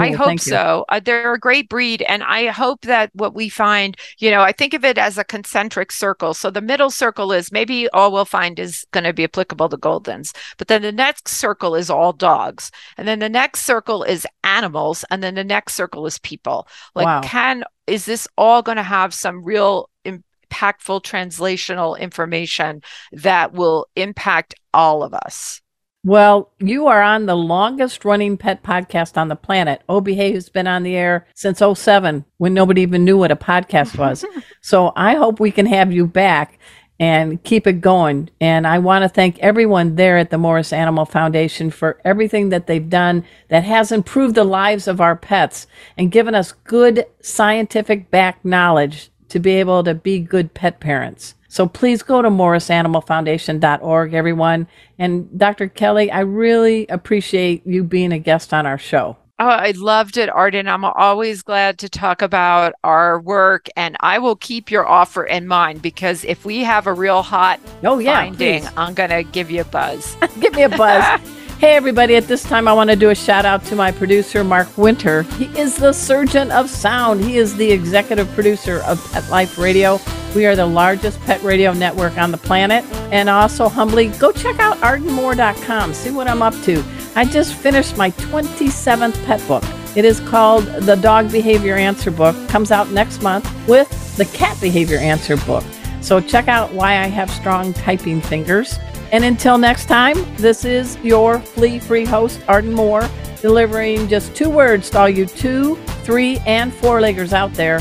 I 0.00 0.10
hope 0.12 0.40
so. 0.40 0.84
Uh, 0.88 1.00
they're 1.00 1.34
a 1.34 1.38
great 1.38 1.68
breed. 1.68 2.02
And 2.02 2.24
I 2.24 2.46
hope 2.48 2.80
that 2.82 3.10
what 3.14 3.34
we 3.34 3.48
find, 3.48 3.96
you 4.18 4.30
know, 4.30 4.40
I 4.42 4.50
think 4.52 4.74
of 4.74 4.84
it 4.84 4.98
as 4.98 5.18
a 5.18 5.24
concentric 5.24 5.92
circle. 5.92 6.34
So 6.34 6.50
the 6.50 6.60
middle 6.60 6.90
circle 6.90 7.32
is 7.32 7.52
maybe 7.52 7.88
all 7.90 8.10
we'll 8.10 8.24
find 8.24 8.58
is 8.58 8.84
going 8.90 9.04
to 9.04 9.12
be 9.12 9.24
applicable 9.24 9.68
to 9.68 9.76
Goldens. 9.76 10.34
But 10.56 10.66
then 10.68 10.82
the 10.82 10.90
next 10.92 11.28
circle 11.28 11.76
is 11.76 11.90
all 11.90 12.12
dogs. 12.12 12.72
And 12.96 13.06
then 13.06 13.20
the 13.20 13.28
next 13.28 13.62
circle 13.62 14.02
is 14.02 14.26
animals. 14.42 15.04
And 15.10 15.22
then 15.22 15.36
the 15.36 15.44
next 15.44 15.74
circle 15.74 16.06
is 16.06 16.18
people. 16.18 16.66
Like, 16.96 17.06
Wow. 17.06 17.20
can, 17.22 17.64
is 17.86 18.04
this 18.04 18.26
all 18.36 18.62
going 18.62 18.76
to 18.76 18.82
have 18.82 19.14
some 19.14 19.44
real 19.44 19.90
impactful 20.04 21.02
translational 21.04 21.98
information 21.98 22.82
that 23.12 23.52
will 23.52 23.86
impact 23.94 24.54
all 24.74 25.04
of 25.04 25.14
us? 25.14 25.62
Well, 26.04 26.52
you 26.60 26.86
are 26.86 27.02
on 27.02 27.26
the 27.26 27.36
longest 27.36 28.04
running 28.04 28.36
pet 28.36 28.62
podcast 28.62 29.16
on 29.16 29.28
the 29.28 29.36
planet. 29.36 29.82
Obie 29.88 30.14
has 30.14 30.48
been 30.48 30.68
on 30.68 30.84
the 30.84 30.96
air 30.96 31.26
since 31.34 31.60
07 31.60 32.24
when 32.36 32.54
nobody 32.54 32.82
even 32.82 33.04
knew 33.04 33.18
what 33.18 33.32
a 33.32 33.36
podcast 33.36 33.98
was. 33.98 34.24
so 34.60 34.92
I 34.94 35.16
hope 35.16 35.40
we 35.40 35.50
can 35.50 35.66
have 35.66 35.92
you 35.92 36.06
back 36.06 36.58
and 37.00 37.42
keep 37.42 37.66
it 37.66 37.80
going. 37.80 38.30
And 38.40 38.66
I 38.66 38.78
want 38.78 39.02
to 39.02 39.08
thank 39.08 39.38
everyone 39.38 39.96
there 39.96 40.18
at 40.18 40.30
the 40.30 40.38
Morris 40.38 40.72
Animal 40.72 41.04
Foundation 41.04 41.70
for 41.70 42.00
everything 42.04 42.48
that 42.50 42.66
they've 42.66 42.88
done 42.88 43.24
that 43.48 43.64
has 43.64 43.92
improved 43.92 44.34
the 44.34 44.44
lives 44.44 44.88
of 44.88 45.00
our 45.00 45.16
pets 45.16 45.66
and 45.96 46.10
given 46.10 46.34
us 46.34 46.52
good 46.64 47.06
scientific 47.20 48.10
back 48.10 48.44
knowledge 48.44 49.10
to 49.28 49.38
be 49.38 49.52
able 49.52 49.84
to 49.84 49.94
be 49.94 50.20
good 50.20 50.54
pet 50.54 50.80
parents. 50.80 51.34
So 51.48 51.66
please 51.66 52.02
go 52.02 52.20
to 52.20 52.28
morrisanimalfoundation.org, 52.28 54.14
everyone. 54.14 54.66
And 54.98 55.38
Dr. 55.38 55.68
Kelly, 55.68 56.10
I 56.10 56.20
really 56.20 56.86
appreciate 56.88 57.66
you 57.66 57.84
being 57.84 58.12
a 58.12 58.18
guest 58.18 58.52
on 58.52 58.66
our 58.66 58.78
show. 58.78 59.16
Oh, 59.40 59.46
I 59.46 59.70
loved 59.76 60.16
it, 60.16 60.28
Arden. 60.28 60.66
I'm 60.68 60.84
always 60.84 61.42
glad 61.42 61.78
to 61.78 61.88
talk 61.88 62.22
about 62.22 62.74
our 62.82 63.20
work, 63.20 63.68
and 63.76 63.96
I 64.00 64.18
will 64.18 64.34
keep 64.34 64.68
your 64.68 64.84
offer 64.86 65.22
in 65.22 65.46
mind 65.46 65.80
because 65.80 66.24
if 66.24 66.44
we 66.44 66.64
have 66.64 66.88
a 66.88 66.92
real 66.92 67.22
hot 67.22 67.60
Oh, 67.84 68.00
yeah, 68.00 68.16
finding, 68.16 68.62
please. 68.62 68.72
I'm 68.76 68.94
going 68.94 69.10
to 69.10 69.22
give 69.22 69.48
you 69.48 69.60
a 69.60 69.64
buzz. 69.64 70.16
Give 70.40 70.52
me 70.54 70.64
a 70.64 70.68
buzz. 70.68 71.20
hey, 71.58 71.74
everybody. 71.74 72.14
At 72.14 72.28
this 72.28 72.44
time, 72.44 72.68
I 72.68 72.72
want 72.72 72.88
to 72.90 72.96
do 72.96 73.10
a 73.10 73.14
shout 73.14 73.44
out 73.44 73.64
to 73.64 73.74
my 73.74 73.90
producer, 73.90 74.44
Mark 74.44 74.78
Winter. 74.78 75.22
He 75.22 75.46
is 75.58 75.76
the 75.76 75.92
surgeon 75.92 76.52
of 76.52 76.70
sound, 76.70 77.24
he 77.24 77.36
is 77.36 77.56
the 77.56 77.70
executive 77.70 78.32
producer 78.32 78.78
of 78.86 79.04
Pet 79.12 79.28
Life 79.28 79.58
Radio. 79.58 79.98
We 80.36 80.46
are 80.46 80.54
the 80.54 80.66
largest 80.66 81.20
pet 81.22 81.42
radio 81.42 81.72
network 81.72 82.16
on 82.16 82.30
the 82.30 82.38
planet. 82.38 82.84
And 83.12 83.28
also, 83.28 83.68
humbly, 83.68 84.08
go 84.18 84.30
check 84.30 84.60
out 84.60 84.76
ardenmore.com. 84.78 85.94
See 85.94 86.10
what 86.10 86.28
I'm 86.28 86.42
up 86.42 86.54
to. 86.64 86.84
I 87.16 87.24
just 87.24 87.54
finished 87.54 87.96
my 87.96 88.10
27th 88.12 89.24
pet 89.24 89.46
book. 89.48 89.64
It 89.96 90.04
is 90.04 90.20
called 90.20 90.64
The 90.66 90.96
Dog 90.96 91.32
Behavior 91.32 91.74
Answer 91.74 92.10
Book. 92.10 92.36
Comes 92.48 92.70
out 92.70 92.90
next 92.90 93.22
month 93.22 93.50
with 93.66 94.16
the 94.16 94.26
Cat 94.26 94.60
Behavior 94.60 94.98
Answer 94.98 95.36
Book. 95.38 95.64
So 96.02 96.20
check 96.20 96.46
out 96.46 96.72
why 96.72 96.98
I 97.00 97.06
have 97.06 97.30
strong 97.30 97.72
typing 97.72 98.20
fingers. 98.20 98.78
And 99.10 99.24
until 99.24 99.58
next 99.58 99.86
time, 99.86 100.16
this 100.36 100.64
is 100.64 100.98
your 100.98 101.40
flea 101.40 101.78
free 101.78 102.04
host, 102.04 102.40
Arden 102.46 102.72
Moore, 102.72 103.08
delivering 103.40 104.08
just 104.08 104.34
two 104.34 104.50
words 104.50 104.90
to 104.90 104.98
all 104.98 105.08
you 105.08 105.26
two, 105.26 105.76
three, 106.02 106.38
and 106.46 106.72
four 106.72 107.00
leggers 107.00 107.32
out 107.32 107.52
there. 107.54 107.80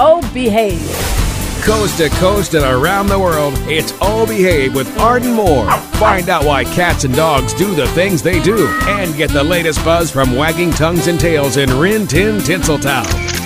Oh, 0.00 0.20
behave. 0.32 0.80
Coast 1.62 1.98
to 1.98 2.08
coast 2.10 2.54
and 2.54 2.64
around 2.64 3.08
the 3.08 3.18
world, 3.18 3.52
it's 3.62 3.92
All 4.00 4.24
Behave 4.24 4.74
with 4.74 4.96
Arden 4.98 5.32
Moore. 5.32 5.68
Find 5.98 6.28
out 6.28 6.44
why 6.44 6.62
cats 6.62 7.02
and 7.04 7.14
dogs 7.14 7.52
do 7.54 7.74
the 7.74 7.88
things 7.88 8.22
they 8.22 8.40
do 8.40 8.68
and 8.82 9.16
get 9.16 9.30
the 9.30 9.42
latest 9.42 9.84
buzz 9.84 10.10
from 10.10 10.36
wagging 10.36 10.70
tongues 10.70 11.08
and 11.08 11.18
tails 11.18 11.56
in 11.56 11.68
Rin 11.80 12.06
Tin 12.06 12.36
Tinseltown. 12.36 13.45